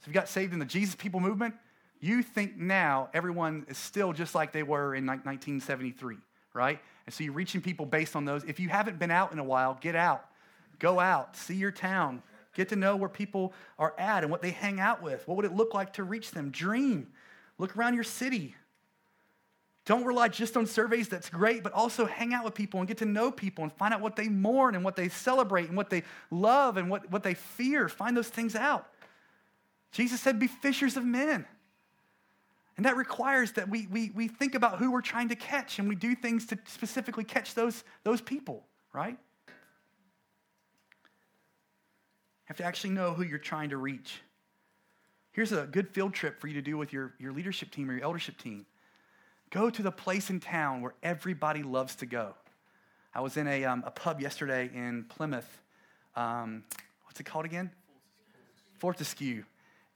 So 0.00 0.02
if 0.02 0.08
you 0.08 0.12
got 0.12 0.28
saved 0.28 0.52
in 0.52 0.58
the 0.58 0.66
Jesus 0.66 0.94
people 0.94 1.18
movement, 1.18 1.54
you 2.00 2.22
think 2.22 2.58
now 2.58 3.08
everyone 3.14 3.64
is 3.68 3.78
still 3.78 4.12
just 4.12 4.34
like 4.34 4.52
they 4.52 4.62
were 4.62 4.94
in 4.94 5.06
1973, 5.06 6.16
right? 6.52 6.78
And 7.06 7.14
so 7.14 7.24
you're 7.24 7.32
reaching 7.32 7.62
people 7.62 7.86
based 7.86 8.14
on 8.14 8.26
those. 8.26 8.44
If 8.44 8.60
you 8.60 8.68
haven't 8.68 8.98
been 8.98 9.10
out 9.10 9.32
in 9.32 9.38
a 9.38 9.44
while, 9.44 9.78
get 9.80 9.96
out. 9.96 10.26
Go 10.78 11.00
out, 11.00 11.34
see 11.34 11.54
your 11.54 11.70
town, 11.70 12.22
get 12.56 12.70
to 12.70 12.76
know 12.76 12.96
where 12.96 13.08
people 13.08 13.52
are 13.78 13.94
at 13.98 14.24
and 14.24 14.30
what 14.30 14.40
they 14.40 14.50
hang 14.50 14.80
out 14.80 15.02
with. 15.02 15.28
What 15.28 15.36
would 15.36 15.44
it 15.44 15.54
look 15.54 15.74
like 15.74 15.92
to 15.94 16.02
reach 16.02 16.30
them? 16.30 16.50
Dream. 16.50 17.08
Look 17.58 17.76
around 17.76 17.94
your 17.94 18.04
city. 18.04 18.56
Don't 19.84 20.04
rely 20.04 20.28
just 20.28 20.56
on 20.56 20.66
surveys, 20.66 21.08
that's 21.08 21.28
great, 21.28 21.62
but 21.62 21.72
also 21.72 22.06
hang 22.06 22.34
out 22.34 22.44
with 22.44 22.54
people 22.54 22.80
and 22.80 22.88
get 22.88 22.98
to 22.98 23.04
know 23.04 23.30
people 23.30 23.62
and 23.62 23.72
find 23.72 23.94
out 23.94 24.00
what 24.00 24.16
they 24.16 24.28
mourn 24.28 24.74
and 24.74 24.82
what 24.82 24.96
they 24.96 25.08
celebrate 25.08 25.68
and 25.68 25.76
what 25.76 25.90
they 25.90 26.02
love 26.30 26.76
and 26.76 26.90
what, 26.90 27.08
what 27.12 27.22
they 27.22 27.34
fear. 27.34 27.88
Find 27.88 28.16
those 28.16 28.28
things 28.28 28.56
out. 28.56 28.88
Jesus 29.92 30.20
said, 30.20 30.40
Be 30.40 30.48
fishers 30.48 30.96
of 30.96 31.04
men. 31.04 31.46
And 32.76 32.84
that 32.84 32.96
requires 32.96 33.52
that 33.52 33.68
we, 33.68 33.86
we, 33.86 34.10
we 34.10 34.28
think 34.28 34.54
about 34.54 34.78
who 34.78 34.90
we're 34.90 35.00
trying 35.02 35.28
to 35.28 35.36
catch 35.36 35.78
and 35.78 35.88
we 35.88 35.94
do 35.94 36.14
things 36.14 36.46
to 36.46 36.58
specifically 36.66 37.24
catch 37.24 37.54
those, 37.54 37.84
those 38.02 38.20
people, 38.20 38.64
right? 38.92 39.16
You 39.48 39.54
have 42.46 42.56
to 42.56 42.64
actually 42.64 42.90
know 42.90 43.12
who 43.12 43.22
you're 43.22 43.38
trying 43.38 43.70
to 43.70 43.76
reach. 43.76 44.22
Here's 45.32 45.52
a 45.52 45.66
good 45.66 45.88
field 45.90 46.14
trip 46.14 46.40
for 46.40 46.48
you 46.48 46.54
to 46.54 46.62
do 46.62 46.78
with 46.78 46.92
your, 46.92 47.12
your 47.18 47.32
leadership 47.32 47.70
team 47.70 47.90
or 47.90 47.92
your 47.92 48.04
eldership 48.04 48.38
team. 48.38 48.64
Go 49.50 49.68
to 49.68 49.82
the 49.82 49.92
place 49.92 50.30
in 50.30 50.40
town 50.40 50.80
where 50.80 50.94
everybody 51.02 51.62
loves 51.62 51.94
to 51.96 52.06
go. 52.06 52.34
I 53.14 53.20
was 53.20 53.36
in 53.36 53.46
a, 53.46 53.64
um, 53.64 53.84
a 53.86 53.90
pub 53.90 54.20
yesterday 54.20 54.70
in 54.74 55.04
Plymouth. 55.04 55.60
Um, 56.14 56.64
what's 57.04 57.20
it 57.20 57.24
called 57.24 57.44
again? 57.44 57.70
Fortescue. 58.78 59.44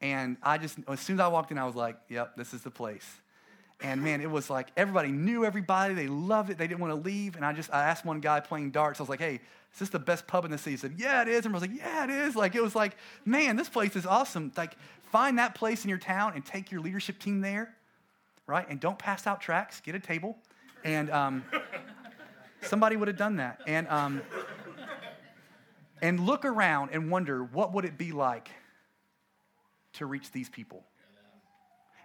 And 0.01 0.37
I 0.43 0.59
just, 0.59 0.79
as 0.89 1.01
soon 1.01 1.17
as 1.17 1.21
I 1.21 1.29
walked 1.29 1.51
in, 1.51 1.59
I 1.59 1.67
was 1.67 1.75
like, 1.75 1.97
yep, 2.09 2.37
this 2.37 2.55
is 2.55 2.63
the 2.63 2.71
place. 2.71 3.20
And 3.83 4.03
man, 4.03 4.21
it 4.21 4.31
was 4.31 4.51
like 4.51 4.69
everybody 4.77 5.11
knew 5.11 5.45
everybody. 5.45 5.95
They 5.95 6.07
loved 6.07 6.51
it. 6.51 6.59
They 6.59 6.67
didn't 6.67 6.81
want 6.81 6.93
to 6.93 7.01
leave. 7.01 7.37
And 7.37 7.45
I 7.45 7.53
just, 7.53 7.73
I 7.73 7.85
asked 7.85 8.05
one 8.05 8.21
guy 8.21 8.41
playing 8.41 8.71
darts, 8.73 9.01
I 9.01 9.03
was 9.03 9.11
like, 9.11 9.21
hey, 9.21 9.41
is 9.73 9.79
this 9.79 9.89
the 9.89 9.99
best 9.99 10.27
pub 10.27 10.45
in 10.45 10.51
the 10.51 10.59
city? 10.59 10.73
He 10.73 10.77
said, 10.77 10.95
yeah, 10.97 11.23
it 11.23 11.29
is. 11.29 11.47
And 11.47 11.55
I 11.55 11.59
was 11.59 11.63
like, 11.63 11.77
yeah, 11.77 12.05
it 12.05 12.11
is. 12.11 12.37
Like, 12.37 12.55
it 12.55 12.63
was 12.63 12.75
like, 12.75 12.97
man, 13.25 13.57
this 13.57 13.69
place 13.69 13.97
is 13.97 14.05
awesome. 14.05 14.53
Like, 14.57 14.77
find 15.11 15.39
that 15.39 15.55
place 15.55 15.85
in 15.85 15.89
your 15.89 15.99
town 15.99 16.33
and 16.35 16.45
take 16.45 16.71
your 16.71 16.81
leadership 16.81 17.19
team 17.19 17.41
there, 17.41 17.75
right? 18.47 18.69
And 18.69 18.81
don't 18.81 18.99
pass 18.99 19.27
out 19.27 19.41
tracks, 19.41 19.81
get 19.81 19.95
a 19.95 20.01
table. 20.01 20.37
And 20.85 21.11
um, 21.11 21.45
somebody 22.63 22.97
would 22.97 23.09
have 23.09 23.17
done 23.17 23.37
that. 23.37 23.61
And, 23.67 23.89
um, 23.89 24.23
and 26.03 26.21
look 26.21 26.45
around 26.45 26.91
and 26.93 27.11
wonder, 27.11 27.45
what 27.45 27.73
would 27.73 27.85
it 27.85 27.97
be 27.97 28.13
like 28.13 28.51
to 29.95 30.07
reach 30.07 30.31
these 30.33 30.49
people. 30.49 30.85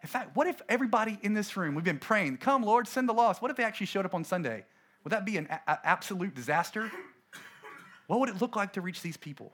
In 0.05 0.07
fact, 0.07 0.35
what 0.35 0.45
if 0.45 0.61
everybody 0.69 1.17
in 1.23 1.33
this 1.33 1.57
room, 1.57 1.73
we've 1.73 1.83
been 1.83 1.97
praying, 1.97 2.37
come, 2.37 2.61
Lord, 2.61 2.87
send 2.87 3.09
the 3.09 3.13
lost. 3.13 3.41
What 3.41 3.49
if 3.49 3.57
they 3.57 3.63
actually 3.63 3.87
showed 3.87 4.05
up 4.05 4.13
on 4.13 4.23
Sunday? 4.23 4.63
Would 5.03 5.09
that 5.09 5.25
be 5.25 5.37
an 5.37 5.47
a- 5.49 5.79
absolute 5.83 6.35
disaster? 6.35 6.91
What 8.05 8.19
would 8.19 8.29
it 8.29 8.39
look 8.39 8.55
like 8.55 8.73
to 8.73 8.81
reach 8.81 9.01
these 9.01 9.17
people? 9.17 9.51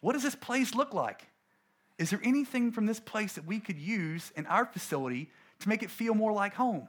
What 0.00 0.14
does 0.14 0.24
this 0.24 0.34
place 0.34 0.74
look 0.74 0.92
like? 0.92 1.28
Is 1.98 2.10
there 2.10 2.18
anything 2.24 2.72
from 2.72 2.86
this 2.86 2.98
place 2.98 3.34
that 3.34 3.46
we 3.46 3.60
could 3.60 3.78
use 3.78 4.32
in 4.34 4.44
our 4.46 4.66
facility 4.66 5.30
to 5.60 5.68
make 5.68 5.84
it 5.84 5.90
feel 5.92 6.14
more 6.14 6.32
like 6.32 6.54
home? 6.54 6.88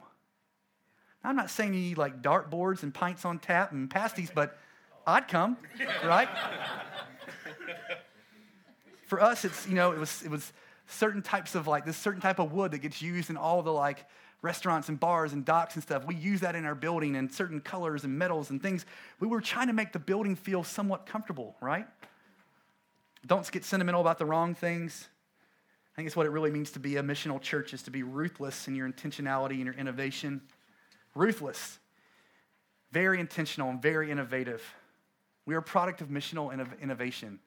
I'm 1.22 1.36
not 1.36 1.50
saying 1.50 1.72
you 1.72 1.82
need 1.82 1.98
like 1.98 2.20
dartboards 2.20 2.82
and 2.82 2.92
pints 2.92 3.24
on 3.24 3.38
tap 3.38 3.70
and 3.70 3.88
pasties, 3.88 4.32
but 4.34 4.58
I'd 5.06 5.28
come, 5.28 5.56
right? 6.04 6.28
For 9.06 9.22
us, 9.22 9.44
it's, 9.44 9.68
you 9.68 9.76
know, 9.76 9.92
it 9.92 10.00
was, 10.00 10.20
it 10.24 10.30
was 10.32 10.52
certain 10.86 11.22
types 11.22 11.54
of 11.54 11.66
like 11.66 11.84
this 11.84 11.96
certain 11.96 12.20
type 12.20 12.38
of 12.38 12.52
wood 12.52 12.72
that 12.72 12.78
gets 12.78 13.00
used 13.00 13.30
in 13.30 13.36
all 13.36 13.62
the 13.62 13.72
like 13.72 14.06
restaurants 14.42 14.88
and 14.88 14.98
bars 14.98 15.32
and 15.32 15.44
docks 15.44 15.74
and 15.74 15.82
stuff. 15.82 16.04
We 16.04 16.16
use 16.16 16.40
that 16.40 16.56
in 16.56 16.64
our 16.64 16.74
building 16.74 17.16
and 17.16 17.32
certain 17.32 17.60
colors 17.60 18.04
and 18.04 18.18
metals 18.18 18.50
and 18.50 18.60
things. 18.60 18.84
We 19.20 19.28
were 19.28 19.40
trying 19.40 19.68
to 19.68 19.72
make 19.72 19.92
the 19.92 20.00
building 20.00 20.34
feel 20.34 20.64
somewhat 20.64 21.06
comfortable, 21.06 21.56
right? 21.60 21.86
Don't 23.24 23.48
get 23.52 23.64
sentimental 23.64 24.00
about 24.00 24.18
the 24.18 24.26
wrong 24.26 24.54
things. 24.54 25.08
I 25.92 25.96
think 25.96 26.06
it's 26.06 26.16
what 26.16 26.26
it 26.26 26.30
really 26.30 26.50
means 26.50 26.72
to 26.72 26.80
be 26.80 26.96
a 26.96 27.02
missional 27.02 27.40
church 27.40 27.72
is 27.72 27.82
to 27.84 27.90
be 27.90 28.02
ruthless 28.02 28.66
in 28.66 28.74
your 28.74 28.90
intentionality 28.90 29.52
and 29.52 29.66
your 29.66 29.74
innovation. 29.74 30.40
Ruthless. 31.14 31.78
Very 32.90 33.20
intentional 33.20 33.70
and 33.70 33.80
very 33.80 34.10
innovative. 34.10 34.62
We 35.46 35.54
are 35.54 35.58
a 35.58 35.62
product 35.62 36.00
of 36.00 36.08
missional 36.08 36.52
innovation. 36.80 37.38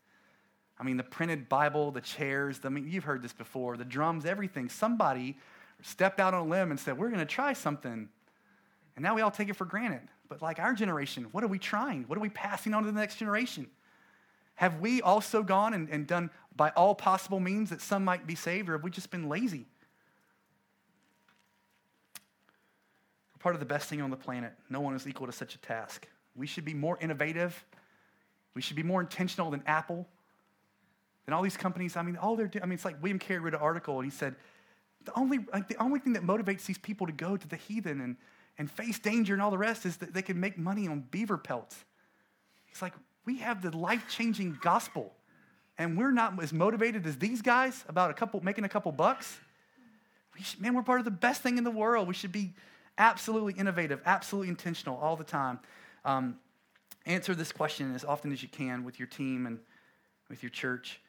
I 0.77 0.83
mean, 0.83 0.97
the 0.97 1.03
printed 1.03 1.47
Bible, 1.47 1.91
the 1.91 2.01
chairs, 2.01 2.59
the, 2.59 2.67
I 2.67 2.71
mean, 2.71 2.87
you've 2.89 3.05
heard 3.05 3.21
this 3.21 3.33
before, 3.33 3.77
the 3.77 3.85
drums, 3.85 4.25
everything. 4.25 4.69
Somebody 4.69 5.37
stepped 5.81 6.19
out 6.19 6.33
on 6.33 6.47
a 6.47 6.49
limb 6.49 6.71
and 6.71 6.79
said, 6.79 6.97
We're 6.97 7.09
going 7.09 7.19
to 7.19 7.25
try 7.25 7.53
something. 7.53 8.09
And 8.95 9.03
now 9.03 9.15
we 9.15 9.21
all 9.21 9.31
take 9.31 9.49
it 9.49 9.55
for 9.55 9.65
granted. 9.65 10.01
But 10.27 10.41
like 10.41 10.59
our 10.59 10.73
generation, 10.73 11.27
what 11.31 11.43
are 11.43 11.47
we 11.47 11.59
trying? 11.59 12.03
What 12.03 12.17
are 12.17 12.21
we 12.21 12.29
passing 12.29 12.73
on 12.73 12.83
to 12.83 12.91
the 12.91 12.99
next 12.99 13.17
generation? 13.17 13.67
Have 14.55 14.79
we 14.79 15.01
also 15.01 15.43
gone 15.43 15.73
and, 15.73 15.89
and 15.89 16.07
done 16.07 16.29
by 16.55 16.69
all 16.71 16.95
possible 16.95 17.39
means 17.39 17.69
that 17.69 17.81
some 17.81 18.03
might 18.05 18.25
be 18.25 18.35
saved, 18.35 18.69
or 18.69 18.73
have 18.73 18.83
we 18.83 18.89
just 18.89 19.11
been 19.11 19.27
lazy? 19.27 19.65
We're 23.33 23.39
part 23.39 23.55
of 23.55 23.59
the 23.59 23.65
best 23.65 23.89
thing 23.89 24.01
on 24.01 24.09
the 24.09 24.17
planet. 24.17 24.53
No 24.69 24.79
one 24.79 24.95
is 24.95 25.05
equal 25.07 25.27
to 25.27 25.33
such 25.33 25.55
a 25.55 25.57
task. 25.57 26.07
We 26.35 26.47
should 26.47 26.65
be 26.65 26.73
more 26.73 26.97
innovative. 27.01 27.65
We 28.53 28.61
should 28.61 28.77
be 28.77 28.83
more 28.83 29.01
intentional 29.01 29.51
than 29.51 29.61
Apple. 29.67 30.07
And 31.25 31.33
all 31.33 31.41
these 31.41 31.57
companies, 31.57 31.97
I 31.97 32.03
mean, 32.03 32.17
all 32.17 32.35
they're 32.35 32.47
doing, 32.47 32.63
I 32.63 32.65
mean, 32.65 32.73
it's 32.73 32.85
like 32.85 33.01
William 33.01 33.19
Carey 33.19 33.39
wrote 33.39 33.53
an 33.53 33.59
article 33.59 33.97
and 33.99 34.05
he 34.05 34.15
said, 34.15 34.35
the 35.05 35.17
only, 35.17 35.39
like, 35.53 35.67
the 35.67 35.81
only 35.81 35.99
thing 35.99 36.13
that 36.13 36.23
motivates 36.23 36.65
these 36.65 36.77
people 36.77 37.07
to 37.07 37.13
go 37.13 37.37
to 37.37 37.47
the 37.47 37.55
heathen 37.55 38.01
and, 38.01 38.15
and 38.57 38.69
face 38.69 38.99
danger 38.99 39.33
and 39.33 39.41
all 39.41 39.51
the 39.51 39.57
rest 39.57 39.85
is 39.85 39.97
that 39.97 40.13
they 40.13 40.21
can 40.21 40.39
make 40.39 40.57
money 40.57 40.87
on 40.87 41.01
beaver 41.11 41.37
pelts. 41.37 41.83
It's 42.69 42.81
like, 42.81 42.93
we 43.25 43.37
have 43.39 43.61
the 43.61 43.75
life 43.75 44.05
changing 44.09 44.57
gospel, 44.61 45.13
and 45.77 45.97
we're 45.97 46.11
not 46.11 46.41
as 46.41 46.53
motivated 46.53 47.05
as 47.05 47.17
these 47.17 47.41
guys 47.41 47.83
about 47.87 48.11
a 48.11 48.13
couple, 48.13 48.43
making 48.43 48.63
a 48.63 48.69
couple 48.69 48.91
bucks. 48.91 49.37
We 50.35 50.43
should, 50.43 50.61
man, 50.61 50.73
we're 50.73 50.83
part 50.83 50.99
of 50.99 51.05
the 51.05 51.11
best 51.11 51.41
thing 51.41 51.57
in 51.57 51.63
the 51.63 51.71
world. 51.71 52.07
We 52.07 52.13
should 52.13 52.31
be 52.31 52.53
absolutely 52.97 53.53
innovative, 53.53 54.01
absolutely 54.05 54.49
intentional 54.49 54.97
all 54.97 55.15
the 55.15 55.23
time. 55.23 55.59
Um, 56.03 56.37
answer 57.05 57.35
this 57.35 57.51
question 57.51 57.93
as 57.95 58.03
often 58.03 58.31
as 58.31 58.41
you 58.41 58.49
can 58.49 58.83
with 58.83 58.99
your 58.99 59.07
team 59.07 59.45
and 59.47 59.59
with 60.29 60.43
your 60.43 60.49
church. 60.49 60.99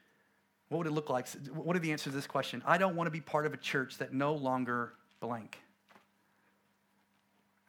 What 0.68 0.78
would 0.78 0.86
it 0.86 0.92
look 0.92 1.10
like? 1.10 1.28
What 1.52 1.76
are 1.76 1.78
the 1.78 1.92
answers 1.92 2.12
to 2.12 2.16
this 2.16 2.26
question? 2.26 2.62
I 2.66 2.78
don't 2.78 2.96
want 2.96 3.06
to 3.06 3.12
be 3.12 3.20
part 3.20 3.46
of 3.46 3.54
a 3.54 3.56
church 3.56 3.98
that 3.98 4.12
no 4.12 4.34
longer 4.34 4.92
blank. 5.20 5.58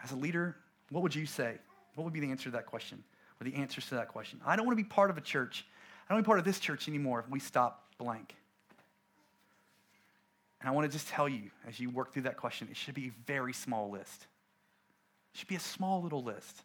As 0.03 0.11
a 0.11 0.15
leader, 0.15 0.55
what 0.89 1.03
would 1.03 1.13
you 1.13 1.25
say? 1.25 1.57
What 1.95 2.03
would 2.03 2.13
be 2.13 2.19
the 2.19 2.31
answer 2.31 2.45
to 2.45 2.51
that 2.51 2.65
question? 2.65 3.03
Or 3.39 3.43
the 3.43 3.55
answers 3.55 3.87
to 3.89 3.95
that 3.95 4.07
question? 4.07 4.39
I 4.45 4.55
don't 4.55 4.65
want 4.65 4.77
to 4.77 4.83
be 4.83 4.87
part 4.87 5.09
of 5.09 5.17
a 5.17 5.21
church. 5.21 5.65
I 6.05 6.13
don't 6.13 6.17
want 6.17 6.23
to 6.23 6.27
be 6.27 6.27
part 6.27 6.39
of 6.39 6.45
this 6.45 6.59
church 6.59 6.87
anymore 6.87 7.19
if 7.19 7.29
we 7.29 7.39
stop 7.39 7.83
blank. 7.97 8.35
And 10.59 10.69
I 10.69 10.71
want 10.71 10.89
to 10.89 10.91
just 10.91 11.07
tell 11.07 11.29
you, 11.29 11.51
as 11.67 11.79
you 11.79 11.89
work 11.89 12.13
through 12.13 12.23
that 12.23 12.37
question, 12.37 12.67
it 12.71 12.77
should 12.77 12.95
be 12.95 13.07
a 13.07 13.11
very 13.27 13.53
small 13.53 13.91
list. 13.91 14.25
It 15.33 15.39
should 15.39 15.47
be 15.47 15.55
a 15.55 15.59
small 15.59 16.01
little 16.01 16.23
list. 16.23 16.63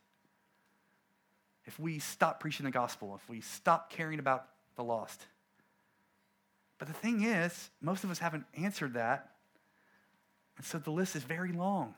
If 1.66 1.78
we 1.78 1.98
stop 1.98 2.40
preaching 2.40 2.64
the 2.64 2.72
gospel, 2.72 3.14
if 3.14 3.28
we 3.28 3.40
stop 3.40 3.90
caring 3.90 4.18
about 4.18 4.46
the 4.76 4.82
lost, 4.82 5.26
but 6.82 6.88
the 6.88 6.94
thing 6.94 7.22
is, 7.22 7.70
most 7.80 8.02
of 8.02 8.10
us 8.10 8.18
haven't 8.18 8.44
answered 8.58 8.94
that. 8.94 9.30
And 10.56 10.66
so 10.66 10.78
the 10.78 10.90
list 10.90 11.14
is 11.14 11.22
very 11.22 11.52
long. 11.52 11.94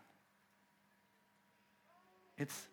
It's, 2.36 2.66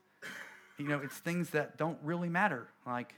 you 0.77 0.89
know, 0.89 0.99
it's 1.01 1.17
things 1.19 1.51
that 1.51 1.77
don't 1.77 1.97
really 2.03 2.27
matter, 2.27 2.67
like 2.85 3.13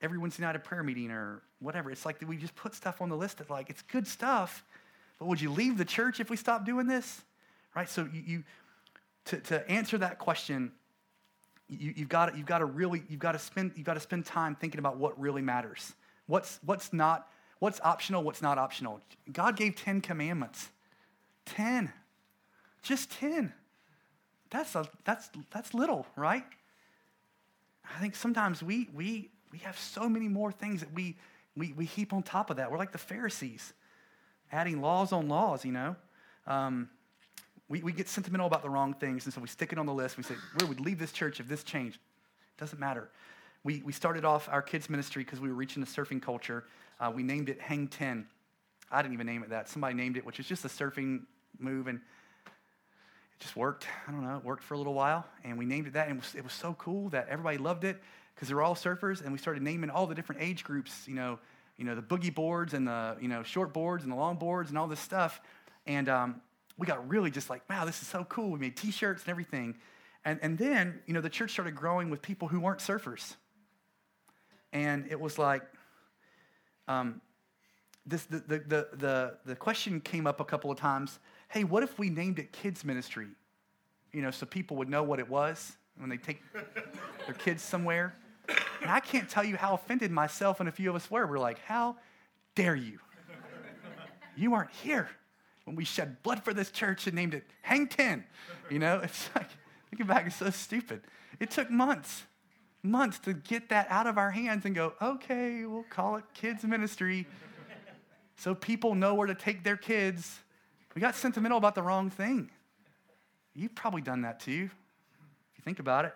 every 0.00 0.16
Wednesday 0.16 0.44
night 0.44 0.54
at 0.54 0.64
prayer 0.64 0.82
meeting 0.82 1.10
or 1.10 1.42
whatever. 1.58 1.90
It's 1.90 2.06
like 2.06 2.16
we 2.26 2.38
just 2.38 2.56
put 2.56 2.74
stuff 2.74 3.02
on 3.02 3.10
the 3.10 3.16
list 3.16 3.36
that, 3.36 3.50
like, 3.50 3.68
it's 3.68 3.82
good 3.82 4.06
stuff, 4.06 4.64
but 5.18 5.28
would 5.28 5.42
you 5.42 5.50
leave 5.50 5.76
the 5.76 5.84
church 5.84 6.18
if 6.18 6.30
we 6.30 6.38
stopped 6.38 6.64
doing 6.64 6.86
this? 6.86 7.20
Right? 7.74 7.86
So 7.86 8.08
you, 8.10 8.22
you 8.26 8.44
to, 9.26 9.40
to 9.40 9.70
answer 9.70 9.98
that 9.98 10.18
question, 10.18 10.72
you, 11.68 11.92
have 11.98 12.08
got 12.08 12.34
you've 12.34 12.46
got 12.46 12.60
to 12.60 12.64
really 12.64 13.02
you've 13.10 13.20
got 13.20 13.32
to 13.32 13.38
spend 13.38 13.72
you've 13.76 13.84
got 13.84 13.92
to 13.92 14.00
spend 14.00 14.24
time 14.24 14.54
thinking 14.54 14.78
about 14.78 14.96
what 14.96 15.20
really 15.20 15.42
matters. 15.42 15.92
What's 16.26 16.60
what's 16.64 16.94
not 16.94 17.28
What's 17.58 17.80
optional, 17.80 18.22
what's 18.22 18.42
not 18.42 18.58
optional? 18.58 19.00
God 19.32 19.56
gave 19.56 19.76
10 19.76 20.00
commandments. 20.00 20.68
10. 21.46 21.92
Just 22.82 23.10
10. 23.12 23.52
That's, 24.50 24.74
a, 24.74 24.88
that's, 25.04 25.30
that's 25.50 25.74
little, 25.74 26.06
right? 26.16 26.44
I 27.94 28.00
think 28.00 28.14
sometimes 28.14 28.62
we, 28.62 28.88
we, 28.94 29.30
we 29.52 29.58
have 29.58 29.78
so 29.78 30.08
many 30.08 30.28
more 30.28 30.52
things 30.52 30.80
that 30.80 30.92
we, 30.92 31.16
we, 31.56 31.72
we 31.72 31.84
heap 31.84 32.12
on 32.12 32.22
top 32.22 32.50
of 32.50 32.58
that. 32.58 32.70
We're 32.70 32.78
like 32.78 32.92
the 32.92 32.98
Pharisees, 32.98 33.72
adding 34.52 34.80
laws 34.80 35.12
on 35.12 35.28
laws, 35.28 35.64
you 35.64 35.72
know? 35.72 35.96
Um, 36.46 36.90
we, 37.68 37.82
we 37.82 37.92
get 37.92 38.08
sentimental 38.08 38.46
about 38.46 38.62
the 38.62 38.70
wrong 38.70 38.94
things, 38.94 39.24
and 39.24 39.34
so 39.34 39.40
we 39.40 39.48
stick 39.48 39.72
it 39.72 39.78
on 39.78 39.86
the 39.86 39.94
list. 39.94 40.16
We 40.16 40.22
say, 40.22 40.34
we 40.60 40.66
would 40.66 40.80
leave 40.80 40.98
this 40.98 41.10
church 41.10 41.40
if 41.40 41.48
this 41.48 41.64
changed. 41.64 41.96
It 41.96 42.60
doesn't 42.60 42.78
matter. 42.78 43.08
We, 43.64 43.82
we 43.84 43.92
started 43.92 44.24
off 44.24 44.48
our 44.50 44.62
kids' 44.62 44.88
ministry 44.88 45.24
because 45.24 45.40
we 45.40 45.48
were 45.48 45.54
reaching 45.54 45.82
the 45.82 45.88
surfing 45.90 46.22
culture. 46.22 46.64
Uh, 46.98 47.12
we 47.14 47.22
named 47.22 47.48
it 47.48 47.60
Hang 47.60 47.88
10. 47.88 48.26
I 48.90 49.02
didn't 49.02 49.14
even 49.14 49.26
name 49.26 49.42
it 49.42 49.50
that. 49.50 49.68
Somebody 49.68 49.94
named 49.94 50.16
it, 50.16 50.24
which 50.24 50.40
is 50.40 50.46
just 50.46 50.64
a 50.64 50.68
surfing 50.68 51.22
move, 51.58 51.86
and 51.86 51.98
it 51.98 53.40
just 53.40 53.56
worked. 53.56 53.86
I 54.06 54.12
don't 54.12 54.22
know, 54.22 54.36
it 54.36 54.44
worked 54.44 54.62
for 54.62 54.74
a 54.74 54.78
little 54.78 54.94
while, 54.94 55.26
and 55.44 55.58
we 55.58 55.64
named 55.64 55.86
it 55.86 55.94
that, 55.94 56.08
and 56.08 56.18
it 56.18 56.22
was, 56.22 56.34
it 56.34 56.44
was 56.44 56.52
so 56.52 56.74
cool 56.74 57.08
that 57.10 57.28
everybody 57.28 57.58
loved 57.58 57.84
it 57.84 58.00
because 58.34 58.48
they 58.48 58.54
were 58.54 58.62
all 58.62 58.74
surfers, 58.74 59.22
and 59.22 59.32
we 59.32 59.38
started 59.38 59.62
naming 59.62 59.90
all 59.90 60.06
the 60.06 60.14
different 60.14 60.42
age 60.42 60.62
groups, 60.64 61.06
you 61.08 61.14
know, 61.14 61.38
you 61.76 61.84
know, 61.84 61.94
the 61.94 62.02
boogie 62.02 62.34
boards 62.34 62.74
and 62.74 62.86
the, 62.86 63.16
you 63.20 63.28
know, 63.28 63.42
short 63.42 63.72
boards 63.72 64.02
and 64.02 64.12
the 64.12 64.16
long 64.16 64.36
boards 64.36 64.70
and 64.70 64.78
all 64.78 64.86
this 64.86 65.00
stuff. 65.00 65.40
And 65.86 66.08
um, 66.08 66.40
we 66.78 66.86
got 66.86 67.06
really 67.08 67.30
just 67.30 67.50
like, 67.50 67.68
wow, 67.68 67.84
this 67.84 68.00
is 68.00 68.08
so 68.08 68.24
cool. 68.24 68.50
We 68.50 68.58
made 68.58 68.76
t-shirts 68.76 69.22
and 69.22 69.30
everything. 69.30 69.76
And, 70.24 70.38
and 70.42 70.58
then, 70.58 71.00
you 71.06 71.14
know, 71.14 71.20
the 71.20 71.30
church 71.30 71.52
started 71.52 71.74
growing 71.74 72.10
with 72.10 72.22
people 72.22 72.48
who 72.48 72.60
weren't 72.60 72.80
surfers. 72.80 73.36
And 74.72 75.06
it 75.10 75.20
was 75.20 75.38
like, 75.38 75.62
um, 76.88 77.20
this, 78.06 78.24
the, 78.24 78.38
the, 78.38 78.58
the, 78.58 78.88
the, 78.92 79.34
the 79.44 79.56
question 79.56 80.00
came 80.00 80.26
up 80.26 80.40
a 80.40 80.44
couple 80.44 80.70
of 80.70 80.78
times 80.78 81.18
hey, 81.48 81.62
what 81.62 81.84
if 81.84 81.96
we 81.96 82.10
named 82.10 82.40
it 82.40 82.52
kids 82.52 82.84
ministry? 82.84 83.28
You 84.12 84.20
know, 84.20 84.32
so 84.32 84.46
people 84.46 84.76
would 84.78 84.88
know 84.88 85.04
what 85.04 85.20
it 85.20 85.28
was 85.28 85.76
when 85.96 86.10
they 86.10 86.16
take 86.16 86.42
their 87.24 87.34
kids 87.34 87.62
somewhere. 87.62 88.16
And 88.82 88.90
I 88.90 88.98
can't 88.98 89.28
tell 89.28 89.44
you 89.44 89.56
how 89.56 89.74
offended 89.74 90.10
myself 90.10 90.58
and 90.58 90.68
a 90.68 90.72
few 90.72 90.90
of 90.90 90.96
us 90.96 91.08
were. 91.08 91.24
We're 91.24 91.38
like, 91.38 91.60
how 91.60 91.96
dare 92.56 92.74
you? 92.74 92.98
You 94.36 94.54
aren't 94.54 94.72
here 94.72 95.08
when 95.64 95.76
we 95.76 95.84
shed 95.84 96.22
blood 96.22 96.44
for 96.44 96.52
this 96.52 96.70
church 96.70 97.06
and 97.06 97.14
named 97.14 97.34
it 97.34 97.44
Hang 97.62 97.86
10. 97.86 98.24
You 98.70 98.80
know, 98.80 98.98
it's 99.04 99.30
like, 99.34 99.48
looking 99.92 100.06
back, 100.06 100.26
it's 100.26 100.36
so 100.36 100.50
stupid. 100.50 101.02
It 101.38 101.50
took 101.50 101.70
months 101.70 102.24
months 102.90 103.18
to 103.20 103.32
get 103.34 103.68
that 103.70 103.86
out 103.90 104.06
of 104.06 104.18
our 104.18 104.30
hands 104.30 104.64
and 104.64 104.74
go, 104.74 104.94
okay, 105.00 105.64
we'll 105.64 105.84
call 105.84 106.16
it 106.16 106.24
kids 106.34 106.64
ministry 106.64 107.26
so 108.36 108.54
people 108.54 108.94
know 108.94 109.14
where 109.14 109.26
to 109.26 109.34
take 109.34 109.64
their 109.64 109.76
kids. 109.76 110.38
We 110.94 111.00
got 111.00 111.14
sentimental 111.14 111.58
about 111.58 111.74
the 111.74 111.82
wrong 111.82 112.10
thing. 112.10 112.50
You've 113.54 113.74
probably 113.74 114.02
done 114.02 114.22
that 114.22 114.40
too, 114.40 114.70
if 114.70 115.58
you 115.58 115.62
think 115.64 115.78
about 115.78 116.04
it. 116.04 116.14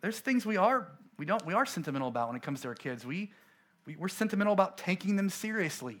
There's 0.00 0.20
things 0.20 0.46
we 0.46 0.56
are 0.56 0.88
we 1.18 1.26
don't 1.26 1.44
we 1.44 1.54
are 1.54 1.66
sentimental 1.66 2.08
about 2.08 2.28
when 2.28 2.36
it 2.36 2.42
comes 2.42 2.60
to 2.60 2.68
our 2.68 2.74
kids. 2.74 3.04
We, 3.04 3.32
we 3.84 3.96
we're 3.96 4.08
sentimental 4.08 4.52
about 4.52 4.78
taking 4.78 5.16
them 5.16 5.28
seriously. 5.28 6.00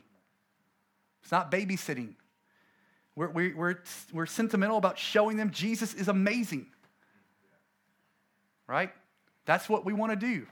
It's 1.22 1.32
not 1.32 1.50
babysitting. 1.50 2.14
We're, 3.16 3.30
we're, 3.30 3.56
we're, 3.56 3.78
we're 4.12 4.26
sentimental 4.26 4.76
about 4.76 4.96
showing 4.96 5.36
them 5.36 5.50
Jesus 5.50 5.92
is 5.94 6.06
amazing 6.06 6.68
right? 8.68 8.92
That's 9.46 9.68
what 9.68 9.84
we 9.84 9.92
want 9.92 10.12
to 10.12 10.16
do. 10.16 10.46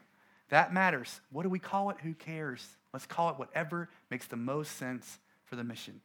That 0.49 0.73
matters. 0.73 1.21
What 1.31 1.43
do 1.43 1.49
we 1.49 1.59
call 1.59 1.91
it? 1.91 1.97
Who 2.03 2.14
cares? 2.14 2.67
Let's 2.93 3.07
call 3.07 3.31
it 3.31 3.39
whatever 3.39 3.89
makes 4.11 4.27
the 4.27 4.37
most 4.37 4.77
sense 4.77 5.19
for 5.45 5.57
the 5.57 5.64
mission, 5.64 6.01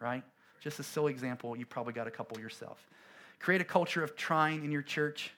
right? 0.00 0.24
Just 0.60 0.78
a 0.80 0.82
silly 0.82 1.12
example, 1.12 1.56
you 1.56 1.64
probably 1.64 1.92
got 1.92 2.06
a 2.06 2.10
couple 2.10 2.38
yourself. 2.40 2.88
Create 3.38 3.60
a 3.60 3.64
culture 3.64 4.02
of 4.02 4.16
trying 4.16 4.64
in 4.64 4.70
your 4.70 4.82
church. 4.82 5.32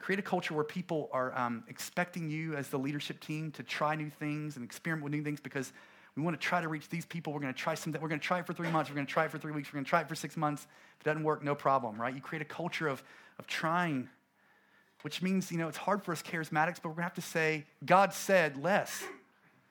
Create 0.00 0.18
a 0.18 0.22
culture 0.22 0.54
where 0.54 0.64
people 0.64 1.08
are 1.12 1.36
um, 1.38 1.64
expecting 1.68 2.28
you 2.30 2.54
as 2.54 2.68
the 2.68 2.78
leadership 2.78 3.20
team 3.20 3.50
to 3.52 3.62
try 3.62 3.94
new 3.94 4.10
things 4.10 4.56
and 4.56 4.64
experiment 4.64 5.04
with 5.04 5.12
new 5.12 5.22
things 5.22 5.40
because 5.40 5.72
we 6.16 6.22
want 6.22 6.40
to 6.40 6.44
try 6.44 6.60
to 6.60 6.68
reach 6.68 6.88
these 6.88 7.06
people. 7.06 7.32
We're 7.32 7.40
going 7.40 7.54
to 7.54 7.58
try 7.58 7.74
something. 7.74 8.00
We're 8.00 8.08
going 8.08 8.20
to 8.20 8.26
try 8.26 8.40
it 8.40 8.46
for 8.46 8.52
three 8.52 8.70
months. 8.70 8.90
We're 8.90 8.96
going 8.96 9.06
to 9.06 9.12
try 9.12 9.24
it 9.24 9.30
for 9.30 9.38
three 9.38 9.52
weeks. 9.52 9.68
We're 9.68 9.78
going 9.78 9.84
to 9.84 9.88
try 9.88 10.00
it 10.00 10.08
for 10.08 10.14
six 10.14 10.36
months. 10.36 10.66
If 10.98 11.06
it 11.06 11.10
doesn't 11.10 11.22
work, 11.22 11.42
no 11.44 11.54
problem, 11.54 12.00
right? 12.00 12.14
You 12.14 12.20
create 12.20 12.42
a 12.42 12.46
culture 12.46 12.88
of, 12.88 13.02
of 13.40 13.46
trying, 13.46 14.08
which 15.02 15.22
means, 15.22 15.50
you 15.50 15.58
know, 15.58 15.66
it's 15.66 15.78
hard 15.78 16.02
for 16.02 16.12
us 16.12 16.22
charismatics, 16.22 16.76
but 16.80 16.90
we're 16.90 16.94
going 16.94 16.96
to 16.96 17.02
have 17.02 17.14
to 17.14 17.22
say, 17.22 17.64
God 17.84 18.12
said 18.12 18.62
less. 18.62 19.02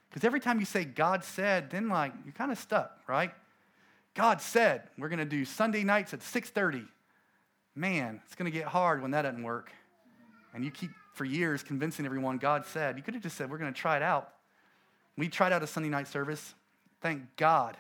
Because 0.10 0.26
every 0.26 0.40
time 0.40 0.60
you 0.60 0.66
say 0.66 0.84
God 0.84 1.24
said, 1.24 1.70
then 1.70 1.88
like 1.88 2.12
you're 2.26 2.34
kind 2.34 2.52
of 2.52 2.58
stuck, 2.58 3.00
right? 3.08 3.32
God 4.16 4.42
said 4.42 4.90
we're 4.98 5.08
going 5.08 5.20
to 5.20 5.26
do 5.26 5.46
Sunday 5.46 5.84
nights 5.84 6.14
at 6.14 6.22
6:30. 6.22 6.88
Man, 7.76 8.20
it's 8.26 8.36
going 8.36 8.52
to 8.52 8.58
get 8.58 8.68
hard 8.68 9.04
when 9.04 9.12
that 9.12 9.22
doesn't 9.22 9.44
work. 9.44 9.72
And 10.54 10.66
you 10.66 10.72
keep 10.72 10.90
for 11.14 11.26
years 11.26 11.62
convincing 11.62 12.06
everyone 12.06 12.40
God 12.40 12.66
said. 12.66 12.98
You 12.98 13.04
could 13.04 13.14
have 13.14 13.22
just 13.22 13.38
said 13.38 13.52
we're 13.52 13.60
going 13.60 13.72
to 13.72 13.80
try 13.80 13.98
it 13.98 14.02
out. 14.02 14.34
We 15.16 15.30
tried 15.30 15.54
out 15.54 15.62
a 15.62 15.68
Sunday 15.68 15.90
night 15.90 16.08
service. 16.08 16.56
Thank 17.02 17.22
God 17.38 17.78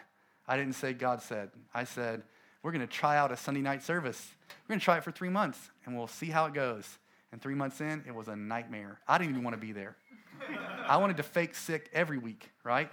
I 0.47 0.55
didn't 0.55 0.75
say 0.75 0.93
God 0.93 1.23
said. 1.23 1.49
I 1.73 1.83
said 1.83 2.21
we're 2.64 2.72
going 2.72 2.86
to 2.86 2.88
try 2.88 3.18
out 3.18 3.32
a 3.32 3.38
Sunday 3.38 3.62
night 3.62 3.84
service. 3.84 4.30
We're 4.68 4.74
going 4.74 4.80
to 4.80 4.84
try 4.84 4.97
it 4.97 5.03
for 5.03 5.12
3 5.12 5.30
months 5.30 5.70
and 5.86 5.97
we'll 5.97 6.07
see 6.07 6.28
how 6.28 6.45
it 6.45 6.53
goes. 6.53 6.97
And 7.32 7.41
3 7.41 7.55
months 7.55 7.82
in, 7.82 8.03
it 8.07 8.14
was 8.14 8.28
a 8.28 8.36
nightmare. 8.36 8.99
I 9.07 9.18
didn't 9.18 9.32
even 9.32 9.43
want 9.43 9.55
to 9.55 9.62
be 9.62 9.72
there. 9.72 9.95
I 10.88 10.97
wanted 10.97 11.18
to 11.18 11.24
fake 11.24 11.55
sick 11.55 11.89
every 11.93 12.18
week, 12.18 12.49
right? 12.64 12.89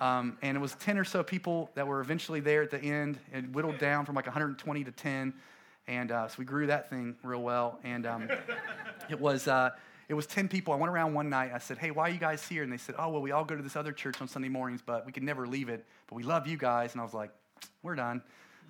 Um, 0.00 0.36
and 0.42 0.56
it 0.56 0.60
was 0.60 0.74
10 0.76 0.98
or 0.98 1.04
so 1.04 1.22
people 1.22 1.70
that 1.74 1.86
were 1.86 2.00
eventually 2.00 2.40
there 2.40 2.62
at 2.62 2.70
the 2.70 2.78
end 2.78 3.18
and 3.32 3.54
whittled 3.54 3.78
down 3.78 4.04
from 4.04 4.14
like 4.14 4.26
120 4.26 4.84
to 4.84 4.90
10. 4.90 5.34
And 5.88 6.10
uh, 6.10 6.28
so 6.28 6.34
we 6.38 6.44
grew 6.44 6.66
that 6.66 6.90
thing 6.90 7.16
real 7.22 7.42
well. 7.42 7.78
And 7.84 8.06
um, 8.06 8.28
it 9.08 9.20
was. 9.20 9.48
Uh, 9.48 9.70
it 10.08 10.14
was 10.14 10.26
10 10.26 10.46
people. 10.46 10.72
I 10.72 10.76
went 10.76 10.92
around 10.92 11.14
one 11.14 11.28
night. 11.28 11.50
I 11.52 11.58
said, 11.58 11.78
Hey, 11.78 11.90
why 11.90 12.04
are 12.08 12.12
you 12.12 12.18
guys 12.18 12.46
here? 12.46 12.62
And 12.62 12.72
they 12.72 12.76
said, 12.76 12.94
Oh, 12.96 13.08
well, 13.08 13.20
we 13.20 13.32
all 13.32 13.44
go 13.44 13.56
to 13.56 13.62
this 13.62 13.74
other 13.74 13.90
church 13.90 14.20
on 14.20 14.28
Sunday 14.28 14.48
mornings, 14.48 14.80
but 14.84 15.04
we 15.04 15.10
could 15.10 15.24
never 15.24 15.48
leave 15.48 15.68
it. 15.68 15.84
But 16.06 16.14
we 16.14 16.22
love 16.22 16.46
you 16.46 16.56
guys. 16.56 16.92
And 16.92 17.00
I 17.00 17.04
was 17.04 17.12
like, 17.12 17.30
We're 17.82 17.96
done. 17.96 18.22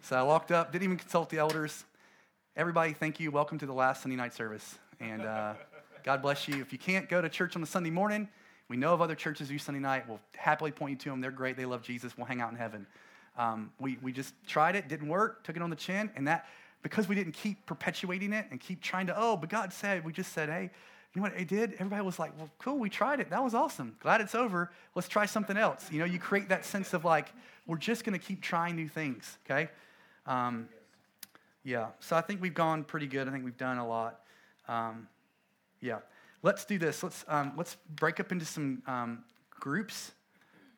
So 0.09 0.15
I 0.15 0.23
walked 0.23 0.53
up, 0.53 0.71
didn't 0.71 0.85
even 0.85 0.99
consult 0.99 1.31
the 1.31 1.39
elders. 1.39 1.85
Everybody, 2.57 2.93
thank 2.93 3.19
you. 3.19 3.33
Welcome 3.33 3.59
to 3.59 3.67
the 3.67 3.73
last 3.73 4.03
Sunday 4.03 4.17
night 4.17 4.33
service. 4.33 4.79
And 5.01 5.23
uh, 5.23 5.55
God 6.05 6.23
bless 6.23 6.47
you. 6.47 6.61
If 6.61 6.73
you 6.73 6.79
can't 6.79 7.09
go 7.09 7.21
to 7.21 7.29
church 7.29 7.57
on 7.57 7.63
a 7.65 7.67
Sunday 7.67 7.91
morning, 7.91 8.29
we 8.69 8.77
know 8.77 8.95
of 8.95 9.03
other 9.03 9.17
churches 9.17 9.49
do 9.49 9.59
Sunday 9.59 9.81
night. 9.81 10.09
We'll 10.09 10.21
happily 10.37 10.71
point 10.71 10.93
you 10.93 10.97
to 10.99 11.11
them. 11.11 11.21
They're 11.21 11.33
great. 11.33 11.57
They 11.57 11.65
love 11.65 11.83
Jesus. 11.83 12.17
We'll 12.17 12.27
hang 12.27 12.41
out 12.41 12.53
in 12.53 12.57
heaven. 12.57 12.87
Um, 13.37 13.73
we, 13.81 13.99
we 14.01 14.13
just 14.13 14.33
tried 14.47 14.77
it, 14.77 14.87
didn't 14.87 15.09
work, 15.09 15.43
took 15.43 15.57
it 15.57 15.63
on 15.63 15.71
the 15.71 15.77
chin, 15.77 16.09
and 16.15 16.29
that 16.29 16.47
because 16.85 17.09
we 17.09 17.17
didn't 17.17 17.33
keep 17.33 17.67
perpetuating 17.67 18.33
it 18.33 18.47
and 18.53 18.61
keep 18.61 18.81
trying 18.81 19.09
to, 19.09 19.15
oh, 19.21 19.37
but 19.37 19.49
God 19.49 19.73
said, 19.73 20.05
we 20.05 20.13
just 20.13 20.33
said, 20.33 20.49
hey, 20.49 20.71
you 21.15 21.21
know 21.21 21.23
what 21.23 21.33
it 21.37 21.49
did? 21.49 21.73
Everybody 21.81 22.05
was 22.05 22.21
like, 22.21 22.31
well, 22.39 22.49
cool, 22.61 22.79
we 22.79 22.91
tried 22.91 23.19
it. 23.19 23.31
That 23.31 23.43
was 23.43 23.55
awesome. 23.55 23.97
Glad 23.99 24.21
it's 24.21 24.37
over. 24.37 24.71
Let's 24.95 25.09
try 25.09 25.27
something 25.27 25.57
else. 25.57 25.91
You 25.91 25.99
know, 25.99 26.05
you 26.05 26.21
create 26.21 26.51
that 26.51 26.65
sense 26.65 26.95
of 26.95 27.05
like, 27.05 27.33
we're 27.67 27.77
just 27.77 28.05
going 28.05 28.17
to 28.17 28.25
keep 28.25 28.41
trying 28.41 28.77
new 28.77 28.89
things, 28.89 29.37
okay? 29.45 29.69
Um, 30.27 30.69
yeah, 31.65 31.89
so 32.01 32.17
I 32.17 32.21
think 32.21 32.41
we've 32.41 32.55
gone 32.55 32.85
pretty 32.85 33.07
good. 33.07 33.29
I 33.29 33.33
think 33.33 33.45
we've 33.45 33.57
done 33.57 33.79
a 33.79 33.87
lot. 33.87 34.21
Um, 34.69 35.09
yeah 35.81 35.99
let's 36.47 36.65
do 36.65 36.79
this. 36.79 37.03
Let's, 37.03 37.25
um, 37.27 37.53
let's 37.57 37.77
break 37.97 38.21
up 38.21 38.31
into 38.31 38.45
some 38.45 38.81
um, 38.87 39.25
groups. 39.51 40.13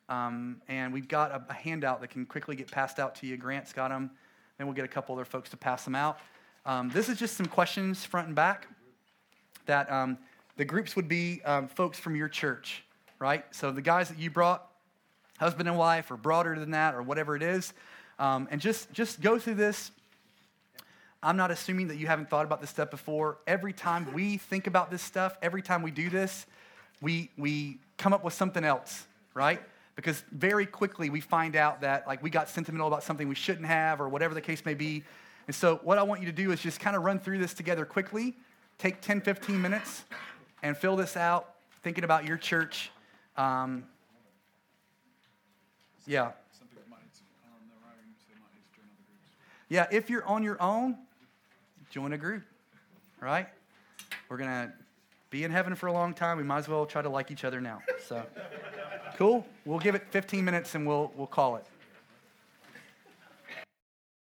Um, 0.09 0.61
and 0.67 0.91
we've 0.91 1.07
got 1.07 1.31
a, 1.31 1.43
a, 1.47 1.53
handout 1.53 2.01
that 2.01 2.09
can 2.09 2.25
quickly 2.25 2.55
get 2.55 2.71
passed 2.71 2.97
out 2.97 3.13
to 3.15 3.27
you. 3.27 3.37
Grant's 3.37 3.71
got 3.71 3.89
them. 3.89 4.09
Then 4.57 4.65
we'll 4.65 4.75
get 4.75 4.85
a 4.85 4.89
couple 4.89 5.13
other 5.13 5.25
folks 5.25 5.51
to 5.51 5.57
pass 5.57 5.85
them 5.85 5.93
out. 5.93 6.17
This 6.91 7.07
is 7.07 7.17
just 7.17 7.37
some 7.37 7.45
questions 7.45 8.03
front 8.03 8.27
and 8.27 8.35
back 8.35 8.67
that 9.67 9.91
um, 9.91 10.17
the 10.57 10.65
groups 10.65 10.95
would 10.95 11.07
be 11.07 11.41
um, 11.45 11.67
folks 11.67 11.99
from 11.99 12.15
your 12.15 12.27
church, 12.27 12.83
right? 13.19 13.45
So 13.51 13.71
the 13.71 13.81
guys 13.81 14.09
that 14.09 14.17
you 14.17 14.31
brought, 14.31 14.67
husband 15.37 15.69
and 15.69 15.77
wife, 15.77 16.09
or 16.09 16.17
broader 16.17 16.57
than 16.59 16.71
that, 16.71 16.95
or 16.95 17.03
whatever 17.03 17.35
it 17.35 17.43
is. 17.43 17.73
And 18.51 18.61
just, 18.61 18.91
just 18.91 19.21
go 19.21 19.39
through 19.39 19.55
this 19.55 19.91
I'm 21.21 21.35
not 21.35 21.51
assuming 21.51 21.89
that 21.89 21.97
you 21.97 22.07
haven't 22.07 22.29
thought 22.29 22.45
about 22.45 22.61
this 22.61 22.69
stuff 22.69 22.89
before. 22.89 23.39
Every 23.45 23.73
time 23.73 24.13
we 24.13 24.37
think 24.37 24.67
about 24.67 24.89
this 24.89 25.01
stuff, 25.01 25.37
every 25.41 25.61
time 25.61 25.81
we 25.81 25.91
do 25.91 26.09
this, 26.09 26.45
we, 27.01 27.29
we 27.37 27.79
come 27.97 28.13
up 28.13 28.23
with 28.23 28.33
something 28.33 28.63
else, 28.63 29.05
right? 29.33 29.61
Because 29.97 30.23
very 30.31 30.65
quickly 30.65 31.09
we 31.09 31.19
find 31.19 31.57
out 31.57 31.81
that 31.81 32.07
like 32.07 32.23
we 32.23 32.29
got 32.29 32.47
sentimental 32.47 32.87
about 32.87 33.03
something 33.03 33.27
we 33.27 33.35
shouldn't 33.35 33.67
have 33.67 33.99
or 33.99 34.07
whatever 34.07 34.33
the 34.33 34.41
case 34.41 34.63
may 34.63 34.73
be. 34.73 35.03
And 35.47 35.55
so 35.55 35.81
what 35.83 35.97
I 35.97 36.03
want 36.03 36.21
you 36.21 36.27
to 36.27 36.31
do 36.31 36.53
is 36.53 36.61
just 36.61 36.79
kind 36.79 36.95
of 36.95 37.03
run 37.03 37.19
through 37.19 37.39
this 37.39 37.53
together 37.53 37.83
quickly, 37.83 38.37
take 38.77 39.01
10, 39.01 39.19
15 39.19 39.61
minutes 39.61 40.05
and 40.63 40.77
fill 40.77 40.95
this 40.95 41.17
out, 41.17 41.55
thinking 41.83 42.05
about 42.05 42.25
your 42.25 42.37
church. 42.37 42.91
Um, 43.35 43.83
yeah. 46.07 46.31
Yeah, 49.69 49.85
if 49.91 50.09
you're 50.09 50.25
on 50.25 50.43
your 50.43 50.59
own, 50.61 50.97
join 51.91 52.13
a 52.13 52.17
group, 52.17 52.43
right? 53.21 53.47
We're 54.27 54.37
going 54.37 54.49
to 54.49 54.73
be 55.29 55.43
in 55.43 55.51
heaven 55.51 55.75
for 55.75 55.87
a 55.87 55.93
long 55.93 56.15
time. 56.15 56.37
We 56.37 56.43
might 56.43 56.57
as 56.57 56.67
well 56.67 56.87
try 56.87 57.03
to 57.03 57.09
like 57.09 57.29
each 57.29 57.43
other 57.43 57.61
now. 57.61 57.81
So, 58.07 58.25
cool. 59.15 59.45
We'll 59.65 59.77
give 59.77 59.93
it 59.93 60.03
15 60.09 60.43
minutes 60.43 60.73
and 60.73 60.87
we'll, 60.87 61.11
we'll 61.15 61.27
call 61.27 61.55
it. 61.57 61.65